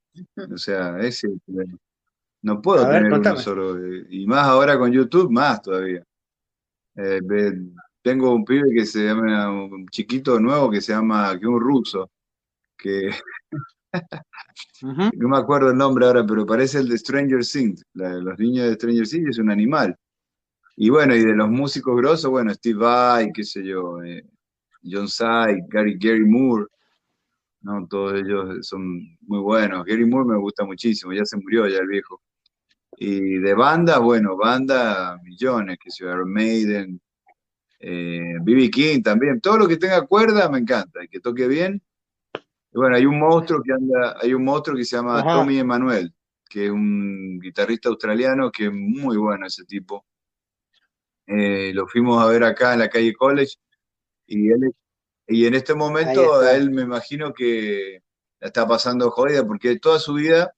O 0.52 0.58
sea, 0.58 1.00
ese 1.00 1.30
problema. 1.46 1.78
No 2.44 2.62
puedo 2.62 2.86
ver, 2.88 3.04
tener 3.04 3.14
uno 3.14 3.38
solo. 3.38 3.78
eh, 3.78 4.06
Y 4.10 4.28
más 4.28 4.46
ahora 4.46 4.78
con 4.78 4.92
YouTube, 4.92 5.32
más 5.32 5.62
todavía. 5.62 6.04
Eh, 6.96 7.22
tengo 8.04 8.36
un 8.36 8.46
pibe 8.46 8.70
que 8.76 8.86
se 8.86 9.06
llama, 9.06 9.50
un 9.50 9.88
chiquito 9.88 10.40
nuevo 10.40 10.70
que 10.70 10.82
se 10.82 10.92
llama, 10.92 11.40
que 11.40 11.48
un 11.48 11.60
ruso, 11.60 12.12
que 12.78 13.10
no 14.82 15.30
me 15.30 15.38
acuerdo 15.38 15.72
el 15.72 15.78
nombre 15.78 16.06
ahora, 16.06 16.26
pero 16.26 16.46
parece 16.46 16.80
el 16.80 16.90
de 16.90 16.98
Stranger 16.98 17.46
Things. 17.46 17.84
La 17.94 18.16
los 18.16 18.38
niños 18.38 18.68
de 18.68 18.74
Stranger 18.76 19.08
Things 19.08 19.30
es 19.30 19.38
un 19.40 19.50
animal. 19.50 19.98
Y 20.76 20.90
bueno, 20.90 21.16
y 21.16 21.24
de 21.24 21.34
los 21.34 21.50
músicos 21.50 21.96
grosos, 21.96 22.30
bueno, 22.30 22.54
Steve 22.54 22.80
Vai, 22.80 23.32
qué 23.32 23.44
sé 23.44 23.64
yo, 23.64 24.02
eh, 24.04 24.26
John 24.84 25.08
Side, 25.08 25.66
Gary, 25.70 25.98
Gary 25.98 26.26
Moore, 26.26 26.66
¿no? 27.62 27.88
Todos 27.88 28.16
ellos 28.16 28.68
son 28.68 29.18
muy 29.22 29.40
buenos. 29.40 29.86
Gary 29.86 30.06
Moore 30.06 30.30
me 30.30 30.38
gusta 30.38 30.66
muchísimo, 30.66 31.14
ya 31.14 31.26
se 31.26 31.38
murió 31.38 31.68
ya 31.68 31.78
el 31.80 31.88
viejo. 31.88 32.22
Y 32.98 33.38
de 33.40 33.54
bandas, 33.54 34.00
bueno, 34.00 34.36
banda, 34.36 35.18
millones, 35.24 35.78
que 35.82 35.92
sé 35.92 36.04
yo, 36.04 36.12
Iron 36.12 36.32
Maiden, 36.32 37.00
eh, 37.86 38.38
B.B. 38.42 38.70
King 38.72 39.02
también, 39.02 39.42
todo 39.42 39.58
lo 39.58 39.68
que 39.68 39.76
tenga 39.78 40.02
cuerda 40.08 40.50
me 40.50 40.60
encanta, 40.60 41.04
y 41.04 41.08
que 41.10 41.20
toque 41.20 41.48
bien. 41.48 41.82
Y 42.34 42.78
bueno, 42.78 42.96
hay 42.96 43.06
un 43.06 43.20
monstruo 43.20 43.62
que 43.62 43.74
anda, 43.74 44.16
hay 44.22 44.34
un 44.34 44.44
monstruo 44.46 44.78
que 44.78 44.86
se 44.86 44.96
llama 44.96 45.20
Ajá. 45.20 45.34
Tommy 45.34 45.60
Emmanuel, 45.60 46.14
que 46.50 46.66
es 46.66 46.72
un 46.72 47.40
guitarrista 47.42 47.90
australiano 47.90 48.50
que 48.52 48.66
es 48.68 48.72
muy 48.74 49.18
bueno 49.18 49.46
ese 49.46 49.66
tipo. 49.66 50.06
Eh, 51.28 51.72
lo 51.74 51.88
fuimos 51.88 52.22
a 52.24 52.28
ver 52.28 52.44
acá 52.44 52.74
en 52.74 52.80
la 52.80 52.90
calle 52.90 53.14
College 53.14 53.56
y 54.28 54.50
él 54.52 54.72
y 55.28 55.46
en 55.46 55.54
este 55.54 55.74
momento 55.74 56.42
está. 56.42 56.56
él 56.58 56.72
me 56.72 56.82
imagino 56.82 57.34
que 57.34 58.00
la 58.42 58.48
está 58.48 58.68
pasando 58.68 59.10
jodida 59.10 59.46
porque 59.48 59.80
toda 59.80 60.00
su 60.00 60.16
vida 60.16 60.54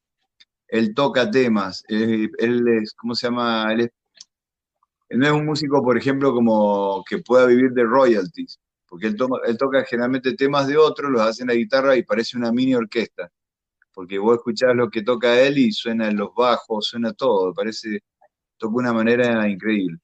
él 0.68 0.94
toca 0.96 1.30
temas. 1.30 1.84
Él, 1.88 2.32
él 2.40 2.68
es, 2.68 2.94
¿cómo 2.94 3.14
se 3.16 3.28
llama? 3.28 3.72
Él, 3.72 3.82
es- 3.82 3.86
él 3.88 3.94
no 5.10 5.26
es 5.26 5.32
un 5.32 5.46
músico, 5.46 5.84
por 5.84 5.98
ejemplo, 5.98 6.34
como 6.34 7.04
que 7.10 7.20
pueda 7.20 7.46
vivir 7.46 7.72
de 7.72 7.84
royalties, 7.84 8.60
porque 8.88 9.08
él, 9.08 9.18
toca 9.58 9.84
generalmente 9.86 10.36
temas 10.36 10.68
de 10.68 10.78
otros, 10.78 11.12
los 11.12 11.22
hace 11.22 11.44
en 11.44 11.50
la 11.50 11.56
guitarra 11.56 11.96
y 11.96 12.04
parece 12.04 12.38
una 12.38 12.52
mini 12.52 12.76
orquesta, 12.76 13.32
porque 13.94 14.20
vos 14.20 14.38
escuchás 14.38 14.76
lo 14.76 14.90
que 14.90 15.04
toca 15.04 15.42
él 15.42 15.58
y 15.60 15.72
suena 15.72 16.10
en 16.10 16.18
los 16.18 16.30
bajos, 16.36 16.88
suena 16.88 17.14
todo, 17.14 17.54
parece, 17.54 18.02
toca 18.58 18.74
de 18.74 18.80
una 18.80 18.94
manera 18.94 19.50
increíble. 19.50 20.00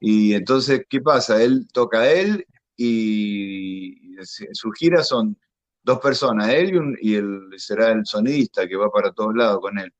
Y 0.00 0.34
entonces, 0.34 0.84
¿qué 0.88 1.00
pasa? 1.00 1.42
Él 1.42 1.66
toca 1.72 2.10
él 2.10 2.46
y 2.76 4.16
su 4.52 4.70
gira 4.72 5.02
son 5.02 5.36
dos 5.82 5.98
personas, 6.00 6.48
él 6.50 6.74
y, 6.74 6.76
un- 6.78 6.96
y 7.00 7.14
él 7.16 7.40
será 7.56 7.92
el 7.92 8.04
sonidista 8.06 8.66
que 8.68 8.76
va 8.76 8.90
para 8.90 9.12
todos 9.12 9.34
lados 9.34 9.60
con 9.60 9.78
él. 9.78 9.92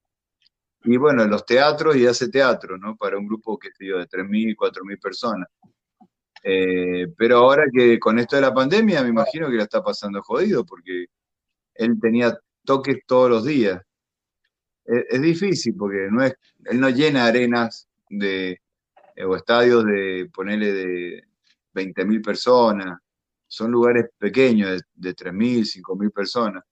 Y 0.91 0.97
bueno, 0.97 1.23
en 1.23 1.31
los 1.31 1.45
teatros 1.45 1.97
y 1.97 2.07
hace 2.07 2.31
teatro, 2.31 2.79
¿no? 2.79 2.97
Para 2.97 3.19
un 3.19 3.27
grupo, 3.27 3.59
sé 3.63 3.87
yo, 3.87 3.99
de 3.99 4.09
3.000, 4.09 4.57
4.000 4.57 4.99
personas. 4.99 5.49
Eh, 6.43 7.09
pero 7.15 7.39
ahora 7.39 7.65
que 7.71 7.99
con 7.99 8.19
esto 8.19 8.37
de 8.37 8.43
la 8.43 8.55
pandemia, 8.55 9.03
me 9.03 9.11
imagino 9.11 9.51
que 9.51 9.57
la 9.57 9.65
está 9.65 9.83
pasando 9.83 10.23
jodido, 10.23 10.65
porque 10.65 11.07
él 11.75 11.99
tenía 12.01 12.39
toques 12.65 13.01
todos 13.07 13.29
los 13.29 13.45
días. 13.45 13.83
Es, 14.87 15.05
es 15.11 15.21
difícil 15.21 15.75
porque 15.77 16.09
no 16.11 16.23
es, 16.23 16.35
él 16.65 16.81
no 16.81 16.89
llena 16.89 17.27
arenas 17.27 17.87
de, 18.09 18.59
eh, 19.15 19.25
o 19.25 19.37
estadios 19.37 19.85
de, 19.85 20.31
ponerle 20.33 20.73
de 20.73 21.25
20.000 21.75 22.25
personas. 22.25 22.99
Son 23.47 23.71
lugares 23.71 24.07
pequeños, 24.17 24.71
de, 24.71 25.11
de 25.11 25.15
3.000, 25.15 25.83
5.000 25.83 26.13
personas. 26.13 26.65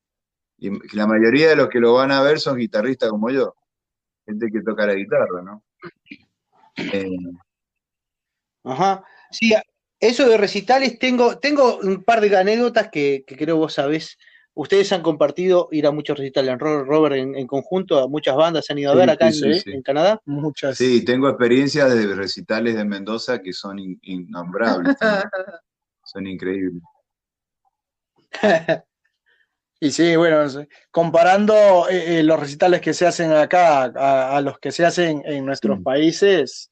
Y 0.56 0.70
la 0.96 1.06
mayoría 1.06 1.50
de 1.50 1.56
los 1.56 1.68
que 1.68 1.80
lo 1.80 1.92
van 1.92 2.12
a 2.12 2.22
ver 2.22 2.40
son 2.40 2.56
guitarristas 2.56 3.10
como 3.10 3.28
yo. 3.28 3.54
Gente 4.26 4.50
que 4.52 4.60
toca 4.62 4.86
la 4.86 4.94
guitarra, 4.94 5.40
¿no? 5.42 5.62
Eh, 6.92 7.06
Ajá. 8.64 9.04
Sí, 9.30 9.54
eso 10.00 10.28
de 10.28 10.36
recitales, 10.36 10.98
tengo, 10.98 11.38
tengo 11.38 11.78
un 11.78 12.02
par 12.04 12.20
de 12.20 12.36
anécdotas 12.36 12.88
que, 12.90 13.24
que 13.26 13.36
creo 13.36 13.56
vos 13.56 13.74
sabés. 13.74 14.18
Ustedes 14.54 14.90
han 14.92 15.02
compartido 15.02 15.68
ir 15.70 15.86
a 15.86 15.90
muchos 15.90 16.18
recitales, 16.18 16.58
Ro- 16.58 16.84
Robert 16.84 17.16
en, 17.16 17.36
en 17.36 17.46
conjunto, 17.46 17.98
a 17.98 18.08
muchas 18.08 18.34
bandas 18.36 18.64
se 18.64 18.72
han 18.72 18.78
ido 18.78 18.90
a 18.90 18.94
Sí, 18.94 18.98
ver 19.00 19.10
acá 19.10 19.30
sí, 19.30 19.44
en, 19.44 19.58
sí, 19.60 19.70
en 19.72 19.82
Canadá. 19.82 20.20
Muchas. 20.24 20.78
sí, 20.78 21.04
tengo 21.04 21.28
experiencias 21.28 21.94
de 21.94 22.14
recitales 22.14 22.74
de 22.74 22.84
Mendoza 22.84 23.40
que 23.40 23.52
son 23.52 23.78
in- 23.78 23.98
innombrables. 24.02 24.96
Son 26.04 26.24
increíbles. 26.26 26.82
Y 29.78 29.90
sí, 29.90 30.16
bueno, 30.16 30.38
comparando 30.90 31.86
eh, 31.90 32.20
eh, 32.20 32.22
los 32.22 32.40
recitales 32.40 32.80
que 32.80 32.94
se 32.94 33.06
hacen 33.06 33.32
acá 33.32 33.84
a, 33.84 34.36
a 34.36 34.40
los 34.40 34.58
que 34.58 34.72
se 34.72 34.86
hacen 34.86 35.22
en 35.26 35.44
nuestros 35.44 35.80
Mm. 35.80 35.82
países, 35.82 36.70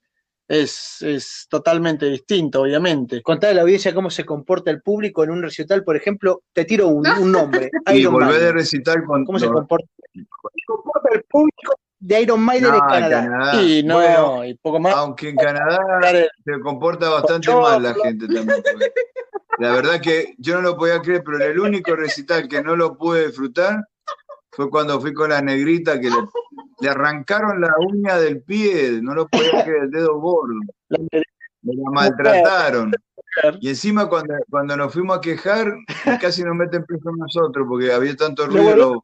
es, 0.49 1.01
es 1.03 1.47
totalmente 1.51 2.07
distinto, 2.07 2.63
obviamente. 2.63 3.23
Contar 3.23 3.51
a 3.51 3.55
la 3.55 3.63
audiencia 3.63 3.95
cómo 3.95 4.11
se 4.11 4.25
comporta 4.25 4.71
el 4.71 4.81
público 4.83 5.23
en 5.25 5.31
un 5.31 5.43
recital, 5.43 5.85
por 5.85 5.97
ejemplo, 5.97 6.43
te 6.53 6.65
tiro 6.65 6.89
un, 6.89 7.07
un 7.07 7.33
nombre, 7.33 7.71
Y 7.95 8.05
volver 8.07 8.41
de 8.41 8.53
recitar 8.53 9.05
con 9.05 9.25
¿Cómo 9.25 9.39
se 9.39 9.47
los- 9.47 9.55
comporta, 9.55 9.87
cómo 10.13 10.51
se 10.55 10.61
comporta 10.67 11.09
el 11.15 11.23
público 11.25 11.73
de 12.07 12.21
Iron 12.23 12.41
Maiden 12.41 12.69
No, 12.71 12.75
en 12.75 12.81
Canadá? 12.81 13.23
Canadá. 13.25 13.63
y 13.63 13.83
no, 13.83 13.95
Bueno, 13.97 14.45
y 14.45 14.55
poco 14.57 14.79
más. 14.81 14.95
aunque 14.95 15.31
en 15.31 15.37
Canadá 15.37 15.79
se 16.45 16.61
comporta 16.61 17.09
bastante 17.09 17.47
Yo- 17.47 17.61
mal 17.63 17.83
la 17.83 17.95
gente 17.95 18.27
también. 18.27 18.63
La 19.59 19.73
verdad 19.73 20.01
que 20.01 20.35
yo 20.39 20.57
no 20.57 20.63
lo 20.63 20.77
podía 20.77 21.01
creer, 21.01 21.23
pero 21.25 21.39
el 21.43 21.59
único 21.59 21.95
recital 21.97 22.49
que 22.49 22.63
no 22.63 22.77
lo 22.77 22.99
pude 22.99 23.27
disfrutar 23.29 23.87
fue 24.51 24.69
cuando 24.69 25.01
fui 25.01 25.15
con 25.15 25.31
la 25.31 25.41
negrita 25.41 25.99
que 26.01 26.11
le, 26.11 26.17
le 26.81 26.89
arrancaron 26.89 27.61
la 27.61 27.73
uña 27.79 28.17
del 28.19 28.43
pie, 28.43 28.99
no 29.01 29.15
lo 29.15 29.27
podía 29.29 29.51
creer, 29.65 29.85
el 29.85 29.91
dedo 29.91 30.19
gordo. 30.21 30.55
la- 30.89 30.99
Me 31.63 31.73
la 31.75 31.91
maltrataron. 31.91 32.93
Y 33.61 33.69
encima 33.71 34.09
cuando, 34.09 34.35
cuando 34.51 34.77
nos 34.77 34.93
fuimos 34.93 35.17
a 35.17 35.21
quejar, 35.21 35.73
casi 36.21 36.43
nos 36.45 36.55
meten 36.55 36.85
preso 36.85 37.09
a 37.09 37.13
nosotros, 37.17 37.67
porque 37.69 37.91
había 37.93 38.15
tanto 38.17 38.47
ruido, 38.47 39.03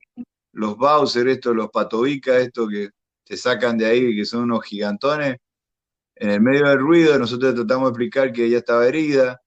los, 0.53 0.77
Bowser, 0.77 1.29
estos, 1.29 1.55
los 1.55 1.71
Patovica, 1.71 2.39
estos 2.39 2.69
que 2.69 2.91
te 3.25 3.37
sacan 3.37 3.79
de 3.79 3.87
ahí, 3.87 4.17
que 4.17 4.25
son 4.25 4.45
unos 4.45 4.65
gigantones. 4.65 5.37
En 6.17 6.31
el 6.31 6.41
medio 6.41 6.69
del 6.69 6.79
ruido, 6.79 7.19
nosotros 7.19 7.55
tratamos 7.55 7.85
de 7.85 7.91
explicar 7.91 8.33
que 8.33 8.45
ella 8.45 8.59
estaba 8.59 8.87
herida, 8.87 9.41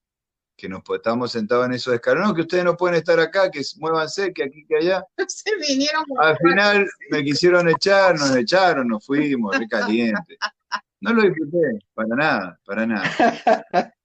que 0.56 0.70
nos 0.70 0.82
pues, 0.84 1.00
estábamos 1.00 1.32
sentados 1.32 1.66
en 1.66 1.74
esos 1.74 1.94
escalones, 1.94 2.28
no, 2.28 2.34
que 2.34 2.42
ustedes 2.42 2.64
no 2.64 2.78
pueden 2.78 2.96
estar 2.96 3.20
acá, 3.20 3.52
que 3.52 3.62
muévanse, 3.78 4.34
que 4.34 4.44
aquí, 4.44 4.66
que 4.66 4.78
allá. 4.78 5.04
Se 5.28 5.56
vinieron 5.58 6.04
Al 6.20 6.38
final 6.38 6.88
me 7.10 7.24
quisieron 7.24 7.70
echar, 7.70 8.18
nos 8.18 8.36
echaron, 8.36 8.88
nos 8.88 9.06
fuimos, 9.06 9.58
re 9.58 9.68
caliente. 9.68 10.38
No 11.02 11.14
lo 11.14 11.24
disfruté, 11.24 11.80
para 11.94 12.16
nada, 12.16 12.60
para 12.66 12.86
nada. 12.86 13.04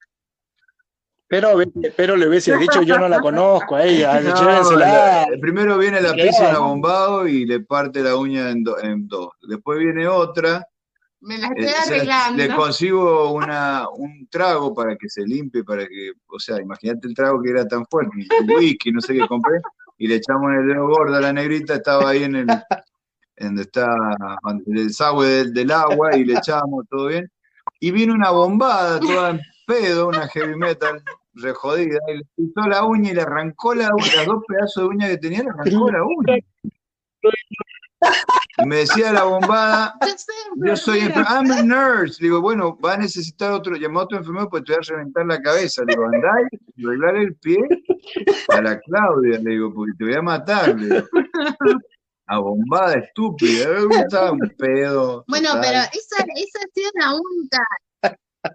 pero, 1.28 1.58
pero 1.96 2.16
le 2.16 2.28
hubiese 2.28 2.56
dicho, 2.56 2.82
yo 2.82 2.98
no 2.98 3.08
la 3.08 3.20
conozco 3.20 3.76
a 3.76 3.84
ella, 3.84 4.20
No, 4.22 4.76
la- 4.76 5.26
primero 5.40 5.76
viene 5.78 6.00
la 6.00 6.14
¿no? 6.14 6.56
abombado 6.56 7.28
y 7.28 7.44
le 7.44 7.60
parte 7.60 8.02
la 8.02 8.16
uña 8.16 8.50
en, 8.50 8.64
do- 8.64 8.78
en 8.80 9.06
dos. 9.06 9.30
Después 9.42 9.78
viene 9.78 10.06
otra, 10.08 10.66
Me 11.20 11.36
la 11.38 11.48
eh, 11.48 11.52
estoy 11.56 11.94
arreglando. 11.96 12.42
le 12.42 12.54
consigo 12.54 13.32
una, 13.32 13.86
un 13.90 14.26
trago 14.30 14.74
para 14.74 14.96
que 14.96 15.08
se 15.08 15.22
limpie, 15.22 15.64
para 15.64 15.86
que, 15.86 16.12
o 16.28 16.38
sea, 16.40 16.60
imagínate 16.60 17.06
el 17.08 17.14
trago 17.14 17.42
que 17.42 17.50
era 17.50 17.66
tan 17.66 17.84
fuerte, 17.86 18.10
un 18.16 18.50
whisky, 18.50 18.90
no 18.92 19.00
sé 19.00 19.14
qué 19.14 19.26
compré, 19.28 19.60
y 19.98 20.06
le 20.08 20.16
echamos 20.16 20.50
en 20.52 20.60
el 20.60 20.68
dedo 20.68 20.86
gordo 20.86 21.16
a 21.16 21.20
la 21.20 21.32
negrita, 21.32 21.74
estaba 21.74 22.08
ahí 22.10 22.22
en 22.24 22.36
el, 22.36 22.48
en 23.36 23.46
donde 23.48 23.62
está 23.62 23.86
en 24.48 24.62
el 24.76 24.86
desagüe 24.88 25.26
del, 25.26 25.52
del 25.52 25.70
agua 25.72 26.16
y 26.16 26.24
le 26.24 26.34
echamos 26.34 26.86
todo 26.88 27.06
bien. 27.08 27.30
Y 27.80 27.90
vino 27.92 28.12
una 28.14 28.30
bombada 28.30 28.98
toda 28.98 29.30
en 29.30 29.40
pedo, 29.66 30.08
una 30.08 30.26
heavy 30.28 30.56
metal 30.56 31.02
re 31.40 31.52
jodida, 31.52 31.98
y 32.08 32.18
le 32.18 32.24
pisó 32.36 32.68
la 32.68 32.84
uña 32.84 33.10
y 33.10 33.14
le 33.14 33.22
arrancó 33.22 33.74
la 33.74 33.90
uña, 33.94 34.16
las 34.16 34.26
dos 34.26 34.42
pedazos 34.46 34.82
de 34.82 34.88
uña 34.88 35.08
que 35.08 35.18
tenía, 35.18 35.42
le 35.42 35.50
arrancó 35.50 35.90
la 35.90 36.04
uña. 36.04 36.38
Y 38.58 38.66
me 38.66 38.76
decía 38.76 39.12
la 39.12 39.24
bombada, 39.24 39.94
Yo 40.56 40.76
soy 40.76 41.00
enfermero, 41.00 41.28
I'm 41.28 41.50
a 41.50 41.62
nurse. 41.62 42.20
Le 42.20 42.28
digo, 42.28 42.40
bueno, 42.40 42.76
va 42.78 42.94
a 42.94 42.96
necesitar 42.96 43.52
otro, 43.52 43.76
llamar 43.76 44.02
a 44.02 44.04
otro 44.04 44.18
enfermero 44.18 44.48
porque 44.48 44.66
te 44.66 44.72
va 44.72 44.78
a 44.78 44.96
reventar 44.96 45.26
la 45.26 45.40
cabeza. 45.40 45.82
Le 45.84 45.94
digo, 45.94 46.04
andá 46.06 46.32
y 46.76 46.86
arreglar 46.86 47.16
el 47.16 47.34
pie 47.36 47.56
a 48.48 48.60
la 48.60 48.78
Claudia, 48.80 49.38
le 49.38 49.50
digo, 49.50 49.72
porque 49.72 49.92
te 49.98 50.04
voy 50.04 50.14
a 50.14 50.22
matar. 50.22 50.76
Le 50.76 50.86
digo. 50.86 51.08
A 52.30 52.40
bombada 52.40 52.94
estúpida, 52.94 53.70
eh, 53.70 53.86
estaba 54.04 54.32
un 54.32 54.52
pedo. 54.58 55.24
Bueno, 55.28 55.48
total. 55.48 55.62
pero 55.62 55.78
esa, 55.78 56.24
esa 56.36 56.58
ha 56.58 56.68
sido 56.74 56.90
la 56.94 57.14
única. 57.14 57.64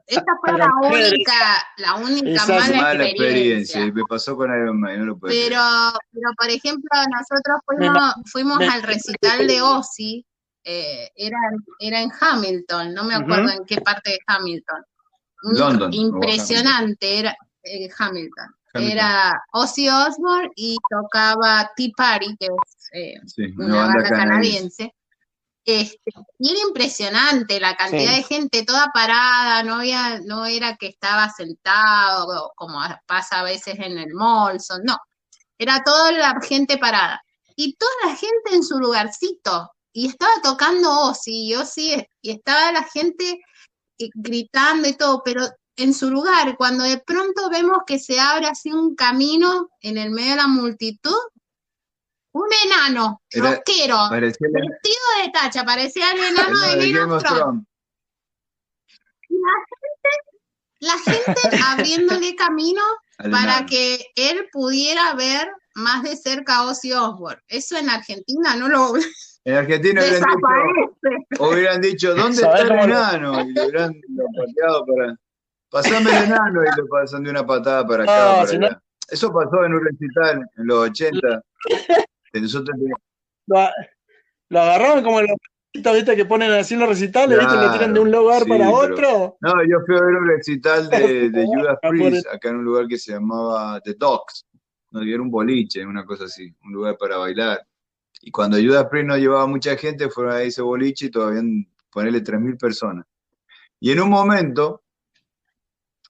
Esa 0.08 0.24
fue 0.42 0.58
la 0.58 0.70
única, 0.82 1.34
la 1.78 1.96
única 1.96 2.30
esa 2.30 2.58
es 2.58 2.70
mala, 2.70 2.82
mala 2.82 3.06
experiencia. 3.06 3.10
experiencia. 3.10 3.86
Y 3.86 3.92
me 3.92 4.04
pasó 4.08 4.36
con 4.36 4.50
Iron 4.50 4.80
Man, 4.80 5.00
no 5.00 5.06
lo 5.06 5.18
puedo 5.18 5.34
Pero, 5.34 5.62
pero 6.12 6.30
por 6.38 6.50
ejemplo, 6.50 6.90
nosotros 7.12 7.60
fuimos, 7.66 8.14
fuimos 8.32 8.60
al 8.74 8.84
recital 8.84 9.48
de 9.48 9.62
Ozzy, 9.62 10.26
eh, 10.64 11.10
era, 11.16 11.38
era 11.80 12.02
en 12.02 12.12
Hamilton, 12.20 12.94
no 12.94 13.04
me 13.04 13.16
acuerdo 13.16 13.52
en 13.52 13.66
qué 13.66 13.82
parte 13.82 14.12
de 14.12 14.20
Hamilton. 14.28 14.84
London, 15.44 15.94
Impresionante, 15.94 17.20
era 17.20 17.36
eh, 17.64 17.90
Hamilton. 17.98 18.48
Hamilton. 18.74 18.98
Era 18.98 19.44
Ozzy 19.52 19.90
Osbourne 19.90 20.50
y 20.56 20.78
tocaba 20.90 21.70
Tea 21.76 21.90
Party, 21.96 22.36
que 22.40 22.46
es 22.46 22.90
eh, 22.94 23.22
Sí, 23.26 23.54
una 23.58 23.88
banda 23.88 24.10
canadiense. 24.10 24.94
Este, 25.66 26.12
y 26.40 26.52
era 26.52 26.60
impresionante 26.68 27.60
la 27.60 27.76
cantidad 27.76 28.12
Sí. 28.12 28.18
de 28.18 28.24
gente 28.24 28.66
toda 28.66 28.92
parada, 28.94 29.64
no 29.64 29.76
había, 29.76 30.20
no 30.26 30.46
era 30.46 30.76
que 30.76 30.88
estaba 30.88 31.30
sentado 31.30 32.52
como 32.56 32.80
pasa 33.06 33.40
a 33.40 33.44
veces 33.44 33.76
en 33.80 33.98
el 33.98 34.14
Molson, 34.14 34.82
no, 34.84 34.98
era 35.58 35.82
toda 35.84 36.12
la 36.12 36.36
gente 36.42 36.78
parada. 36.78 37.22
Y 37.56 37.76
toda 37.76 37.92
la 38.06 38.16
gente 38.16 38.56
en 38.56 38.64
su 38.64 38.80
lugarcito, 38.80 39.72
y 39.94 40.08
estaba 40.08 40.34
tocando 40.42 40.90
Ozzy, 41.02 41.50
y 41.50 41.56
Ozzy, 41.56 42.06
y 42.22 42.32
estaba 42.32 42.72
la 42.72 42.84
gente 42.84 43.40
eh, 44.00 44.10
gritando 44.16 44.88
y 44.88 44.94
todo, 44.94 45.22
pero 45.24 45.48
en 45.76 45.94
su 45.94 46.10
lugar, 46.10 46.58
cuando 46.58 46.84
de 46.84 46.98
pronto 46.98 47.50
vemos 47.50 47.80
que 47.86 48.00
se 48.00 48.20
abre 48.20 48.48
así 48.48 48.72
un 48.72 48.96
camino 48.96 49.70
en 49.82 49.98
el 49.98 50.10
medio 50.12 50.32
de 50.32 50.38
la 50.38 50.48
multitud, 50.48 51.16
un 52.34 52.48
enano, 52.66 53.22
Era- 53.30 53.56
rockero, 53.56 53.98
Parecía 54.10 54.48
la- 54.52 54.60
vestido 54.60 55.06
de 55.24 55.32
tacha, 55.32 55.64
parecía 55.64 56.12
el 56.12 56.20
enano 56.24 56.50
no, 56.50 56.62
de 56.76 56.92
Game 56.92 57.14
of 57.14 57.24
Thrones. 57.24 57.40
Thrones. 57.42 57.64
La 60.80 60.98
gente 61.00 61.42
abriéndole 61.68 62.36
camino 62.36 62.82
Al 63.20 63.32
para 63.32 63.54
enano. 63.58 63.66
que 63.70 64.06
él 64.16 64.50
pudiera 64.52 65.14
ver 65.16 65.48
más 65.76 66.04
de 66.04 66.16
cerca 66.16 66.58
a 66.58 66.64
Ozzy 66.66 66.92
Osbourne. 66.94 67.42
Eso 67.48 67.78
en 67.78 67.90
Argentina 67.90 68.56
no 68.56 68.68
lo 68.68 68.94
En 69.46 69.56
Argentina 69.56 70.02
hubieran 70.02 70.22
dicho, 70.22 70.30
desaparece. 70.30 71.28
hubieran 71.40 71.82
dicho, 71.82 72.16
¿dónde 72.16 72.38
¿Sabés 72.38 72.62
está 72.62 72.74
el 72.76 72.80
enano? 72.90 73.42
Y 73.42 73.52
le 73.54 73.62
hubieran 73.66 73.94
pateado 74.38 74.86
para. 74.86 75.16
Pasame 75.70 76.12
el 76.18 76.24
enano 76.26 76.62
y 76.64 76.66
le 76.66 76.84
pasan 76.88 77.24
de 77.24 77.30
una 77.32 77.46
patada 77.46 77.86
para 77.86 78.04
acá. 78.04 78.26
No, 78.26 78.36
para 78.38 78.48
si 78.48 78.58
no-. 78.58 78.82
Eso 79.10 79.34
pasó 79.34 79.66
en 79.66 79.74
un 79.74 79.84
recital 79.84 80.46
en 80.58 80.66
los 80.68 80.90
80. 80.90 81.42
Nosotros 82.42 82.78
Lo, 83.48 83.68
lo 84.50 84.60
agarraron 84.60 85.04
como 85.04 85.22
los 85.22 85.32
recitos, 85.74 85.94
¿viste? 85.96 86.16
Que 86.16 86.26
ponen 86.26 86.52
así 86.52 86.74
en 86.74 86.80
los 86.82 86.90
recitales, 86.90 87.38
¿viste? 87.40 87.56
Lo 87.56 87.72
tiran 87.72 87.94
de 87.94 88.00
un 88.00 88.12
lugar 88.12 88.44
sí, 88.44 88.50
para 88.50 88.66
pero- 88.66 88.74
otro. 88.76 89.38
No, 89.42 89.54
yo 89.64 89.78
fui 89.86 89.96
a 89.96 90.02
ver 90.02 90.16
un 90.16 90.28
recital 90.28 90.90
de, 90.90 91.30
de 91.32 91.46
Judas 91.46 91.78
Ah, 91.82 91.90
Priest 91.90 92.28
acá 92.28 92.50
en 92.50 92.58
un 92.58 92.64
lugar 92.66 92.88
que 92.88 92.98
se 92.98 93.12
llamaba 93.14 93.80
The 93.82 93.94
Docks. 93.96 94.46
No, 94.92 95.02
era 95.02 95.22
un 95.22 95.32
boliche, 95.32 95.86
una 95.86 96.06
cosa 96.06 96.26
así, 96.26 96.54
un 96.64 96.74
lugar 96.74 96.98
para 96.98 97.18
bailar. 97.18 97.66
Y 98.22 98.30
cuando 98.32 98.58
Judas 98.58 98.86
Priest 98.92 99.08
no 99.08 99.18
llevaba 99.18 99.48
mucha 99.48 99.76
gente, 99.76 100.10
fueron 100.10 100.34
a 100.34 100.42
ese 100.42 100.62
boliche 100.62 101.08
y 101.08 101.12
todavía 101.12 101.42
ponerle 101.92 102.24
3.000 102.24 102.58
personas. 102.58 103.06
Y 103.80 103.92
en 103.92 104.00
un 104.02 104.10
momento 104.10 104.83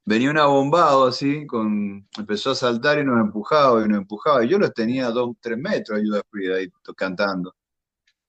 venía 0.06 0.32
un 0.32 0.38
abombado 0.38 1.08
así, 1.08 1.46
con, 1.48 2.08
empezó 2.18 2.52
a 2.52 2.56
saltar 2.56 3.00
y 3.00 3.06
nos 3.06 3.20
empujaba 3.20 3.84
y 3.84 3.88
nos 3.88 4.00
empujaba. 4.00 4.44
Y 4.44 4.50
yo 4.50 4.60
los 4.60 4.74
tenía 4.74 5.08
a 5.08 5.12
dos, 5.12 5.36
tres 5.40 5.58
metros 5.58 6.00
a 6.00 6.02
Judas 6.02 6.24
Priest 6.30 6.54
ahí 6.54 6.72
cantando. 6.96 7.56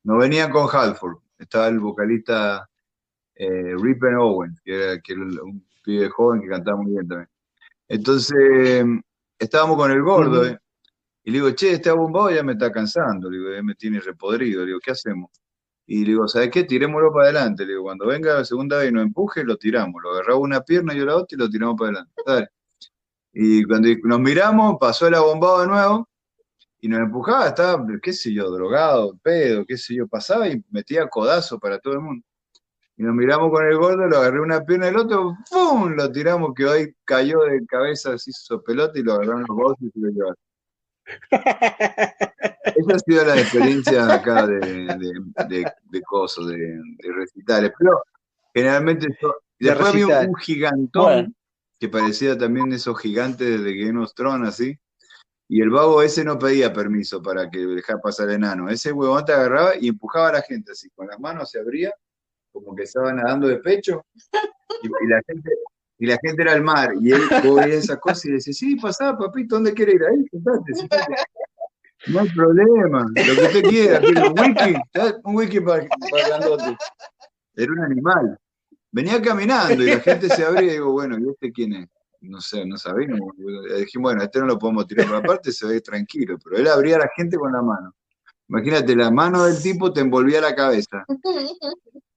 No 0.05 0.19
venían 0.19 0.51
con 0.51 0.69
Halford, 0.71 1.19
estaba 1.39 1.69
el 1.69 1.81
vocalista 1.81 2.69
eh, 3.35 3.75
Ripper 3.77 4.15
Owen, 4.17 4.55
que 4.65 4.75
era, 4.75 5.01
que 5.01 5.13
era 5.13 5.23
un 5.23 5.67
pibe 5.83 6.09
joven 6.09 6.43
que 6.43 6.49
cantaba 6.49 6.79
muy 6.79 6.93
bien 6.93 7.09
también. 7.09 7.29
Entonces, 7.89 8.85
estábamos 9.39 9.77
con 9.77 9.91
el 9.91 10.03
gordo, 10.03 10.45
eh, 10.47 10.59
Y 11.25 11.31
le 11.31 11.39
digo, 11.39 11.51
che, 11.53 11.73
este 11.73 11.91
abombado 11.91 12.31
ya 12.31 12.43
me 12.43 12.53
está 12.53 12.71
cansando, 12.73 13.31
le 13.31 13.39
digo, 13.39 13.53
ya 13.53 13.63
me 13.63 13.75
tiene 13.75 14.01
repodrido, 14.01 14.61
le 14.61 14.69
digo, 14.69 14.81
¿qué 14.81 14.93
hacemos? 14.93 15.31
Y 15.87 16.05
le 16.05 16.13
digo, 16.13 16.29
¿sabes 16.29 16.51
qué? 16.51 16.65
Tirémoslo 16.65 17.13
para 17.13 17.25
adelante. 17.27 17.65
Le 17.65 17.73
digo, 17.73 17.85
cuando 17.85 18.07
venga 18.07 18.35
la 18.35 18.45
segunda 18.45 18.79
vez 18.79 18.91
y 18.91 18.93
nos 18.93 19.05
empuje, 19.05 19.45
lo 19.45 19.57
tiramos. 19.57 20.03
Lo 20.03 20.13
agarramos 20.13 20.43
una 20.43 20.63
pierna 20.63 20.95
y 20.95 20.99
yo 20.99 21.05
la 21.05 21.17
otra 21.17 21.37
y 21.37 21.39
lo 21.39 21.51
tiramos 21.51 21.77
para 21.77 21.91
adelante. 21.91 22.13
Dale. 22.27 22.49
Y 23.33 23.65
cuando 23.65 23.89
nos 24.05 24.21
miramos, 24.21 24.77
pasó 24.81 25.09
el 25.09 25.15
abombado 25.15 25.63
de 25.63 25.67
nuevo 25.67 26.09
y 26.81 26.89
nos 26.89 27.01
empujaba, 27.01 27.49
estaba, 27.49 27.85
qué 28.03 28.13
sé 28.13 28.33
yo, 28.33 28.51
drogado, 28.51 29.19
pedo, 29.23 29.65
qué 29.67 29.77
sé 29.79 29.95
yo, 29.95 30.07
pasaba 30.07 30.49
y 30.49 30.63
metía 30.71 31.09
codazo 31.09 31.59
para 31.59 31.79
todo 31.79 31.95
el 31.95 32.01
mundo. 32.01 32.25
Y 32.97 33.03
nos 33.03 33.15
miramos 33.15 33.51
con 33.51 33.67
el 33.67 33.77
gordo, 33.77 34.07
lo 34.07 34.19
agarré 34.19 34.41
una 34.41 34.65
pierna 34.65 34.87
del 34.87 34.99
otro, 34.99 35.35
¡pum! 35.51 35.95
Lo 35.97 36.13
tiramos, 36.13 36.53
que 36.55 36.67
hoy 36.67 36.95
cayó 37.05 37.41
de 37.41 37.65
cabeza, 37.67 38.13
así 38.13 38.31
hizo 38.31 38.63
pelota 38.63 38.99
y 38.99 39.03
lo 39.03 39.15
agarraron 39.15 39.47
los 39.49 39.57
bolsos 39.57 39.83
y 39.83 39.91
se 39.91 39.99
lo 39.99 40.11
llevaron. 40.11 40.37
Esa 41.31 42.95
ha 42.95 42.99
sido 42.99 43.25
la 43.25 43.41
experiencia 43.41 44.13
acá 44.15 44.47
de, 44.47 44.59
de, 44.59 45.13
de, 45.49 45.73
de 45.85 46.03
cosas, 46.03 46.47
de, 46.47 46.57
de 46.57 47.13
recitales. 47.15 47.73
Pero 47.79 48.03
generalmente 48.55 49.07
yo, 49.21 49.29
De 49.59 49.69
después 49.71 49.89
había 49.91 50.05
un, 50.07 50.11
recital. 50.11 50.29
un 50.29 50.35
gigantón 50.37 51.05
Bueno. 51.05 51.33
que 51.79 51.89
parecía 51.89 52.37
también 52.39 52.73
esos 52.73 52.99
gigantes 53.01 53.63
de 53.63 53.77
Game 53.77 54.03
of 54.03 54.15
Thrones, 54.15 54.49
así. 54.49 54.79
Y 55.49 55.61
el 55.61 55.71
vago 55.71 56.03
ese 56.03 56.25
no 56.25 56.39
pedía 56.39 56.73
permiso 56.73 57.21
para 57.23 57.51
que 57.51 57.59
dejara 57.59 58.01
pasar 58.01 58.29
el 58.31 58.37
enano. 58.37 58.69
Ese 58.71 58.93
huevón 58.93 59.25
te 59.27 59.33
agarraba 59.35 59.73
y 59.79 59.89
empujaba 59.89 60.29
a 60.31 60.33
la 60.35 60.43
gente 60.43 60.73
así, 60.73 60.89
con 60.91 61.07
las 61.07 61.21
manos 61.21 61.51
se 61.51 61.61
abría, 61.61 61.93
como 62.51 62.75
que 62.75 62.85
estaba 62.85 63.13
nadando 63.13 63.47
de 63.49 63.59
pecho, 63.59 64.07
y, 64.83 64.87
y 64.87 65.07
la 65.09 65.21
gente, 65.27 65.51
y 66.05 66.07
la 66.07 66.19
gente 66.23 66.43
era 66.43 66.53
el 66.53 66.63
mar. 66.63 66.93
Y 67.01 67.13
él 67.13 67.23
vos 67.45 67.57
veías 67.57 67.85
esas 67.85 67.99
cosas 67.99 68.27
y 68.27 68.29
le 68.29 68.35
decía, 68.35 68.53
sí, 68.53 68.77
pasá, 68.77 69.17
papito, 69.17 69.57
¿dónde 69.57 69.73
quiere 69.73 69.93
ir? 69.93 70.05
Ahí, 70.05 70.25
sentate. 70.31 70.73
No 72.07 72.21
hay 72.21 72.29
problema, 72.29 73.07
lo 73.15 73.35
que 73.35 73.47
usted 73.47 73.63
quiera, 73.63 73.99
un 73.99 74.39
wiki, 74.39 74.75
un 75.25 75.37
wiki 75.37 75.61
para, 75.61 75.87
para 76.11 76.29
grandote. 76.29 76.77
Era 77.57 77.73
un 77.73 77.81
animal. 77.81 78.39
Venía 78.93 79.23
caminando 79.23 79.83
y 79.83 79.87
la 79.87 80.01
gente 80.01 80.29
se 80.29 80.45
abría 80.45 80.69
y 80.69 80.73
digo, 80.75 80.93
bueno, 80.93 81.19
¿y 81.19 81.31
este 81.31 81.51
quién 81.51 81.73
es? 81.73 81.89
No 82.21 82.43
sé, 82.43 82.67
no 82.67 82.77
sabíamos. 82.77 83.35
Dije, 83.79 83.99
bueno, 83.99 84.23
este 84.23 84.39
no 84.41 84.47
lo 84.47 84.59
podemos 84.59 84.87
tirar 84.87 85.07
por 85.07 85.17
aparte, 85.17 85.51
se 85.51 85.67
ve 85.67 85.81
tranquilo, 85.81 86.37
pero 86.45 86.59
él 86.59 86.69
abría 86.69 86.97
a 86.97 87.01
la 87.01 87.11
gente 87.17 87.39
con 87.39 87.51
la 87.53 87.63
mano. 87.63 87.95
Imagínate, 88.51 88.95
la 88.95 89.11
mano 89.11 89.45
del 89.45 89.63
tipo 89.63 89.91
te 89.91 90.01
envolvía 90.01 90.43
la 90.43 90.55
cabeza. 90.55 91.07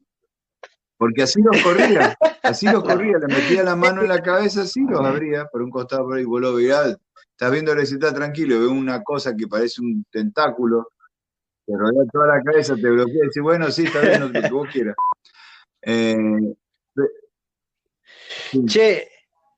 Porque 0.97 1.23
así 1.23 1.41
los 1.41 1.61
corría, 1.61 2.17
así 2.41 2.65
los 2.65 2.83
corría, 2.83 3.17
le 3.19 3.27
metía 3.27 3.63
la 3.63 3.75
mano 3.75 4.01
en 4.01 4.07
la 4.07 4.21
cabeza, 4.21 4.61
así 4.61 4.81
los 4.81 4.99
abría 5.05 5.45
por 5.45 5.61
un 5.61 5.69
costado 5.69 6.05
por 6.05 6.17
ahí, 6.17 6.23
vos 6.25 6.41
lo 6.41 6.55
veías, 6.55 6.97
estás 7.31 7.51
viendo 7.51 7.71
el 7.71 7.77
recital 7.77 8.13
tranquilo, 8.13 8.59
ves 8.59 8.69
una 8.69 9.03
cosa 9.03 9.35
que 9.35 9.47
parece 9.47 9.81
un 9.81 10.03
tentáculo, 10.09 10.89
te 11.67 11.73
rodea 11.77 12.03
toda 12.11 12.27
la 12.35 12.41
cabeza, 12.41 12.75
te 12.75 12.89
bloquea 12.89 13.23
y 13.23 13.27
dices, 13.27 13.43
bueno, 13.43 13.69
sí, 13.69 13.85
está 13.85 14.01
bien, 14.01 14.21
lo 14.21 14.31
que 14.31 14.49
vos 14.49 14.67
quieras. 14.71 14.95
Eh. 15.83 16.15
Che, 18.65 19.07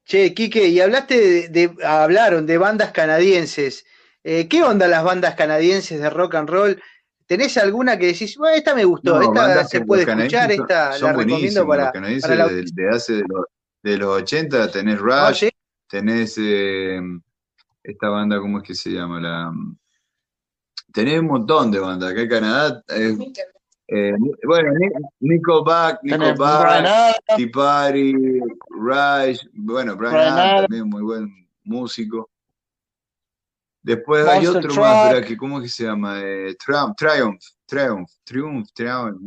che, 0.05 0.33
Quique, 0.33 0.67
y 0.67 0.81
hablaste 0.81 1.49
de, 1.49 1.49
de- 1.49 1.85
hablaron 1.85 2.45
de 2.45 2.57
bandas 2.57 2.91
canadienses. 2.91 3.85
Eh, 4.23 4.47
¿qué 4.49 4.63
onda 4.63 4.87
las 4.87 5.03
bandas 5.03 5.35
canadienses 5.35 6.01
de 6.01 6.09
rock 6.09 6.35
and 6.35 6.49
roll? 6.49 6.81
¿Tenés 7.29 7.55
alguna 7.59 7.95
que 7.95 8.07
decís, 8.07 8.35
bueno, 8.37 8.55
esta 8.57 8.73
me 8.73 8.83
gustó, 8.85 9.13
No, 9.13 9.21
esta 9.21 9.63
se 9.63 9.79
que 9.81 9.85
puede 9.85 10.01
escuchar, 10.01 10.51
son- 10.51 10.61
esta 10.61 10.93
son 10.93 11.01
la 11.03 11.13
recomiendo 11.13 11.63
buenísimos, 11.63 11.67
para, 11.67 11.83
los 11.83 11.91
canadienses 11.93 12.21
para 12.27 12.35
la 12.35 12.47
de, 12.47 12.63
de 12.73 12.89
hace 12.89 13.13
de 13.13 13.23
los, 13.27 13.45
de 13.83 13.97
los 13.99 14.09
80 14.23 14.71
tenés 14.71 14.99
Ah, 14.99 15.27
Rush, 15.29 15.35
¿sí? 15.37 15.49
tenés 15.87 16.35
eh, 16.39 16.99
esta 17.83 18.09
banda, 18.09 18.39
¿cómo 18.39 18.57
es 18.57 18.63
que 18.63 18.73
se 18.73 18.89
llama? 18.89 19.21
La, 19.21 19.51
tenés 20.91 21.19
un 21.19 21.27
montón 21.27 21.69
de 21.69 21.77
bandas. 21.77 22.11
Acá 22.13 22.21
en 22.21 22.29
Canadá, 22.29 22.83
eh, 22.87 23.15
eh, 23.89 24.13
bueno, 24.47 24.71
Ni- 24.79 25.29
Nickelback, 25.29 25.99
Nickelback, 26.01 26.87
Party, 27.53 28.13
Rush, 28.69 29.45
bueno, 29.53 29.95
Brian 29.95 30.15
Adams. 30.33 30.61
también 30.61 30.89
muy 30.89 31.03
buen 31.03 31.47
músico. 31.63 32.27
Después 33.81 34.27
hay 34.27 34.45
Monster 34.45 34.69
otro 34.71 34.81
más, 34.81 35.05
espera, 35.05 35.27
que, 35.27 35.37
¿cómo 35.37 35.57
es 35.57 35.63
que 35.63 35.69
se 35.69 35.83
llama? 35.85 36.19
Eh, 36.21 36.55
Triumph, 36.63 36.95
Triumph, 36.97 37.41
Triumph, 37.65 38.09
Triumph, 38.25 38.67
Triumph, 38.73 39.17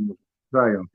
Triumph, 0.51 0.91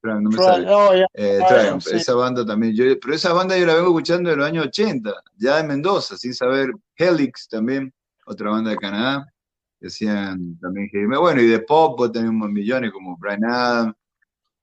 Triumph, 0.00 0.22
no 0.22 0.30
me 0.30 0.36
sale. 0.36 0.66
oh, 0.68 0.94
ya, 0.94 1.06
Eh, 1.14 1.40
Triumph, 1.48 1.82
sí. 1.82 1.96
esa 1.96 2.14
banda 2.14 2.44
también. 2.44 2.74
Yo, 2.74 2.84
pero 3.00 3.14
esa 3.14 3.32
banda 3.32 3.56
yo 3.56 3.66
la 3.66 3.74
vengo 3.74 3.88
escuchando 3.88 4.30
de 4.30 4.36
los 4.36 4.46
años 4.46 4.66
80, 4.66 5.12
ya 5.36 5.60
en 5.60 5.68
Mendoza, 5.68 6.16
sin 6.16 6.34
saber. 6.34 6.72
Helix 6.96 7.48
también, 7.48 7.92
otra 8.26 8.50
banda 8.50 8.70
de 8.70 8.76
Canadá, 8.76 9.32
que 9.80 9.86
hacían 9.86 10.58
también. 10.58 10.90
Bueno, 11.20 11.40
y 11.40 11.46
de 11.46 11.60
pop 11.60 11.96
pues, 11.96 12.10
tenemos 12.10 12.50
millones 12.50 12.90
como 12.90 13.16
Brian 13.16 13.44
Adams, 13.44 13.94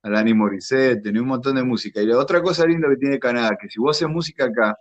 Alanis 0.04 0.36
Morissette, 0.36 1.02
tenía 1.02 1.22
un 1.22 1.30
montón 1.30 1.56
de 1.56 1.64
música. 1.64 2.02
Y 2.02 2.06
la 2.06 2.18
otra 2.18 2.42
cosa 2.42 2.66
linda 2.66 2.90
que 2.90 2.98
tiene 2.98 3.18
Canadá, 3.20 3.58
que 3.60 3.70
si 3.70 3.80
vos 3.80 3.96
haces 3.96 4.08
música 4.10 4.46
acá, 4.46 4.78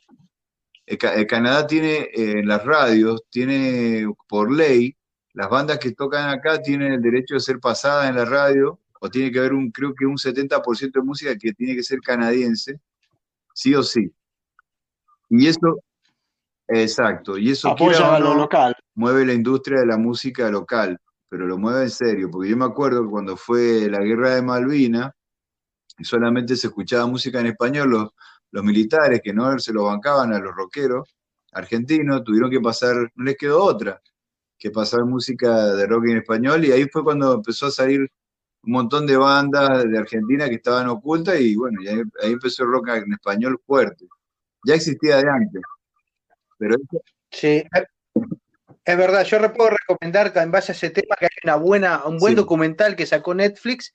Canadá 1.28 1.66
tiene 1.66 1.94
eh, 2.12 2.38
en 2.38 2.48
las 2.48 2.64
radios, 2.64 3.22
tiene 3.30 4.06
por 4.28 4.52
ley, 4.52 4.96
las 5.32 5.48
bandas 5.48 5.78
que 5.78 5.92
tocan 5.92 6.30
acá 6.30 6.62
tienen 6.62 6.92
el 6.92 7.02
derecho 7.02 7.34
de 7.34 7.40
ser 7.40 7.58
pasadas 7.58 8.08
en 8.08 8.16
la 8.16 8.24
radio, 8.24 8.80
o 9.00 9.10
tiene 9.10 9.30
que 9.30 9.38
haber 9.38 9.52
un, 9.52 9.70
creo 9.70 9.94
que 9.94 10.06
un 10.06 10.16
70% 10.16 10.92
de 10.92 11.02
música 11.02 11.36
que 11.36 11.52
tiene 11.52 11.74
que 11.74 11.82
ser 11.82 12.00
canadiense, 12.00 12.80
sí 13.52 13.74
o 13.74 13.82
sí. 13.82 14.12
Y 15.28 15.48
eso, 15.48 15.82
exacto, 16.68 17.36
y 17.36 17.50
eso 17.50 17.72
o 17.72 17.90
a 17.90 18.20
lo 18.20 18.34
local. 18.34 18.74
mueve 18.94 19.26
la 19.26 19.34
industria 19.34 19.80
de 19.80 19.86
la 19.86 19.96
música 19.96 20.50
local, 20.50 20.98
pero 21.28 21.46
lo 21.46 21.58
mueve 21.58 21.82
en 21.82 21.90
serio, 21.90 22.30
porque 22.30 22.50
yo 22.50 22.56
me 22.56 22.66
acuerdo 22.66 23.08
cuando 23.10 23.36
fue 23.36 23.90
la 23.90 24.00
guerra 24.00 24.34
de 24.34 24.42
Malvinas, 24.42 25.12
y 25.98 26.04
solamente 26.04 26.56
se 26.56 26.68
escuchaba 26.68 27.06
música 27.06 27.40
en 27.40 27.46
español, 27.46 27.90
los, 27.90 28.10
los 28.54 28.62
militares 28.62 29.20
que 29.22 29.32
no 29.32 29.58
se 29.58 29.72
lo 29.72 29.84
bancaban 29.86 30.32
a 30.32 30.38
los 30.38 30.54
rockeros 30.54 31.16
argentinos, 31.50 32.22
tuvieron 32.22 32.48
que 32.50 32.60
pasar, 32.60 32.94
no 33.16 33.24
les 33.24 33.36
quedó 33.36 33.64
otra 33.64 34.00
que 34.56 34.70
pasar 34.70 35.04
música 35.04 35.74
de 35.74 35.86
rock 35.88 36.04
en 36.06 36.18
español, 36.18 36.64
y 36.64 36.70
ahí 36.70 36.84
fue 36.88 37.02
cuando 37.02 37.34
empezó 37.34 37.66
a 37.66 37.70
salir 37.72 38.00
un 38.62 38.72
montón 38.72 39.06
de 39.08 39.16
bandas 39.16 39.84
de 39.90 39.98
Argentina 39.98 40.48
que 40.48 40.54
estaban 40.54 40.88
ocultas, 40.88 41.40
y 41.40 41.56
bueno, 41.56 41.82
y 41.82 41.88
ahí, 41.88 42.02
ahí 42.22 42.32
empezó 42.32 42.62
el 42.62 42.70
rock 42.70 42.88
en 42.90 43.12
español 43.12 43.60
fuerte. 43.66 44.06
Ya 44.64 44.74
existía 44.76 45.16
de 45.16 45.28
antes, 45.28 45.62
pero 46.56 46.76
Sí, 47.32 47.64
es 48.84 48.96
verdad, 48.96 49.24
yo 49.24 49.38
re- 49.40 49.50
puedo 49.50 49.70
recomendar 49.70 50.32
que 50.32 50.38
en 50.38 50.52
base 50.52 50.70
a 50.70 50.74
ese 50.76 50.90
tema 50.90 51.16
que 51.18 51.24
hay 51.26 51.38
una 51.42 51.56
buena, 51.56 52.04
un 52.06 52.18
buen 52.18 52.34
Sí. 52.34 52.36
documental 52.36 52.94
que 52.94 53.04
sacó 53.06 53.34
Netflix 53.34 53.92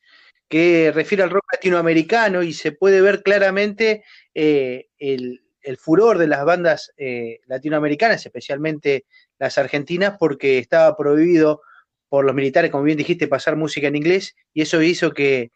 que 0.49 0.91
refiere 0.93 1.23
al 1.23 1.29
rock 1.29 1.45
latinoamericano 1.53 2.43
y 2.43 2.53
se 2.53 2.71
puede 2.71 3.01
ver 3.01 3.21
claramente 3.23 4.03
eh, 4.33 4.87
el, 4.97 5.41
furor 5.77 6.17
de 6.17 6.25
las 6.27 6.43
bandas 6.43 6.91
eh, 6.97 7.41
latinoamericanas, 7.45 8.25
especialmente 8.25 9.05
las 9.37 9.59
argentinas, 9.59 10.15
porque 10.19 10.57
estaba 10.57 10.97
prohibido 10.97 11.61
por 12.09 12.25
los 12.25 12.33
militares, 12.33 12.71
como 12.71 12.83
bien 12.83 12.97
dijiste, 12.97 13.27
pasar 13.27 13.55
música 13.55 13.87
en 13.87 13.95
inglés, 13.95 14.35
y 14.51 14.63
eso 14.63 14.81
hizo 14.81 15.11
que, 15.11 15.51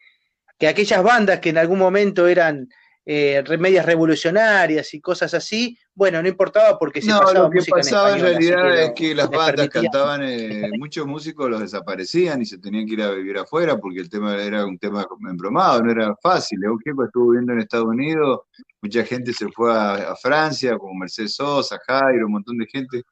que 0.56 0.68
aquellas 0.68 1.02
bandas 1.02 1.40
que 1.40 1.48
en 1.48 1.58
algún 1.58 1.80
momento 1.80 2.28
eran 2.28 2.68
eh, 3.04 3.42
re- 3.44 3.58
medias 3.58 3.84
revolucionarias 3.84 4.94
y 4.94 5.00
cosas 5.00 5.34
así, 5.34 5.76
bueno, 5.96 6.20
no 6.20 6.28
importaba 6.28 6.76
porque 6.78 7.00
se 7.00 7.08
No, 7.08 7.20
pasaba 7.20 7.44
lo 7.44 7.50
que 7.50 7.58
música 7.58 7.76
pasaba 7.76 8.10
en, 8.10 8.16
español, 8.16 8.42
realidad 8.42 8.82
es 8.82 8.92
que 8.96 9.14
las 9.14 9.30
bandas 9.30 9.68
cantaban, 9.68 10.22
eh, 10.24 10.70
muchos 10.78 11.06
músicos 11.06 11.48
los 11.48 11.60
desaparecían 11.60 12.42
y 12.42 12.46
se 12.46 12.58
tenían 12.58 12.86
que 12.86 12.94
ir 12.94 13.02
a 13.02 13.12
vivir 13.12 13.38
afuera 13.38 13.78
porque 13.78 14.00
el 14.00 14.10
tema 14.10 14.36
era 14.42 14.66
un 14.66 14.76
tema 14.76 15.06
embromado, 15.28 15.82
no 15.82 15.92
era 15.92 16.16
fácil. 16.16 16.64
Eugenio 16.64 17.04
estuvo 17.04 17.30
viviendo 17.30 17.52
en 17.52 17.60
Estados 17.60 17.86
Unidos, 17.86 18.40
mucha 18.82 19.04
gente 19.04 19.32
se 19.32 19.48
fue 19.50 19.72
a, 19.72 20.12
a 20.12 20.16
Francia, 20.16 20.76
como 20.76 20.94
Mercedes 20.94 21.36
Sosa, 21.36 21.78
Jairo, 21.86 22.26
un 22.26 22.32
montón 22.32 22.58
de 22.58 22.66
gente, 22.66 23.02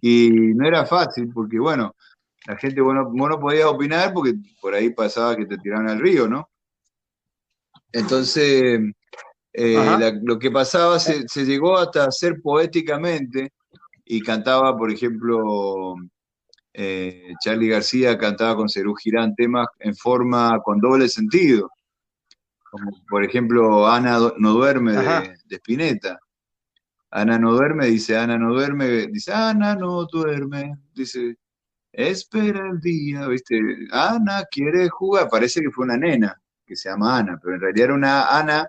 y 0.00 0.30
no 0.30 0.66
era 0.66 0.86
fácil 0.86 1.30
porque, 1.34 1.58
bueno, 1.58 1.94
la 2.46 2.56
gente, 2.56 2.80
bueno, 2.80 3.10
vos 3.10 3.28
no 3.28 3.38
podías 3.38 3.66
opinar 3.66 4.14
porque 4.14 4.32
por 4.62 4.72
ahí 4.72 4.90
pasaba 4.90 5.36
que 5.36 5.44
te 5.44 5.58
tiraban 5.58 5.90
al 5.90 6.00
río, 6.00 6.26
¿no? 6.26 6.48
Entonces, 7.92 8.80
eh, 9.52 9.74
la- 9.98 10.18
lo 10.22 10.38
que 10.38 10.50
pasaba 10.50 10.98
se, 10.98 11.26
se 11.28 11.44
llegó 11.44 11.78
hasta 11.78 12.04
hacer 12.04 12.40
poéticamente 12.42 13.52
y 14.04 14.20
cantaba, 14.22 14.76
por 14.76 14.90
ejemplo, 14.90 15.94
eh, 16.72 17.32
Charlie 17.42 17.68
García 17.68 18.16
cantaba 18.18 18.56
con 18.56 18.68
Cerú 18.68 18.94
Girán 18.94 19.34
temas 19.34 19.66
en 19.80 19.94
forma 19.96 20.60
con 20.62 20.78
doble 20.80 21.08
sentido, 21.08 21.70
como 22.70 22.90
por 23.08 23.24
ejemplo 23.24 23.86
Ana 23.88 24.18
no 24.38 24.52
duerme 24.52 24.92
de, 25.22 25.36
de 25.46 25.56
Spinetta. 25.56 26.18
Ana 27.10 27.38
no 27.38 27.52
duerme, 27.54 27.86
dice 27.86 28.16
Ana 28.18 28.36
no 28.38 28.52
duerme, 28.52 29.06
dice 29.06 29.32
Ana 29.32 29.74
no 29.74 30.04
duerme, 30.04 30.76
dice 30.94 31.36
espera 31.90 32.68
el 32.70 32.80
día, 32.80 33.26
¿viste? 33.26 33.58
Ana 33.90 34.44
quiere 34.50 34.88
jugar, 34.90 35.28
parece 35.30 35.60
que 35.62 35.70
fue 35.70 35.86
una 35.86 35.96
nena 35.96 36.38
que 36.66 36.76
se 36.76 36.90
llama 36.90 37.16
Ana, 37.18 37.40
pero 37.42 37.54
en 37.56 37.60
realidad 37.62 37.84
era 37.86 37.94
una 37.94 38.28
Ana, 38.38 38.68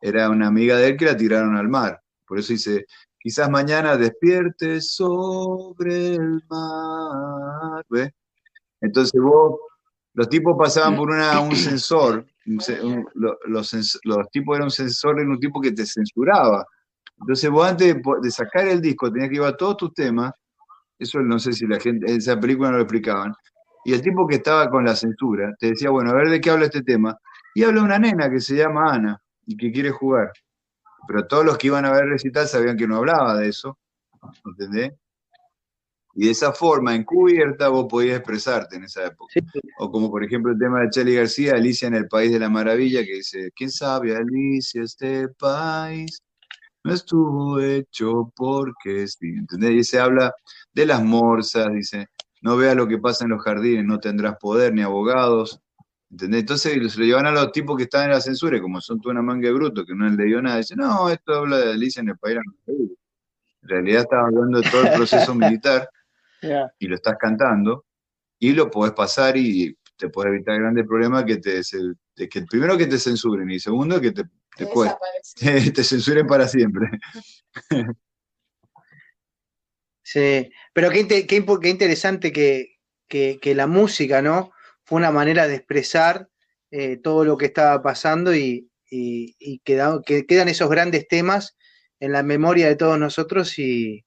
era 0.00 0.30
una 0.30 0.48
amiga 0.48 0.76
de 0.76 0.88
él 0.88 0.96
que 0.96 1.06
la 1.06 1.16
tiraron 1.16 1.56
al 1.56 1.68
mar. 1.68 2.00
Por 2.26 2.38
eso 2.38 2.52
dice, 2.52 2.86
quizás 3.18 3.50
mañana 3.50 3.96
despiertes 3.96 4.92
sobre 4.94 6.14
el 6.14 6.42
mar. 6.48 7.84
Entonces 8.80 9.20
vos, 9.20 9.58
los 10.14 10.28
tipos 10.28 10.56
pasaban 10.58 10.96
por 10.96 11.10
una, 11.10 11.40
un 11.40 11.54
sensor, 11.54 12.24
los, 12.44 14.30
tipos 14.30 14.56
eran 14.56 14.64
un 14.64 14.70
sensor, 14.70 15.20
era 15.20 15.28
un 15.28 15.38
tipo 15.38 15.60
que 15.60 15.72
te 15.72 15.84
censuraba. 15.84 16.64
Entonces 17.20 17.50
vos 17.50 17.68
antes 17.68 17.94
de, 17.94 18.30
sacar 18.30 18.66
el 18.66 18.80
disco 18.80 19.12
tenías 19.12 19.28
que 19.28 19.36
llevar 19.36 19.56
todos 19.56 19.76
tus 19.76 19.94
temas, 19.94 20.32
eso 20.98 21.20
no 21.20 21.38
sé 21.38 21.52
si 21.52 21.66
la 21.66 21.78
gente, 21.78 22.10
en 22.10 22.18
esa 22.18 22.38
película 22.40 22.70
no 22.70 22.76
lo 22.76 22.82
explicaban, 22.82 23.34
y 23.84 23.92
el 23.92 24.00
tipo 24.02 24.26
que 24.26 24.36
estaba 24.36 24.70
con 24.70 24.84
la 24.84 24.96
censura 24.96 25.54
te 25.58 25.68
decía, 25.68 25.90
bueno, 25.90 26.10
a 26.10 26.14
ver 26.14 26.30
de 26.30 26.40
qué 26.40 26.50
habla 26.50 26.66
este 26.66 26.82
tema, 26.82 27.18
y 27.54 27.64
habla 27.64 27.82
una 27.82 27.98
nena 27.98 28.30
que 28.30 28.40
se 28.40 28.56
llama 28.56 28.92
Ana 28.92 29.20
y 29.50 29.56
que 29.56 29.72
quiere 29.72 29.90
jugar. 29.90 30.32
Pero 31.08 31.26
todos 31.26 31.44
los 31.44 31.58
que 31.58 31.66
iban 31.66 31.84
a 31.84 31.90
ver 31.90 32.04
el 32.04 32.10
recital 32.10 32.46
sabían 32.46 32.76
que 32.76 32.86
no 32.86 32.96
hablaba 32.96 33.36
de 33.36 33.48
eso, 33.48 33.76
¿entendés? 34.44 34.92
Y 36.14 36.26
de 36.26 36.30
esa 36.32 36.52
forma, 36.52 36.94
encubierta, 36.94 37.68
vos 37.68 37.86
podías 37.88 38.16
expresarte 38.16 38.76
en 38.76 38.84
esa 38.84 39.06
época. 39.06 39.32
Sí. 39.32 39.60
O 39.78 39.90
como 39.90 40.10
por 40.10 40.24
ejemplo 40.24 40.52
el 40.52 40.58
tema 40.58 40.80
de 40.80 40.90
Charlie 40.90 41.16
García, 41.16 41.54
Alicia 41.54 41.88
en 41.88 41.94
el 41.94 42.08
País 42.08 42.30
de 42.32 42.38
la 42.38 42.48
Maravilla, 42.48 43.04
que 43.04 43.14
dice, 43.14 43.50
¿quién 43.54 43.70
sabe, 43.70 44.16
Alicia, 44.16 44.82
este 44.82 45.28
país 45.28 46.20
no 46.84 46.94
estuvo 46.94 47.60
hecho 47.60 48.32
porque 48.36 49.06
sí? 49.08 49.28
¿Entendés? 49.28 49.72
Y 49.72 49.84
se 49.84 49.98
habla 49.98 50.32
de 50.72 50.86
las 50.86 51.02
morsas, 51.02 51.72
dice, 51.72 52.06
no 52.42 52.56
veas 52.56 52.76
lo 52.76 52.86
que 52.86 52.98
pasa 52.98 53.24
en 53.24 53.30
los 53.30 53.42
jardines, 53.42 53.84
no 53.84 53.98
tendrás 53.98 54.36
poder 54.38 54.72
ni 54.74 54.82
abogados. 54.82 55.60
¿Entendés? 56.10 56.40
Entonces 56.40 56.92
se 56.92 56.98
lo 56.98 57.04
llevan 57.04 57.26
a 57.26 57.30
los 57.30 57.52
tipos 57.52 57.76
que 57.76 57.84
están 57.84 58.04
en 58.04 58.10
la 58.10 58.20
censura, 58.20 58.56
y 58.56 58.60
como 58.60 58.80
son 58.80 59.00
toda 59.00 59.12
una 59.12 59.22
manga 59.22 59.46
de 59.48 59.54
bruto, 59.54 59.84
que 59.86 59.94
no 59.94 60.06
han 60.06 60.16
leído 60.16 60.42
nada, 60.42 60.56
dicen, 60.56 60.78
no, 60.78 61.08
esto 61.08 61.34
habla 61.34 61.58
de 61.58 61.72
Alicia 61.72 62.00
en 62.00 62.08
el 62.08 62.18
País. 62.18 62.38
En 62.66 63.68
realidad 63.68 64.02
estaba 64.02 64.26
hablando 64.26 64.60
de 64.60 64.68
todo 64.68 64.82
el 64.82 64.92
proceso 64.92 65.34
militar 65.34 65.88
y 66.78 66.86
lo 66.88 66.96
estás 66.96 67.16
cantando 67.18 67.84
y 68.38 68.52
lo 68.52 68.70
podés 68.70 68.92
pasar 68.92 69.36
y 69.36 69.76
te 69.96 70.08
puede 70.08 70.30
evitar 70.30 70.58
grandes 70.58 70.86
problemas 70.86 71.24
que 71.24 71.36
te 71.36 71.60
que 72.28 72.42
primero 72.42 72.76
que 72.76 72.86
te 72.86 72.98
censuren 72.98 73.50
y 73.50 73.60
segundo 73.60 74.00
que 74.00 74.12
te, 74.12 74.24
te, 74.56 74.66
censuren 75.84 76.26
para 76.26 76.48
siempre. 76.48 76.88
Sí, 80.02 80.50
pero 80.72 80.90
qué, 80.90 81.06
qué 81.06 81.24
qué 81.26 81.68
interesante 81.68 82.32
que, 82.32 82.78
que- 83.06 83.38
que 83.40 83.54
la 83.54 83.68
música, 83.68 84.20
¿no? 84.20 84.50
Fue 84.90 84.96
una 84.96 85.12
manera 85.12 85.46
de 85.46 85.54
expresar 85.54 86.28
eh, 86.72 86.96
todo 86.96 87.24
lo 87.24 87.36
que 87.38 87.46
estaba 87.46 87.80
pasando 87.80 88.34
y, 88.34 88.68
que 88.90 90.26
quedan 90.26 90.48
esos 90.48 90.68
grandes 90.68 91.06
temas 91.06 91.56
en 92.00 92.10
la 92.10 92.24
memoria 92.24 92.66
de 92.66 92.74
todos 92.74 92.98
nosotros 92.98 93.56
y, 93.60 94.04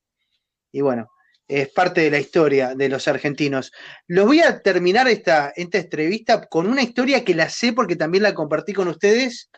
bueno, 0.74 1.08
es 1.48 1.70
parte 1.70 2.02
de 2.02 2.12
la 2.12 2.20
historia 2.20 2.76
de 2.76 2.90
los 2.90 3.08
argentinos. 3.08 3.72
Los 4.08 4.26
voy 4.26 4.42
a 4.42 4.62
terminar 4.62 5.08
esta, 5.08 5.54
esta 5.56 5.78
entrevista 5.78 6.48
con 6.50 6.68
una 6.68 6.82
historia 6.82 7.24
que 7.24 7.34
la 7.34 7.50
sé 7.50 7.72
porque 7.72 7.96
también 7.96 8.24
la 8.24 8.34
compartí 8.34 8.74
con 8.74 8.90
ustedes. 8.90 9.50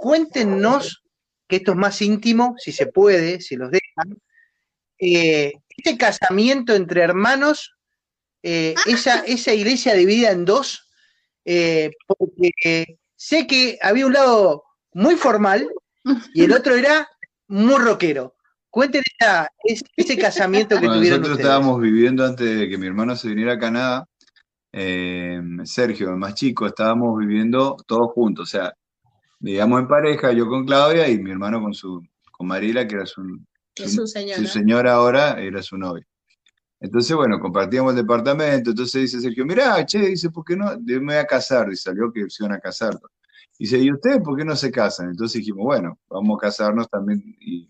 Cuéntenos, 0.00 1.02
que 1.48 1.56
esto 1.56 1.70
es 1.72 1.78
más 1.78 2.02
íntimo, 2.02 2.56
si 2.58 2.72
se 2.72 2.88
puede, 2.88 3.40
si 3.40 3.56
los 3.56 3.70
dejan, 3.70 4.18
eh, 4.98 5.54
este 5.70 5.96
casamiento 5.96 6.74
entre 6.74 7.00
hermanos, 7.00 7.77
eh, 8.42 8.74
esa, 8.86 9.20
esa 9.20 9.52
iglesia 9.52 9.94
dividida 9.94 10.30
en 10.30 10.44
dos, 10.44 10.88
eh, 11.44 11.90
porque 12.06 12.98
sé 13.16 13.46
que 13.46 13.78
había 13.82 14.06
un 14.06 14.12
lado 14.12 14.64
muy 14.92 15.16
formal 15.16 15.68
y 16.34 16.44
el 16.44 16.52
otro 16.52 16.74
era 16.74 17.08
muy 17.48 17.78
rockero. 17.78 18.34
Cuenten 18.70 19.02
esa- 19.18 19.50
ese, 19.96 20.16
casamiento 20.18 20.76
que 20.76 20.80
Bueno, 20.86 20.94
tuvieron 20.96 21.20
nosotros 21.20 21.38
ustedes. 21.38 21.50
estábamos 21.54 21.80
viviendo 21.80 22.24
antes 22.24 22.58
de 22.58 22.68
que 22.68 22.78
mi 22.78 22.86
hermano 22.86 23.16
se 23.16 23.28
viniera 23.28 23.54
a 23.54 23.58
Canadá, 23.58 24.06
eh, 24.72 25.40
Sergio, 25.64 26.10
el 26.10 26.16
más 26.16 26.34
chico, 26.34 26.66
estábamos 26.66 27.18
viviendo 27.18 27.76
todos 27.86 28.12
juntos, 28.12 28.48
o 28.48 28.50
sea, 28.50 28.74
vivíamos 29.40 29.80
en 29.80 29.88
pareja, 29.88 30.32
yo 30.32 30.46
con 30.46 30.66
Claudia 30.66 31.08
y 31.08 31.18
mi 31.18 31.30
hermano 31.30 31.60
con 31.62 31.72
su, 31.74 32.06
con 32.30 32.46
Marila, 32.46 32.86
que 32.86 32.96
era 32.96 33.06
su, 33.06 33.22
su 33.74 34.06
señora. 34.06 34.38
su 34.38 34.46
señora 34.46 34.92
ahora 34.94 35.40
era 35.40 35.62
su 35.62 35.76
novia. 35.78 36.06
Entonces, 36.80 37.16
bueno, 37.16 37.40
compartíamos 37.40 37.92
el 37.92 37.98
departamento, 37.98 38.70
entonces 38.70 39.02
dice 39.02 39.20
Sergio, 39.20 39.44
mirá, 39.44 39.84
che, 39.84 39.98
dice, 39.98 40.30
¿por 40.30 40.44
qué 40.44 40.56
no? 40.56 40.78
Me 40.80 40.98
voy 40.98 41.14
a 41.14 41.26
casar, 41.26 41.70
y 41.72 41.76
salió 41.76 42.12
que 42.12 42.30
se 42.30 42.44
iban 42.44 42.56
a 42.56 42.60
casar. 42.60 42.98
Dice, 43.58 43.78
¿y 43.78 43.90
ustedes 43.92 44.20
por 44.20 44.36
qué 44.36 44.44
no 44.44 44.54
se 44.54 44.70
casan? 44.70 45.10
Entonces 45.10 45.40
dijimos, 45.40 45.64
bueno, 45.64 45.98
vamos 46.08 46.38
a 46.38 46.46
casarnos 46.46 46.88
también. 46.88 47.20
Y, 47.40 47.68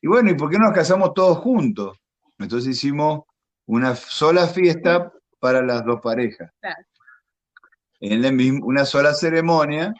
y 0.00 0.06
bueno, 0.06 0.30
¿y 0.30 0.34
por 0.34 0.50
qué 0.50 0.58
no 0.58 0.66
nos 0.66 0.74
casamos 0.74 1.12
todos 1.14 1.38
juntos? 1.38 1.98
Entonces 2.38 2.76
hicimos 2.76 3.24
una 3.66 3.96
sola 3.96 4.46
fiesta 4.46 5.12
para 5.40 5.62
las 5.62 5.84
dos 5.84 6.00
parejas. 6.00 6.50
Claro. 6.60 6.84
En 7.98 8.24
el 8.24 8.32
mismo, 8.32 8.64
una 8.66 8.84
sola 8.84 9.14
ceremonia, 9.14 9.92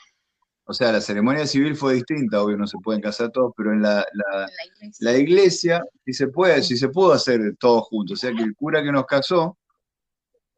o 0.68 0.72
sea, 0.74 0.90
la 0.92 1.00
ceremonia 1.00 1.46
civil 1.46 1.76
fue 1.76 1.94
distinta, 1.94 2.42
obvio, 2.42 2.56
no 2.56 2.66
se 2.66 2.76
pueden 2.82 3.00
casar 3.00 3.30
todos, 3.30 3.52
pero 3.56 3.72
en 3.72 3.82
la, 3.82 4.04
la- 4.12 4.46
iglesia. 4.76 5.10
la 5.12 5.16
iglesia, 5.18 5.84
si 6.04 6.12
se 6.12 6.28
puede, 6.28 6.62
si 6.62 6.76
se 6.76 6.88
pudo 6.88 7.12
hacer 7.12 7.40
todos 7.58 7.84
juntos. 7.84 8.18
O 8.18 8.20
sea 8.20 8.32
que 8.32 8.42
el 8.42 8.54
cura 8.56 8.82
que 8.82 8.90
nos 8.92 9.06
casó, 9.06 9.56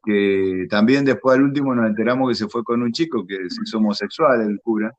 que 0.03 0.65
también 0.69 1.05
después 1.05 1.35
al 1.37 1.43
último 1.43 1.75
nos 1.75 1.87
enteramos 1.87 2.29
que 2.29 2.35
se 2.35 2.47
fue 2.47 2.63
con 2.63 2.81
un 2.81 2.91
chico 2.91 3.25
que 3.27 3.35
se 3.49 3.61
hizo 3.63 3.77
homosexual, 3.77 4.41
el 4.41 4.59
cura. 4.61 4.91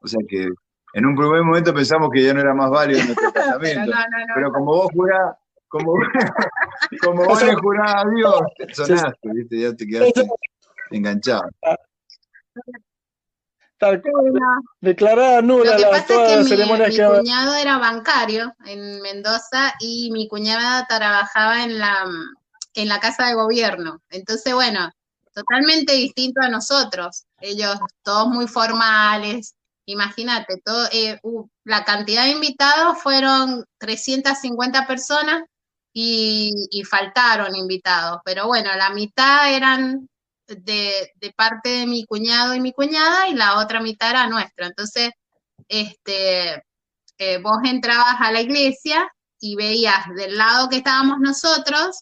O 0.00 0.06
sea 0.08 0.20
que 0.28 0.48
en 0.94 1.06
un 1.06 1.14
primer 1.14 1.42
momento 1.42 1.72
pensamos 1.74 2.08
que 2.12 2.22
ya 2.24 2.32
no 2.34 2.40
era 2.40 2.54
más 2.54 2.70
válido 2.70 3.04
nuestro 3.04 3.30
Pero 3.34 3.44
casamiento. 3.46 3.80
no, 3.86 3.86
no, 3.86 4.18
no. 4.18 4.34
Pero 4.34 4.52
como 4.52 4.64
vos 4.66 4.88
jurás, 4.92 5.36
como, 5.68 5.92
como 7.02 7.24
vos 7.26 7.42
le 7.44 7.54
jurás 7.54 7.94
a 7.94 8.08
Dios, 8.10 8.40
te 8.56 8.74
sonaste, 8.74 9.28
¿viste? 9.34 9.60
Ya 9.60 9.72
te 9.74 9.86
quedaste 9.86 10.26
enganchado. 10.90 11.48
Tal 13.78 14.02
cual, 14.02 14.32
declarada 14.80 15.40
Lo 15.40 15.46
nula 15.46 15.76
que 15.76 15.82
la- 15.82 15.90
pasa 15.90 16.14
es 16.14 16.46
que 16.48 16.56
mi, 16.56 16.62
mi 16.64 16.96
que 16.96 17.04
cuñado 17.06 17.54
era 17.54 17.78
bancario 17.78 18.52
en 18.66 19.00
Mendoza 19.00 19.74
y 19.80 20.10
mi 20.10 20.26
cuñada 20.28 20.86
trabajaba 20.88 21.62
en 21.62 21.78
la, 21.78 22.04
en 22.74 22.88
la 22.88 22.98
casa 23.00 23.26
de 23.26 23.34
gobierno. 23.34 24.00
Entonces, 24.10 24.52
bueno, 24.52 24.90
totalmente 25.32 25.92
distinto 25.92 26.40
a 26.42 26.48
nosotros. 26.48 27.24
Ellos 27.40 27.76
todos 28.02 28.26
muy 28.28 28.48
formales. 28.48 29.54
Imagínate, 29.86 30.60
todo, 30.64 30.86
eh, 30.92 31.18
uh, 31.22 31.46
la 31.64 31.84
cantidad 31.84 32.24
de 32.24 32.30
invitados 32.30 32.98
fueron 33.00 33.64
350 33.78 34.86
personas 34.86 35.44
y, 35.92 36.52
y 36.70 36.84
faltaron 36.84 37.54
invitados. 37.54 38.20
Pero 38.24 38.46
bueno, 38.48 38.70
la 38.76 38.90
mitad 38.90 39.52
eran 39.54 40.08
de, 40.48 41.12
de 41.16 41.32
parte 41.32 41.68
de 41.68 41.86
mi 41.86 42.04
cuñado 42.04 42.54
y 42.54 42.60
mi 42.60 42.72
cuñada 42.72 43.28
y 43.28 43.34
la 43.34 43.58
otra 43.58 43.80
mitad 43.80 44.10
era 44.10 44.26
nuestra. 44.26 44.66
Entonces, 44.66 45.10
este, 45.68 46.64
eh, 47.18 47.38
vos 47.38 47.58
entrabas 47.64 48.16
a 48.20 48.30
la 48.32 48.40
iglesia 48.40 49.12
y 49.40 49.56
veías 49.56 50.06
del 50.14 50.36
lado 50.36 50.68
que 50.68 50.76
estábamos 50.78 51.18
nosotros, 51.20 52.00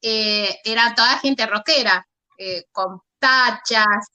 eh, 0.00 0.56
era 0.64 0.94
toda 0.94 1.18
gente 1.18 1.46
rockera, 1.46 2.06
eh, 2.38 2.64
con 2.72 3.00
tachas, 3.18 4.08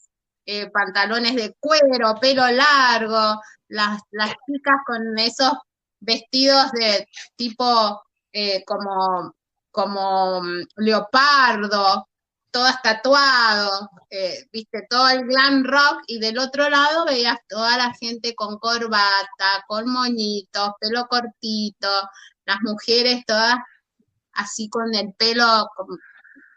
pantalones 0.73 1.35
de 1.35 1.53
cuero, 1.59 2.15
pelo 2.19 2.49
largo, 2.49 3.39
las, 3.67 4.01
las 4.09 4.29
chicas 4.47 4.77
con 4.83 5.19
esos 5.19 5.53
vestidos 5.99 6.71
de 6.71 7.07
tipo 7.35 8.01
como, 8.65 9.35
como 9.69 10.41
mm, 10.41 10.63
leopardo, 10.77 12.08
todas 12.51 12.81
tatuados, 12.81 13.87
eh, 14.09 14.45
viste, 14.51 14.85
todo 14.89 15.09
el 15.09 15.25
glam 15.25 15.63
rock, 15.63 16.03
y 16.07 16.19
del 16.19 16.39
otro 16.39 16.69
lado 16.69 17.05
veías 17.05 17.37
toda 17.47 17.77
la 17.77 17.93
gente 17.99 18.35
con 18.35 18.57
corbata, 18.59 19.63
con 19.67 19.87
moñitos, 19.89 20.71
pelo 20.79 21.05
cortito, 21.07 21.89
las 22.45 22.57
mujeres 22.61 23.23
todas 23.25 23.55
así 24.33 24.69
con 24.69 24.93
el 24.95 25.13
pelo, 25.15 25.67
con, 25.75 25.87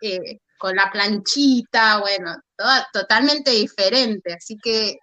eh, 0.01 0.41
con 0.59 0.77
la 0.77 0.91
planchita, 0.91 2.01
bueno, 2.01 2.37
toda, 2.57 2.89
totalmente 2.93 3.51
diferente, 3.51 4.35
así 4.35 4.57
que 4.63 4.99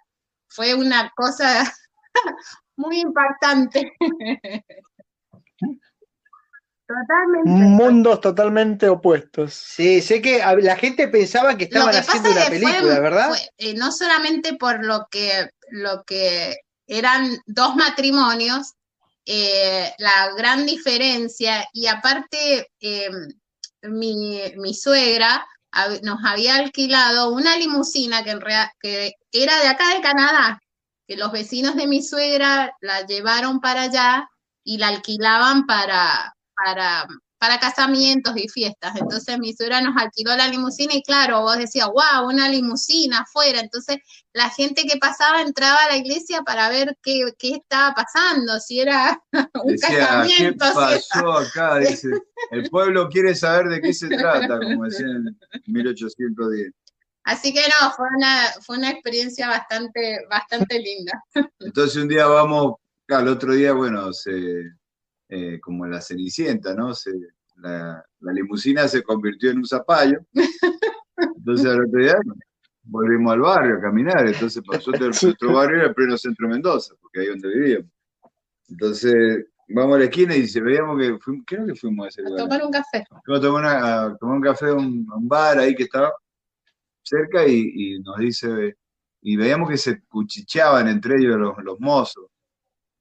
fue 0.47 0.73
una 0.73 1.11
cosa 1.15 1.71
muy 2.77 3.01
impactante. 3.01 3.91
Totalmente. 6.89 7.47
mundos 7.51 8.19
totalmente 8.19 8.89
opuestos. 8.89 9.53
Sí, 9.53 10.01
sé 10.01 10.23
que 10.23 10.39
la 10.59 10.75
gente 10.75 11.07
pensaba 11.07 11.55
que 11.55 11.65
estaban 11.65 11.91
que 11.91 11.97
haciendo 11.99 12.31
una 12.31 12.41
fue- 12.41 12.49
película, 12.49 12.99
¿verdad? 12.99 13.27
fue, 13.29 13.37
eh, 13.59 13.75
no 13.75 13.91
solamente 13.91 14.55
por 14.55 14.83
lo 14.83 15.07
que, 15.11 15.51
lo 15.69 16.03
que 16.03 16.57
eran 16.87 17.37
dos 17.45 17.75
matrimonios, 17.75 18.73
eh, 19.23 19.93
la 19.99 20.31
gran 20.35 20.65
diferencia, 20.65 21.63
y 21.73 21.85
aparte 21.85 22.71
eh, 22.79 23.09
mi, 23.83 24.41
mi 24.57 24.73
suegra 24.73 25.45
hab- 25.71 26.01
nos 26.01 26.17
había 26.25 26.55
alquilado 26.55 27.29
una 27.31 27.55
limusina 27.55 28.23
que, 28.23 28.31
en 28.31 28.41
rea- 28.41 28.73
que 28.81 29.13
era 29.31 29.59
de 29.59 29.67
acá 29.67 29.93
de 29.93 30.01
Canadá, 30.01 30.59
que 31.07 31.17
los 31.17 31.31
vecinos 31.31 31.75
de 31.75 31.85
mi 31.85 32.01
suegra 32.01 32.75
la 32.81 33.05
llevaron 33.05 33.59
para 33.61 33.83
allá 33.83 34.27
y 34.63 34.79
la 34.79 34.87
alquilaban 34.87 35.67
para, 35.67 36.35
para, 36.65 37.05
para 37.37 37.59
casamientos 37.59 38.35
y 38.37 38.47
fiestas. 38.49 38.95
Entonces 38.97 39.39
mi 39.39 39.53
suegra 39.53 39.81
nos 39.81 39.95
alquiló 39.97 40.35
la 40.35 40.47
limusina 40.47 40.93
y 40.93 41.01
claro, 41.03 41.41
vos 41.41 41.57
decías, 41.57 41.87
wow, 41.87 42.27
una 42.27 42.49
limusina 42.49 43.19
afuera. 43.21 43.59
Entonces 43.59 43.97
la 44.33 44.49
gente 44.49 44.83
que 44.83 44.97
pasaba 44.99 45.41
entraba 45.41 45.77
a 45.85 45.87
la 45.89 45.97
iglesia 45.97 46.41
para 46.41 46.69
ver 46.69 46.97
qué, 47.01 47.21
qué 47.37 47.51
estaba 47.53 47.93
pasando, 47.93 48.59
si 48.59 48.79
era 48.81 49.21
un 49.63 49.71
Decía, 49.73 49.89
¿qué 49.89 49.97
casamiento. 49.97 50.65
si 50.65 50.71
era- 50.71 51.01
pasó 51.13 51.31
acá? 51.33 51.77
Dice, 51.79 52.09
el 52.51 52.69
pueblo 52.69 53.07
quiere 53.09 53.33
saber 53.35 53.67
de 53.69 53.81
qué 53.81 53.93
se 53.93 54.09
trata, 54.09 54.59
como 54.59 54.83
decían 54.85 55.09
en 55.51 55.63
1810. 55.73 56.71
Así 57.25 57.53
que 57.53 57.61
no, 57.61 57.91
fue 57.91 58.07
una, 58.17 58.45
fue 58.65 58.77
una 58.77 58.89
experiencia 58.89 59.47
bastante, 59.47 60.25
bastante 60.29 60.79
linda. 60.79 61.23
Entonces 61.59 62.01
un 62.01 62.07
día 62.07 62.25
vamos, 62.25 62.75
el 63.07 63.27
otro 63.27 63.53
día, 63.53 63.73
bueno, 63.73 64.11
se, 64.13 64.71
eh, 65.29 65.59
como 65.61 65.85
la 65.85 66.01
cenicienta, 66.01 66.73
¿no? 66.75 66.93
Se, 66.93 67.11
la, 67.57 68.03
la 68.19 68.33
limusina 68.33 68.87
se 68.87 69.03
convirtió 69.03 69.51
en 69.51 69.59
un 69.59 69.65
zapallo. 69.65 70.19
Entonces 71.37 71.65
al 71.67 71.85
otro 71.85 71.99
día 71.99 72.15
volvimos 72.83 73.33
al 73.33 73.41
barrio 73.41 73.77
a 73.77 73.81
caminar. 73.81 74.27
Entonces 74.27 74.63
para 74.65 74.77
nosotros 74.79 75.21
nuestro 75.23 75.53
barrio 75.53 75.77
era 75.77 75.87
el 75.87 75.93
pleno 75.93 76.17
centro 76.17 76.47
de 76.47 76.53
Mendoza, 76.53 76.93
porque 77.01 77.19
ahí 77.21 77.25
es 77.27 77.31
donde 77.31 77.49
vivíamos. 77.49 77.91
Entonces 78.69 79.45
vamos 79.67 79.95
a 79.95 79.99
la 79.99 80.05
esquina 80.05 80.35
y 80.35 80.47
se 80.47 80.61
veíamos 80.61 80.99
que, 80.99 81.17
fuimos, 81.19 81.43
creo 81.45 81.65
que 81.65 81.75
fuimos 81.75 82.05
a 82.05 82.09
ese 82.09 82.21
A 82.21 82.25
lugar. 82.25 82.43
tomar 82.43 82.63
un 82.65 82.71
café. 82.71 83.05
Fuimos 83.25 83.39
a 83.39 83.45
tomar, 83.47 83.61
una- 83.63 84.03
a 84.05 84.17
tomar 84.17 84.35
un 84.37 84.41
café 84.41 84.65
a 84.67 84.73
un, 84.73 85.07
a 85.11 85.15
un 85.17 85.27
bar 85.27 85.59
ahí 85.59 85.75
que 85.75 85.83
estaba 85.83 86.11
cerca 87.03 87.45
y, 87.47 87.71
y 87.75 87.99
nos 87.99 88.17
dice, 88.17 88.77
y 89.21 89.35
veíamos 89.35 89.69
que 89.69 89.77
se 89.77 90.01
cuchicheaban 90.03 90.87
entre 90.87 91.17
ellos 91.17 91.37
los, 91.37 91.57
los 91.63 91.79
mozos. 91.79 92.25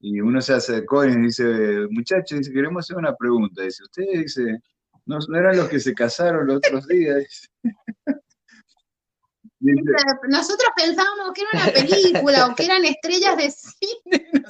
Y 0.01 0.21
uno 0.21 0.41
se 0.41 0.55
acercó 0.55 1.05
y 1.05 1.17
dice, 1.17 1.87
muchachos, 1.91 2.39
dice, 2.39 2.53
queremos 2.53 2.85
hacer 2.85 2.97
una 2.97 3.15
pregunta. 3.17 3.63
Dice, 3.63 3.83
ustedes, 3.83 4.21
dice, 4.35 4.61
no, 5.07 5.19
no 5.29 5.39
eran 5.39 5.57
los 5.57 5.69
que 5.69 5.81
se 5.81 5.95
casaron 5.95 6.47
los 6.47 6.57
otros 6.59 6.87
días. 6.87 7.51
Dice. 9.61 9.83
Nosotros 10.29 10.69
pensábamos 10.77 11.33
que 11.35 11.41
era 11.43 11.51
una 11.65 11.73
película 11.73 12.47
o 12.47 12.55
que 12.55 12.65
eran 12.65 12.85
estrellas 12.85 13.37
de 13.37 13.51
cine. 13.51 14.31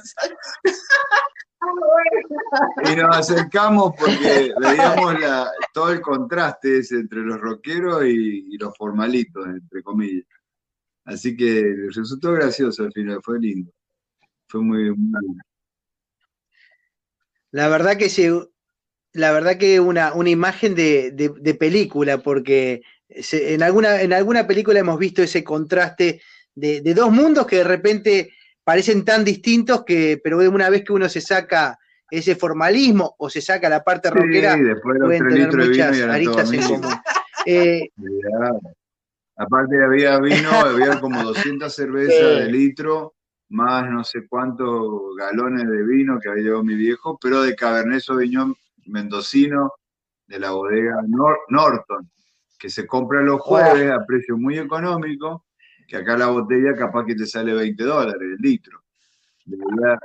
Y 2.89 2.95
nos 2.95 3.17
acercamos 3.17 3.91
porque 3.99 4.53
veíamos 4.61 5.19
la- 5.19 5.51
todo 5.73 5.91
el 5.91 5.99
contraste 5.99 6.79
ese 6.79 6.95
entre 6.95 7.19
los 7.19 7.37
rockeros 7.39 8.05
y, 8.05 8.45
y 8.53 8.57
los 8.57 8.75
formalitos, 8.77 9.45
entre 9.45 9.83
comillas. 9.83 10.25
Así 11.05 11.35
que 11.35 11.75
resultó 11.93 12.31
gracioso 12.33 12.83
al 12.83 12.93
final, 12.93 13.19
fue 13.23 13.39
lindo. 13.39 13.71
Fue 14.49 14.61
muy, 14.61 14.93
La 17.51 17.67
verdad 17.67 17.97
que 17.97 18.09
sí, 18.09 18.27
la 19.13 19.31
verdad 19.31 19.57
que 19.57 19.79
una, 19.79 20.13
una 20.13 20.29
imagen 20.29 20.75
de, 20.75 21.11
de- 21.11 21.33
de 21.39 21.53
película, 21.55 22.17
porque 22.19 22.81
se- 23.09 23.53
en, 23.53 23.63
alguna, 23.63 24.01
en 24.01 24.11
alguna 24.13 24.45
película 24.47 24.79
hemos 24.79 24.99
visto 24.99 25.21
ese 25.23 25.43
contraste 25.43 26.21
de, 26.55 26.81
de 26.81 26.93
dos 26.93 27.11
mundos 27.11 27.45
que 27.47 27.57
de 27.57 27.63
repente 27.63 28.31
parecen 28.63 29.05
tan 29.05 29.23
distintos 29.23 29.83
que, 29.85 30.19
pero 30.23 30.37
una 30.39 30.69
vez 30.69 30.83
que 30.83 30.93
uno 30.93 31.07
se 31.09 31.21
saca 31.21 31.77
ese 32.11 32.35
formalismo 32.35 33.15
o 33.19 33.29
se 33.29 33.41
saca 33.41 33.69
la 33.69 33.83
parte 33.83 34.09
rockera, 34.09 34.55
Sí, 34.55 34.61
pueden 34.81 35.27
tener 35.29 35.49
muchas 35.69 35.91
aristas 36.09 36.51
en 36.53 36.61
común. 36.63 36.91
Eh. 37.45 37.89
Aparte 39.37 39.81
había 39.81 40.19
vino, 40.19 40.51
había 40.51 40.99
como 40.99 41.23
200 41.23 41.73
cervezas 41.73 42.17
de 42.39 42.51
litro, 42.51 43.15
más 43.49 43.89
no 43.89 44.03
sé 44.03 44.27
cuántos 44.27 45.15
galones 45.17 45.67
de 45.67 45.83
vino 45.83 46.19
que 46.19 46.29
había 46.29 46.43
llevado 46.43 46.63
mi 46.63 46.75
viejo, 46.75 47.17
pero 47.21 47.41
de 47.41 47.55
Cabernet 47.55 48.01
Sauvignon 48.01 48.55
mendocino 48.85 49.73
de 50.27 50.39
la 50.39 50.51
bodega 50.51 51.01
Nor- 51.07 51.39
Norton, 51.49 52.09
que 52.57 52.69
se 52.69 52.85
compra 52.85 53.21
los 53.21 53.41
jueves 53.41 53.91
a 53.91 54.05
precio 54.05 54.37
muy 54.37 54.57
económico, 54.59 55.45
que 55.87 55.97
acá 55.97 56.15
la 56.17 56.27
botella 56.27 56.75
capaz 56.75 57.05
que 57.05 57.15
te 57.15 57.25
sale 57.25 57.53
20 57.53 57.83
dólares 57.83 58.21
el 58.21 58.37
litro. 58.37 58.83
De 59.45 59.57
verdad, 59.57 59.99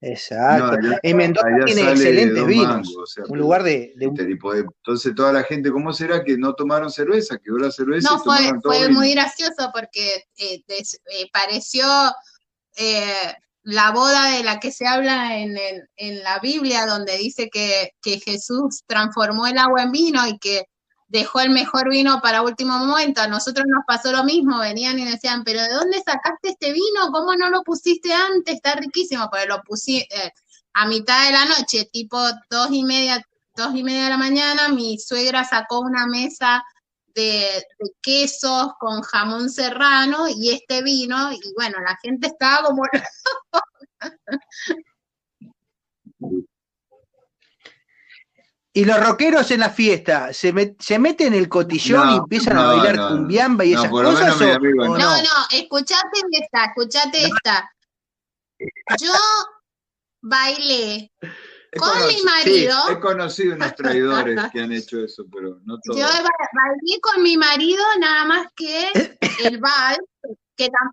exacto. 0.00 0.66
no, 0.78 0.88
allá- 0.88 1.00
en 1.02 1.16
Mendoza 1.16 1.46
tiene 1.64 1.90
excelentes 1.90 2.46
vinos, 2.46 2.66
mangos, 2.68 2.96
o 2.96 3.06
sea, 3.06 3.24
un 3.28 3.38
lugar 3.38 3.62
de, 3.62 3.92
de 3.96 4.06
un- 4.06 4.14
Este 4.14 4.26
tipo 4.26 4.52
de- 4.52 4.60
entonces 4.60 5.14
toda 5.14 5.32
la 5.32 5.42
gente, 5.44 5.70
¿cómo 5.70 5.92
será 5.92 6.22
que 6.22 6.36
no 6.36 6.54
tomaron 6.54 6.90
cerveza? 6.90 7.38
Quedó 7.38 7.58
la 7.58 7.70
cerveza 7.70 8.10
No, 8.10 8.16
y 8.16 8.20
fue, 8.24 8.60
todo 8.60 8.72
fue 8.72 8.88
vino. 8.88 9.00
muy 9.00 9.12
gracioso 9.12 9.70
porque 9.72 10.24
eh, 10.38 10.62
des- 10.68 11.00
eh, 11.10 11.26
pareció 11.32 11.86
eh, 12.76 13.34
la 13.62 13.90
boda 13.90 14.36
de 14.36 14.44
la 14.44 14.60
que 14.60 14.70
se 14.70 14.86
habla 14.86 15.38
en, 15.38 15.56
el- 15.56 15.88
en 15.96 16.22
la 16.22 16.38
Biblia, 16.40 16.86
donde 16.86 17.16
dice 17.16 17.48
que, 17.50 17.90
que 18.02 18.20
Jesús 18.20 18.82
transformó 18.86 19.46
el 19.46 19.58
agua 19.58 19.82
en 19.82 19.90
vino 19.92 20.26
y 20.26 20.38
que 20.38 20.66
dejó 21.08 21.40
el 21.40 21.50
mejor 21.50 21.90
vino 21.90 22.20
para 22.20 22.42
último 22.42 22.78
momento. 22.78 23.20
A 23.20 23.28
nosotros 23.28 23.66
nos 23.68 23.84
pasó 23.86 24.12
lo 24.12 24.24
mismo, 24.24 24.58
venían 24.58 24.98
y 24.98 25.04
decían, 25.04 25.44
pero 25.44 25.62
¿de 25.62 25.72
dónde 25.72 26.02
sacaste 26.02 26.50
este 26.50 26.72
vino? 26.72 27.10
¿Cómo 27.12 27.34
no 27.34 27.50
lo 27.50 27.62
pusiste 27.62 28.12
antes? 28.12 28.56
Está 28.56 28.74
riquísimo, 28.74 29.28
pero 29.30 29.56
lo 29.56 29.62
puse 29.62 30.06
eh, 30.10 30.32
a 30.74 30.86
mitad 30.86 31.26
de 31.26 31.32
la 31.32 31.44
noche, 31.46 31.88
tipo 31.92 32.18
dos 32.50 32.68
y 32.70 32.84
media, 32.84 33.24
dos 33.54 33.74
y 33.74 33.82
media 33.82 34.04
de 34.04 34.10
la 34.10 34.18
mañana, 34.18 34.68
mi 34.68 34.98
suegra 34.98 35.44
sacó 35.44 35.80
una 35.80 36.06
mesa 36.06 36.62
de, 37.14 37.64
de 37.78 37.90
quesos 38.02 38.72
con 38.78 39.00
jamón 39.00 39.48
serrano 39.48 40.28
y 40.28 40.50
este 40.50 40.82
vino, 40.82 41.32
y 41.32 41.40
bueno, 41.56 41.78
la 41.80 41.96
gente 42.02 42.26
estaba 42.26 42.66
como 42.66 42.82
Y 48.76 48.84
los 48.84 49.00
rockeros 49.02 49.50
en 49.52 49.60
la 49.60 49.70
fiesta, 49.70 50.34
¿se, 50.34 50.52
met- 50.52 50.76
se 50.78 50.98
meten 50.98 51.28
en 51.28 51.38
el 51.38 51.48
cotillón 51.48 52.06
No, 52.08 52.12
y 52.14 52.16
empiezan 52.18 52.58
a 52.58 52.66
bailar 52.66 52.96
no, 52.96 53.08
cumbiamba 53.08 53.64
y 53.64 53.72
no, 53.72 53.78
esas 53.80 53.90
cosas? 53.90 54.38
o- 54.42 54.52
amigo 54.52 54.82
o 54.82 54.86
no. 54.88 54.98
No, 54.98 55.16
no, 55.16 55.30
escuchate 55.50 56.20
esta, 56.32 56.64
escuchate 56.66 57.22
esta. 57.24 57.70
Yo 59.00 59.12
bailé 60.22 61.10
con 61.78 62.06
mi 62.06 62.22
marido, 62.22 62.76
He 62.90 63.00
conocido 63.00 63.54
unos 63.56 63.74
traidores 63.76 64.38
que 64.52 64.60
han 64.60 64.72
hecho 64.72 65.00
eso, 65.02 65.24
pero 65.32 65.58
no 65.64 65.78
todos. 65.82 65.98
yo 65.98 66.06
ba- 66.06 66.48
bailé 66.52 67.00
con 67.00 67.22
mi 67.22 67.38
marido 67.38 67.82
nada 67.98 68.26
más 68.26 68.46
que 68.54 68.90
el 69.42 69.58
vals, 69.60 69.98
que 70.54 70.66
tam- 70.66 70.92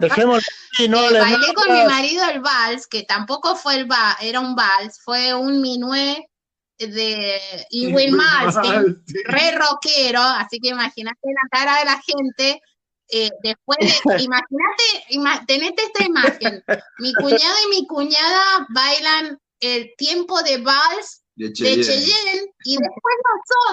Dejémoslo 0.00 0.38
así, 0.72 0.88
no 0.88 1.00
bailé 1.20 1.54
con 1.54 1.72
mi 1.72 1.84
marido 1.88 2.24
el 2.30 2.40
vals, 2.40 2.86
que 2.86 3.02
tampoco 3.02 3.56
fue 3.56 3.74
el 3.76 3.86
vals, 3.86 4.16
era 4.20 4.40
un 4.40 4.54
vals, 4.54 5.00
fue 5.02 5.34
un 5.34 5.60
minué 5.60 6.28
de 6.78 7.40
Ewen 7.70 8.10
Malmsteen, 8.16 9.04
re 9.26 9.52
rockero, 9.52 10.20
así 10.20 10.58
que 10.60 10.68
imagínate 10.70 11.18
la 11.24 11.48
cara 11.50 11.78
de 11.80 11.84
la 11.84 12.00
gente. 12.04 12.60
eh, 13.14 13.30
después 13.42 13.78
de, 13.78 13.84
imagínate, 14.24 14.84
ima- 15.10 15.44
tenete 15.46 15.82
esta 15.82 16.02
imagen. 16.04 16.64
Mi 16.98 17.12
cuñado 17.12 17.56
y 17.66 17.68
mi 17.68 17.86
cuñada 17.86 18.66
bailan 18.70 19.38
el 19.60 19.92
tiempo 19.98 20.42
de 20.42 20.58
vals 20.58 21.22
De 21.36 21.48
de 21.48 21.52
Cheyenne. 21.52 21.84
Cheyenne 21.84 22.52
y 22.64 22.76
después 22.78 23.14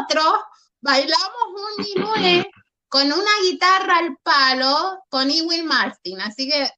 nosotros 0.05 0.41
bailamos 0.81 1.43
un 1.55 1.83
minué 1.85 2.49
con 2.89 3.05
una 3.05 3.31
guitarra 3.43 3.97
al 3.99 4.17
palo 4.23 5.03
con 5.09 5.29
Ewen 5.29 5.65
Martin. 5.65 6.19
Así 6.21 6.49
que 6.49 6.69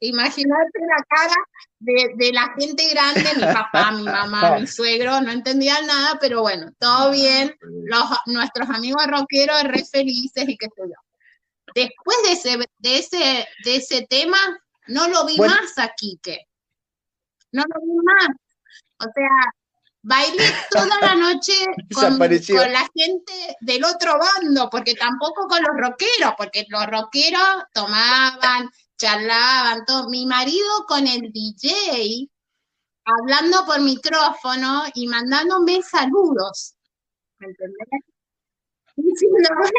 imagínate 0.00 0.78
la 0.80 1.04
cara 1.08 1.36
de, 1.78 2.12
de 2.16 2.32
la 2.32 2.52
gente 2.58 2.88
grande, 2.88 3.24
mi 3.36 3.42
papá, 3.42 3.90
mi 3.92 4.02
mamá, 4.02 4.56
mi 4.58 4.66
suegro, 4.66 5.20
no 5.20 5.30
entendían 5.30 5.86
nada, 5.86 6.18
pero 6.18 6.40
bueno, 6.40 6.72
todo 6.78 7.12
bien. 7.12 7.54
Los, 7.60 8.04
nuestros 8.26 8.68
amigos 8.70 9.06
rockeros 9.06 9.62
re 9.64 9.84
felices 9.84 10.48
y 10.48 10.56
qué 10.56 10.66
sé 10.74 10.82
yo. 10.82 10.94
Después 11.74 12.16
de 12.24 12.32
ese, 12.32 12.58
de 12.78 12.98
ese, 12.98 13.48
de 13.64 13.76
ese 13.76 14.06
tema, 14.08 14.38
no 14.88 15.08
lo 15.08 15.26
vi 15.26 15.36
Bueno. 15.36 15.54
más 15.54 15.78
a 15.78 15.92
Quique. 15.94 16.46
No 17.52 17.62
lo 17.62 17.80
vi 17.80 17.96
más. 18.02 18.28
O 18.98 19.12
sea, 19.14 19.28
bailé 20.02 20.44
toda 20.70 20.98
la 21.00 21.14
noche 21.14 21.52
con, 21.94 22.18
con 22.18 22.72
la 22.72 22.88
gente 22.94 23.56
del 23.60 23.84
otro 23.84 24.18
bando, 24.18 24.68
porque 24.70 24.94
tampoco 24.94 25.46
con 25.46 25.62
los 25.62 25.76
rockeros, 25.76 26.34
porque 26.36 26.66
los 26.68 26.86
rockeros 26.86 27.64
tomaban, 27.72 28.70
charlaban, 28.98 29.84
todo. 29.86 30.08
Mi 30.08 30.26
marido 30.26 30.84
con 30.86 31.06
el 31.06 31.32
DJ, 31.32 32.28
hablando 33.04 33.64
por 33.66 33.80
micrófono 33.80 34.84
y 34.94 35.06
mandándome 35.06 35.82
saludos. 35.82 36.74
¿Me 37.38 37.48
entendés? 37.48 37.88
Diciéndome, 38.96 39.70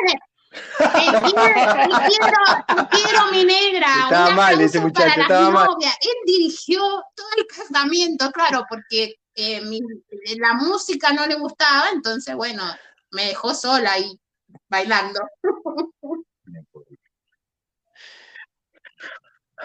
te 0.51 0.87
quiero, 0.87 1.21
te 1.21 2.07
quiero, 2.07 2.37
te 2.67 2.97
quiero, 2.97 3.31
mi 3.31 3.45
negra. 3.45 3.87
Estaba 4.03 4.31
mal 4.31 4.59
ese 4.59 4.79
muchacho, 4.79 5.09
para 5.09 5.21
estaba 5.21 5.49
mal. 5.51 5.65
novia. 5.67 5.91
Él 6.01 6.15
dirigió 6.25 6.81
todo 7.15 7.27
el 7.37 7.45
casamiento, 7.47 8.31
claro, 8.31 8.65
porque 8.67 9.15
eh, 9.41 9.61
mi- 9.61 9.81
la 10.37 10.53
música 10.53 11.11
no 11.13 11.25
le 11.25 11.35
gustaba, 11.35 11.89
entonces, 11.91 12.35
bueno, 12.35 12.63
me 13.11 13.25
dejó 13.25 13.55
sola 13.55 13.93
ahí 13.93 14.19
bailando. 14.69 15.19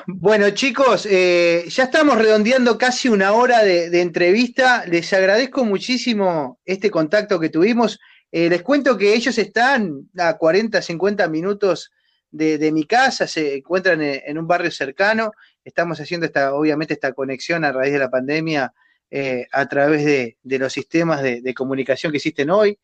Bueno, 0.06 0.50
chicos, 0.50 1.06
eh, 1.10 1.64
ya 1.68 1.84
estamos 1.84 2.18
redondeando 2.18 2.78
casi 2.78 3.08
una 3.08 3.32
hora 3.32 3.62
de, 3.62 4.00
entrevista. 4.00 4.84
Les 4.86 5.12
agradezco 5.12 5.64
muchísimo 5.64 6.58
este 6.64 6.90
contacto 6.90 7.40
que 7.40 7.48
tuvimos. 7.48 7.98
Eh, 8.30 8.48
les 8.48 8.62
cuento 8.62 8.96
que 8.96 9.14
ellos 9.14 9.36
están 9.38 10.08
a 10.18 10.36
40, 10.36 10.80
50 10.82 11.28
minutos 11.28 11.90
de, 12.30 12.58
de 12.58 12.72
mi 12.72 12.84
casa, 12.84 13.26
se 13.26 13.56
encuentran 13.56 14.02
en, 14.02 14.22
en 14.24 14.38
un 14.38 14.46
barrio 14.46 14.70
cercano. 14.70 15.32
Estamos 15.64 15.98
haciendo 16.00 16.26
esta, 16.26 16.54
obviamente, 16.54 16.94
esta 16.94 17.12
conexión 17.12 17.64
a 17.64 17.72
raíz 17.72 17.92
de 17.92 17.98
la 17.98 18.10
pandemia 18.10 18.72
eh, 19.10 19.46
a 19.52 19.66
través 19.66 20.04
de, 20.04 20.36
de 20.42 20.58
los 20.58 20.72
sistemas 20.72 21.22
de, 21.22 21.40
de 21.42 21.54
comunicación 21.54 22.12
que 22.12 22.18
existen 22.18 22.50
hoy. 22.50 22.78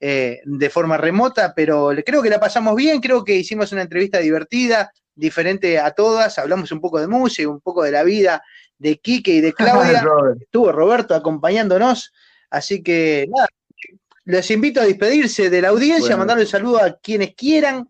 eh, 0.00 0.40
de 0.44 0.70
forma 0.70 0.96
remota, 0.96 1.52
pero 1.56 1.90
creo 2.06 2.22
que 2.22 2.30
la 2.30 2.38
pasamos 2.38 2.76
bien, 2.76 3.00
creo 3.00 3.24
que 3.24 3.34
hicimos 3.34 3.72
una 3.72 3.82
entrevista 3.82 4.18
divertida, 4.18 4.92
diferente 5.14 5.80
a 5.80 5.90
todas, 5.90 6.38
hablamos 6.38 6.70
un 6.70 6.80
poco 6.80 7.00
de 7.00 7.08
música, 7.08 7.48
un 7.48 7.60
poco 7.60 7.82
de 7.82 7.90
la 7.90 8.04
vida 8.04 8.40
de 8.78 8.98
Quique 8.98 9.32
y 9.32 9.40
de 9.40 9.52
Claudia, 9.54 10.00
Robert. 10.02 10.40
estuvo 10.40 10.70
Roberto 10.70 11.14
acompañándonos, 11.16 12.12
así 12.48 12.80
que 12.80 13.26
nada, 13.28 13.48
les 14.24 14.48
invito 14.52 14.80
a 14.80 14.84
despedirse 14.84 15.50
de 15.50 15.62
la 15.62 15.70
audiencia, 15.70 16.00
Bueno. 16.10 16.18
mandarle 16.18 16.44
un 16.44 16.48
saludo 16.50 16.80
a 16.80 16.96
quienes 17.00 17.34
quieran, 17.34 17.88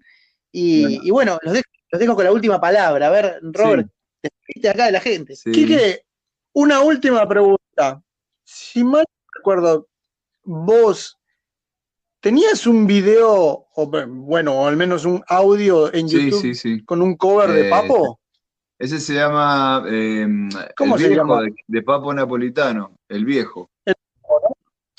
y 0.51 0.80
Bueno. 0.84 1.01
y 1.05 1.11
bueno, 1.11 1.39
los, 1.43 1.53
dejo, 1.53 1.70
los 1.91 2.01
dejo 2.01 2.14
con 2.14 2.24
la 2.24 2.32
última 2.32 2.59
palabra, 2.59 3.09
a 3.09 3.11
ver, 3.11 3.39
Robert, 3.43 3.86
despedite 4.22 4.68
acá 4.70 4.86
de 4.86 4.93
la 4.93 5.01
gente. 5.01 5.36
Sí. 5.36 5.53
Quique, 5.53 6.01
una 6.55 6.80
última 6.80 7.28
pregunta. 7.28 7.62
Si 8.45 8.83
mal 8.85 9.05
no 9.09 9.31
recuerdo, 9.35 9.89
vos 10.45 11.18
tenías 12.20 12.66
un 12.66 12.87
video, 12.87 13.66
o 13.74 13.91
bueno, 14.09 14.55
o 14.61 14.66
al 14.66 14.76
menos 14.76 15.05
un 15.05 15.22
audio 15.29 15.93
en 15.93 16.09
Sí, 16.09 16.26
YouTube 16.31 16.41
sí, 16.41 16.55
sí. 16.55 16.85
con 16.85 17.03
un 17.03 17.16
cover 17.16 17.51
de 17.51 17.66
Eh, 17.68 17.70
Papo. 17.70 18.20
Ese 18.79 19.01
se 19.01 19.14
llama 19.14 19.85
eh, 19.89 20.26
¿Cómo 20.76 20.95
El 20.97 21.01
se 21.03 21.09
viejo 21.09 21.22
llama? 21.22 21.43
De, 21.43 21.55
de 21.66 21.83
Papo 21.83 22.14
Napolitano, 22.14 22.97
el 23.09 23.24
viejo. 23.24 23.70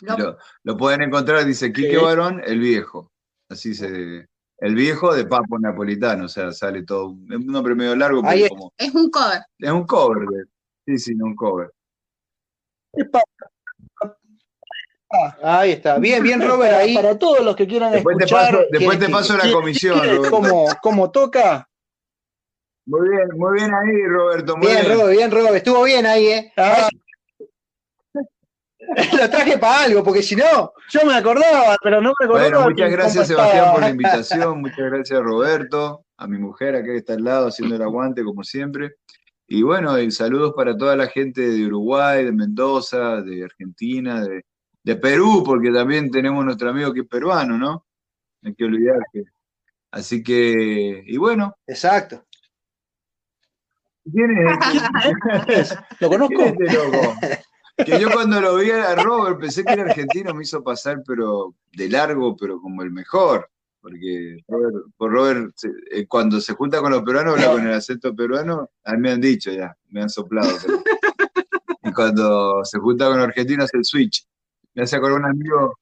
Lo- 0.02 0.18
Lo, 0.18 0.38
lo 0.64 0.78
pueden 0.78 1.02
encontrar, 1.02 1.46
dice 1.46 1.74
Quique. 1.74 1.98
Barón, 1.98 2.42
el 2.46 2.60
viejo. 2.60 3.12
Así 3.50 3.74
se. 3.74 4.28
El 4.62 4.76
viejo 4.76 5.14
de 5.14 5.26
Papo 5.26 5.58
Napolitano, 5.60 6.26
o 6.26 6.28
sea, 6.28 6.52
sale 6.52 6.84
todo. 6.84 7.16
Es 7.30 7.38
un 7.38 7.48
nombre 7.48 7.74
medio 7.76 7.96
largo, 7.96 8.22
Ahí 8.26 8.48
como. 8.50 8.72
Es 8.78 8.94
un 8.94 9.10
cover. 9.10 9.42
Es 9.58 9.72
un 9.72 9.86
cover. 9.86 10.28
Sí, 10.86 10.98
sí, 10.98 11.16
no, 11.16 11.26
un 11.26 11.36
cover. 11.36 11.72
Ahí 15.42 15.72
está, 15.72 15.98
bien, 15.98 16.22
bien 16.22 16.40
Robert 16.48 16.74
ahí. 16.74 16.94
Para 16.94 17.18
todos 17.18 17.40
los 17.44 17.56
que 17.56 17.68
quieran 17.68 17.92
Después 17.92 18.16
te 18.18 18.26
escuchar 18.26 18.52
paso, 18.54 18.64
después 18.72 19.00
te 19.00 19.10
paso 19.10 19.38
la 19.38 19.52
comisión, 19.52 19.98
Roberto. 20.00 20.30
cómo, 20.30 20.66
cómo 20.82 21.12
toca. 21.12 21.68
Muy 22.86 23.10
bien, 23.10 23.28
muy 23.36 23.54
bien 23.60 23.72
ahí, 23.74 24.08
Roberto. 24.08 24.58
Muy 24.58 24.68
Bien, 24.68 24.82
bien. 24.86 24.98
Robert, 24.98 25.18
bien, 25.18 25.32
Robert, 25.32 25.56
estuvo 25.56 25.84
bien 25.84 26.06
ahí, 26.06 26.26
¿eh? 26.28 26.54
Ah, 26.58 26.90
Lo 29.20 29.30
traje 29.30 29.58
para 29.60 29.84
algo, 29.84 30.04
porque 30.04 30.24
si 30.24 30.36
no, 30.36 30.74
yo 30.90 31.06
me 31.06 31.14
acordaba, 31.16 31.76
pero 31.84 32.02
no 32.02 32.12
me 32.20 32.26
acordaba. 32.26 32.50
Bueno, 32.50 32.70
muchas 32.70 32.90
que- 32.90 32.96
gracias, 32.96 33.28
Sebastián, 33.28 33.72
por 33.72 33.82
la 33.82 33.90
invitación. 33.90 34.62
Muchas 34.62 34.92
gracias, 34.92 35.20
Roberto. 35.22 36.06
A 36.18 36.28
mi 36.28 36.38
mujer 36.40 36.76
acá 36.76 36.86
que 36.88 36.98
está 36.98 37.14
al 37.14 37.24
lado 37.24 37.48
haciendo 37.48 37.76
el 37.76 37.82
aguante, 37.84 38.24
como 38.24 38.44
siempre. 38.44 38.96
Y 39.52 39.64
bueno, 39.64 40.00
y 40.00 40.12
saludos 40.12 40.54
para 40.56 40.78
toda 40.78 40.96
la 40.96 41.08
gente 41.08 41.42
de 41.42 41.66
Uruguay, 41.66 42.24
de 42.24 42.32
Mendoza, 42.32 43.22
de 43.24 43.44
Argentina, 43.44 44.22
de, 44.22 44.46
de 44.84 44.96
Perú, 44.96 45.42
porque 45.44 45.72
también 45.72 46.12
tenemos 46.12 46.46
nuestro 46.46 46.70
amigo 46.70 46.94
que 46.94 47.00
es 47.00 47.08
peruano, 47.08 47.58
¿no? 47.58 47.84
No 48.42 48.50
hay 48.50 48.54
que 48.54 48.66
olvidar 48.66 49.00
que. 49.12 49.24
Así 49.90 50.22
que, 50.22 51.04
y 51.04 51.18
bueno, 51.18 51.56
exacto. 51.66 52.24
¿quién 54.12 54.30
es? 54.38 55.76
¿Lo 56.00 56.10
conozco? 56.10 56.36
¿Quién 56.36 56.56
es 56.62 56.62
este 56.62 56.74
loco? 56.74 57.14
Que 57.86 58.00
yo 58.00 58.12
cuando 58.12 58.42
lo 58.42 58.58
vi 58.58 58.70
a 58.70 58.94
Robert 58.96 59.40
pensé 59.40 59.64
que 59.64 59.74
era 59.74 59.84
argentino, 59.84 60.34
me 60.34 60.44
hizo 60.44 60.64
pasar, 60.64 61.02
pero 61.08 61.56
de 61.72 61.90
largo, 61.90 62.36
pero 62.38 62.62
como 62.62 62.84
el 62.84 62.92
mejor. 62.92 63.50
Porque 63.82 64.40
Robert, 64.48 64.76
por 64.98 65.12
Robert, 65.12 65.56
eh, 65.92 66.06
cuando 66.06 66.42
se 66.42 66.54
junta 66.54 66.82
con 66.82 66.92
los 66.92 67.02
peruanos, 67.04 67.36
habla 67.36 67.52
con 67.52 67.66
el 67.68 67.74
acento 67.74 68.14
peruano, 68.14 68.70
a 68.84 68.94
mí 68.94 69.00
me 69.00 69.12
han 69.12 69.22
dicho 69.22 69.52
ya, 69.52 69.76
me 69.90 70.02
han 70.02 70.10
soplado. 70.10 70.50
pero- 70.66 70.84
Y 71.84 71.94
cuando 71.94 72.64
se 72.66 72.78
junta 72.78 73.08
con 73.08 73.18
los 73.20 73.28
argentinos, 73.28 73.66
hace 73.66 73.78
el 73.78 73.86
switch. 73.86 74.28
Me 74.74 74.84
hace 74.84 74.98
acordar 74.98 75.20
un 75.20 75.26
amigo. 75.26 75.80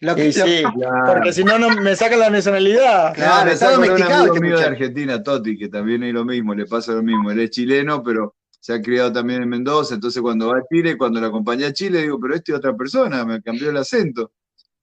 Lo 0.00 0.14
que, 0.14 0.32
Sí, 0.32 0.38
lo- 0.40 0.46
sí, 0.46 0.62
Claro, 0.74 1.12
porque 1.14 1.32
si 1.32 1.44
no, 1.44 1.58
no 1.58 1.70
me 1.70 1.96
saca 1.96 2.16
la 2.16 2.28
nacionalidad. 2.30 3.14
Claro, 3.14 3.46
me 3.46 3.52
está 3.52 3.66
hace 3.68 3.74
acordar 3.74 3.92
un 3.94 3.98
domesticado 4.02 4.20
amigo 4.22 4.34
este 4.34 4.46
mío 4.46 4.58
de. 4.58 4.64
Argentina, 4.64 5.22
Toti, 5.22 5.56
que 5.56 5.68
también 5.68 6.02
es 6.02 6.12
lo 6.14 6.24
mismo, 6.24 6.54
le 6.54 6.66
pasa 6.66 6.92
lo 6.92 7.02
mismo. 7.02 7.30
Él 7.30 7.40
es 7.40 7.50
chileno, 7.50 8.02
pero 8.02 8.36
se 8.60 8.74
ha 8.74 8.82
criado 8.82 9.12
también 9.12 9.42
en 9.42 9.48
Mendoza, 9.48 9.94
entonces 9.94 10.20
cuando 10.22 10.48
va 10.48 10.58
a 10.58 10.62
Chile, 10.70 10.96
cuando 10.98 11.20
lo 11.20 11.26
acompañé 11.26 11.66
a 11.66 11.72
Chile, 11.72 12.02
digo, 12.02 12.18
pero 12.20 12.34
este 12.34 12.52
es 12.52 12.58
otra 12.58 12.74
persona, 12.76 13.24
me 13.24 13.42
cambió 13.42 13.70
el 13.70 13.76
acento. 13.78 14.32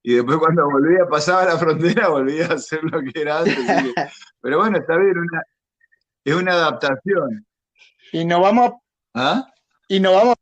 Y 0.02 0.14
después 0.14 0.38
cuando 0.38 0.64
volvía, 0.68 1.06
pasaba 1.08 1.44
la 1.44 1.58
frontera, 1.58 2.08
volvía 2.08 2.46
a 2.46 2.54
hacer 2.54 2.80
lo 2.84 3.00
que 3.02 3.20
era 3.20 3.38
antes. 3.40 3.54
que- 3.56 3.94
pero 4.40 4.58
bueno, 4.58 4.78
está 4.78 4.96
bien, 4.96 5.18
una- 5.18 5.42
es 6.24 6.34
una 6.34 6.52
adaptación. 6.52 7.46
Y 8.12 8.24
nos 8.24 8.40
vamos, 8.40 8.72
¿Ah? 9.14 9.46
y 9.88 9.98
nos 10.00 10.12
vamos 10.14 10.34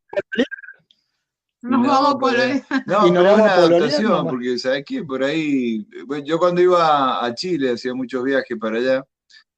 Nos 1.62 1.80
No, 1.82 1.88
vamos 1.88 2.14
por 2.16 2.34
el- 2.34 2.62
No, 2.86 3.06
Y 3.06 3.10
nos 3.10 3.22
pero 3.22 3.30
es 3.30 3.38
vamos 3.38 3.40
una 3.40 3.52
adaptación, 3.54 4.12
¿no? 4.12 4.26
porque 4.26 4.58
¿sabes 4.58 4.84
qué? 4.86 5.04
Por 5.04 5.22
ahí, 5.22 5.86
bueno, 6.06 6.24
yo 6.24 6.38
cuando 6.38 6.60
iba 6.62 7.22
a 7.24 7.34
Chile, 7.34 7.72
hacía 7.72 7.94
muchos 7.94 8.24
viajes 8.24 8.56
para 8.58 8.78
allá, 8.78 9.04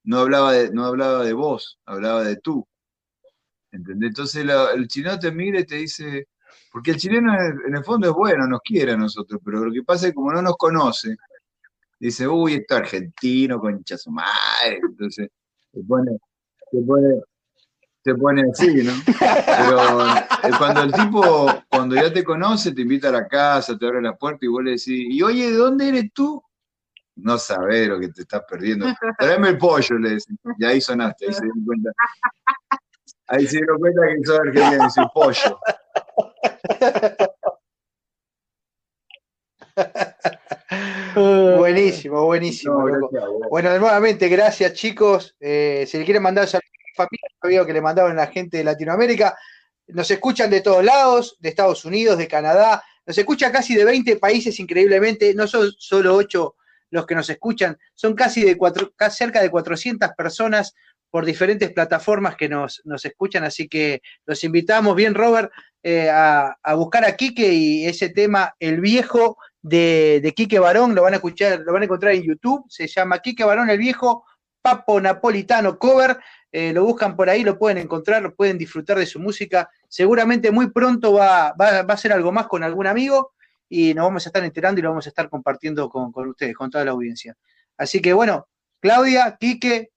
no 0.04 0.18
hablaba 0.18 0.52
de, 0.52 0.72
no 0.72 0.84
hablaba 0.84 1.24
de 1.24 1.32
vos, 1.32 1.78
hablaba 1.86 2.24
de 2.24 2.36
tú. 2.36 2.66
¿Entendés? 3.70 4.08
Entonces 4.10 4.44
la- 4.44 4.72
el 4.72 4.88
chileno 4.88 5.18
te 5.18 5.30
mira 5.30 5.60
y 5.60 5.64
te 5.64 5.76
dice, 5.76 6.26
porque 6.70 6.92
el 6.92 6.96
chileno 6.96 7.34
en 7.34 7.74
el, 7.74 7.84
fondo 7.84 8.08
es 8.08 8.14
bueno, 8.14 8.46
nos 8.46 8.60
quiere 8.60 8.92
a 8.92 8.96
nosotros, 8.96 9.40
pero 9.44 9.64
lo 9.64 9.72
que 9.72 9.82
pasa 9.82 10.06
es 10.06 10.12
que 10.12 10.16
como 10.16 10.32
no 10.32 10.42
nos 10.42 10.56
conoce, 10.56 11.16
dice, 12.02 12.26
uy, 12.26 12.54
esto 12.54 12.74
es 12.74 12.80
argentino, 12.80 13.60
concha 13.60 13.96
su 13.96 14.10
madre. 14.10 14.80
Entonces 14.82 15.28
se 15.72 15.80
pone, 15.84 16.18
se 16.70 16.78
pone, 16.80 17.20
se 18.04 18.14
pone 18.14 18.42
así, 18.50 18.82
¿no? 18.82 18.92
Pero 19.06 20.06
eh, 20.08 20.50
cuando 20.58 20.82
el 20.82 20.92
tipo, 20.92 21.46
cuando 21.68 21.94
ya 21.94 22.12
te 22.12 22.24
conoce, 22.24 22.72
te 22.72 22.82
invita 22.82 23.08
a 23.08 23.12
la 23.12 23.28
casa, 23.28 23.78
te 23.78 23.86
abre 23.86 24.02
la 24.02 24.16
puerta 24.16 24.44
y 24.44 24.48
vos 24.48 24.64
le 24.64 24.72
decís, 24.72 25.06
y 25.08 25.22
oye, 25.22 25.50
¿de 25.50 25.56
dónde 25.56 25.88
eres 25.88 26.12
tú? 26.12 26.42
No 27.14 27.38
sabés 27.38 27.88
lo 27.88 28.00
que 28.00 28.08
te 28.08 28.22
estás 28.22 28.42
perdiendo. 28.48 28.86
Tráeme 29.18 29.50
el 29.50 29.58
pollo, 29.58 29.98
le 29.98 30.10
decís. 30.10 30.34
Y 30.58 30.64
ahí 30.64 30.80
sonaste, 30.80 31.26
ahí 31.26 31.32
se 31.34 31.42
dieron 31.42 31.64
cuenta. 31.64 31.90
Ahí 33.28 33.46
se 33.46 33.58
dieron 33.58 33.78
cuenta 33.78 34.00
que 34.08 34.24
sos 34.24 34.40
argentino, 34.40 34.84
dice 34.84 35.02
pollo. 35.14 35.60
Buenísimo, 41.14 42.24
buenísimo. 42.26 42.88
No. 42.88 43.08
Bueno, 43.50 43.78
nuevamente, 43.78 44.28
gracias 44.28 44.74
chicos. 44.74 45.36
Eh, 45.40 45.84
si 45.88 45.98
le 45.98 46.04
quieren 46.04 46.22
mandar 46.22 46.46
saludos 46.46 46.68
a 46.68 46.84
mi 46.84 46.94
familia, 46.94 47.28
veo 47.42 47.66
que 47.66 47.72
le 47.72 47.80
mandaron 47.80 48.12
a 48.12 48.14
la 48.14 48.26
gente 48.26 48.58
de 48.58 48.64
Latinoamérica. 48.64 49.36
Nos 49.88 50.10
escuchan 50.10 50.50
de 50.50 50.60
todos 50.60 50.84
lados, 50.84 51.36
de 51.40 51.48
Estados 51.48 51.84
Unidos, 51.84 52.18
de 52.18 52.28
Canadá. 52.28 52.82
Nos 53.04 53.18
escucha 53.18 53.50
casi 53.50 53.74
de 53.74 53.84
20 53.84 54.16
países 54.16 54.58
increíblemente. 54.60 55.34
No 55.34 55.46
son 55.46 55.70
solo 55.76 56.14
8 56.14 56.54
los 56.92 57.06
que 57.06 57.14
nos 57.14 57.28
escuchan, 57.30 57.78
son 57.94 58.14
casi 58.14 58.44
de 58.44 58.56
cuatro, 58.56 58.92
cerca 59.10 59.40
de 59.42 59.50
400 59.50 60.10
personas 60.10 60.74
por 61.12 61.26
diferentes 61.26 61.70
plataformas 61.70 62.36
que 62.36 62.48
nos, 62.48 62.80
nos 62.86 63.04
escuchan. 63.04 63.44
Así 63.44 63.68
que 63.68 64.00
los 64.24 64.42
invitamos, 64.44 64.96
bien 64.96 65.14
Robert, 65.14 65.52
eh, 65.82 66.08
a, 66.08 66.56
a 66.62 66.74
buscar 66.74 67.04
a 67.04 67.16
Quique 67.16 67.52
y 67.52 67.84
ese 67.86 68.08
tema, 68.08 68.56
El 68.58 68.80
Viejo, 68.80 69.36
de, 69.60 70.20
de 70.22 70.32
Quique 70.32 70.58
Barón, 70.58 70.94
lo 70.94 71.02
van 71.02 71.12
a 71.12 71.16
escuchar, 71.16 71.60
lo 71.60 71.72
van 71.72 71.82
a 71.82 71.84
encontrar 71.84 72.14
en 72.14 72.22
YouTube, 72.22 72.64
se 72.68 72.86
llama 72.86 73.18
Quique 73.18 73.44
Barón 73.44 73.68
el 73.68 73.76
Viejo, 73.76 74.24
Papo 74.62 75.00
Napolitano 75.00 75.78
Cover, 75.78 76.18
eh, 76.50 76.72
lo 76.72 76.84
buscan 76.84 77.14
por 77.14 77.28
ahí, 77.28 77.44
lo 77.44 77.58
pueden 77.58 77.76
encontrar, 77.76 78.22
lo 78.22 78.34
pueden 78.34 78.56
disfrutar 78.56 78.98
de 78.98 79.06
su 79.06 79.20
música, 79.20 79.68
seguramente 79.88 80.50
muy 80.50 80.70
pronto 80.70 81.12
va, 81.12 81.52
va, 81.52 81.82
va 81.82 81.94
a 81.94 81.98
ser 81.98 82.12
algo 82.12 82.32
más 82.32 82.46
con 82.46 82.62
algún 82.62 82.86
amigo 82.86 83.34
y 83.68 83.94
nos 83.94 84.04
vamos 84.04 84.26
a 84.26 84.30
estar 84.30 84.42
enterando 84.42 84.78
y 84.78 84.82
lo 84.82 84.88
vamos 84.88 85.06
a 85.06 85.10
estar 85.10 85.28
compartiendo 85.28 85.88
con, 85.88 86.10
con 86.10 86.28
ustedes, 86.28 86.54
con 86.54 86.70
toda 86.70 86.84
la 86.84 86.92
audiencia. 86.92 87.36
Así 87.76 88.00
que 88.00 88.12
bueno, 88.12 88.48
Claudia, 88.80 89.36
Quique, 89.38 89.91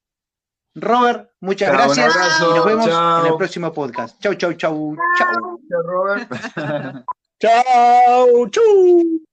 Robert, 0.75 1.29
muchas 1.39 1.69
Chao, 1.69 1.77
gracias 1.77 2.15
abrazo, 2.15 2.51
y 2.51 2.55
nos 2.57 2.65
vemos 2.65 2.85
chao. 2.85 3.25
en 3.25 3.31
el 3.31 3.37
próximo 3.37 3.73
podcast. 3.73 4.19
Chau, 4.21 4.33
chau, 4.35 4.53
chau, 4.53 4.95
chau. 5.17 5.59
Robert. 5.83 6.29
Chao, 7.39 8.47
chu. 8.49 9.25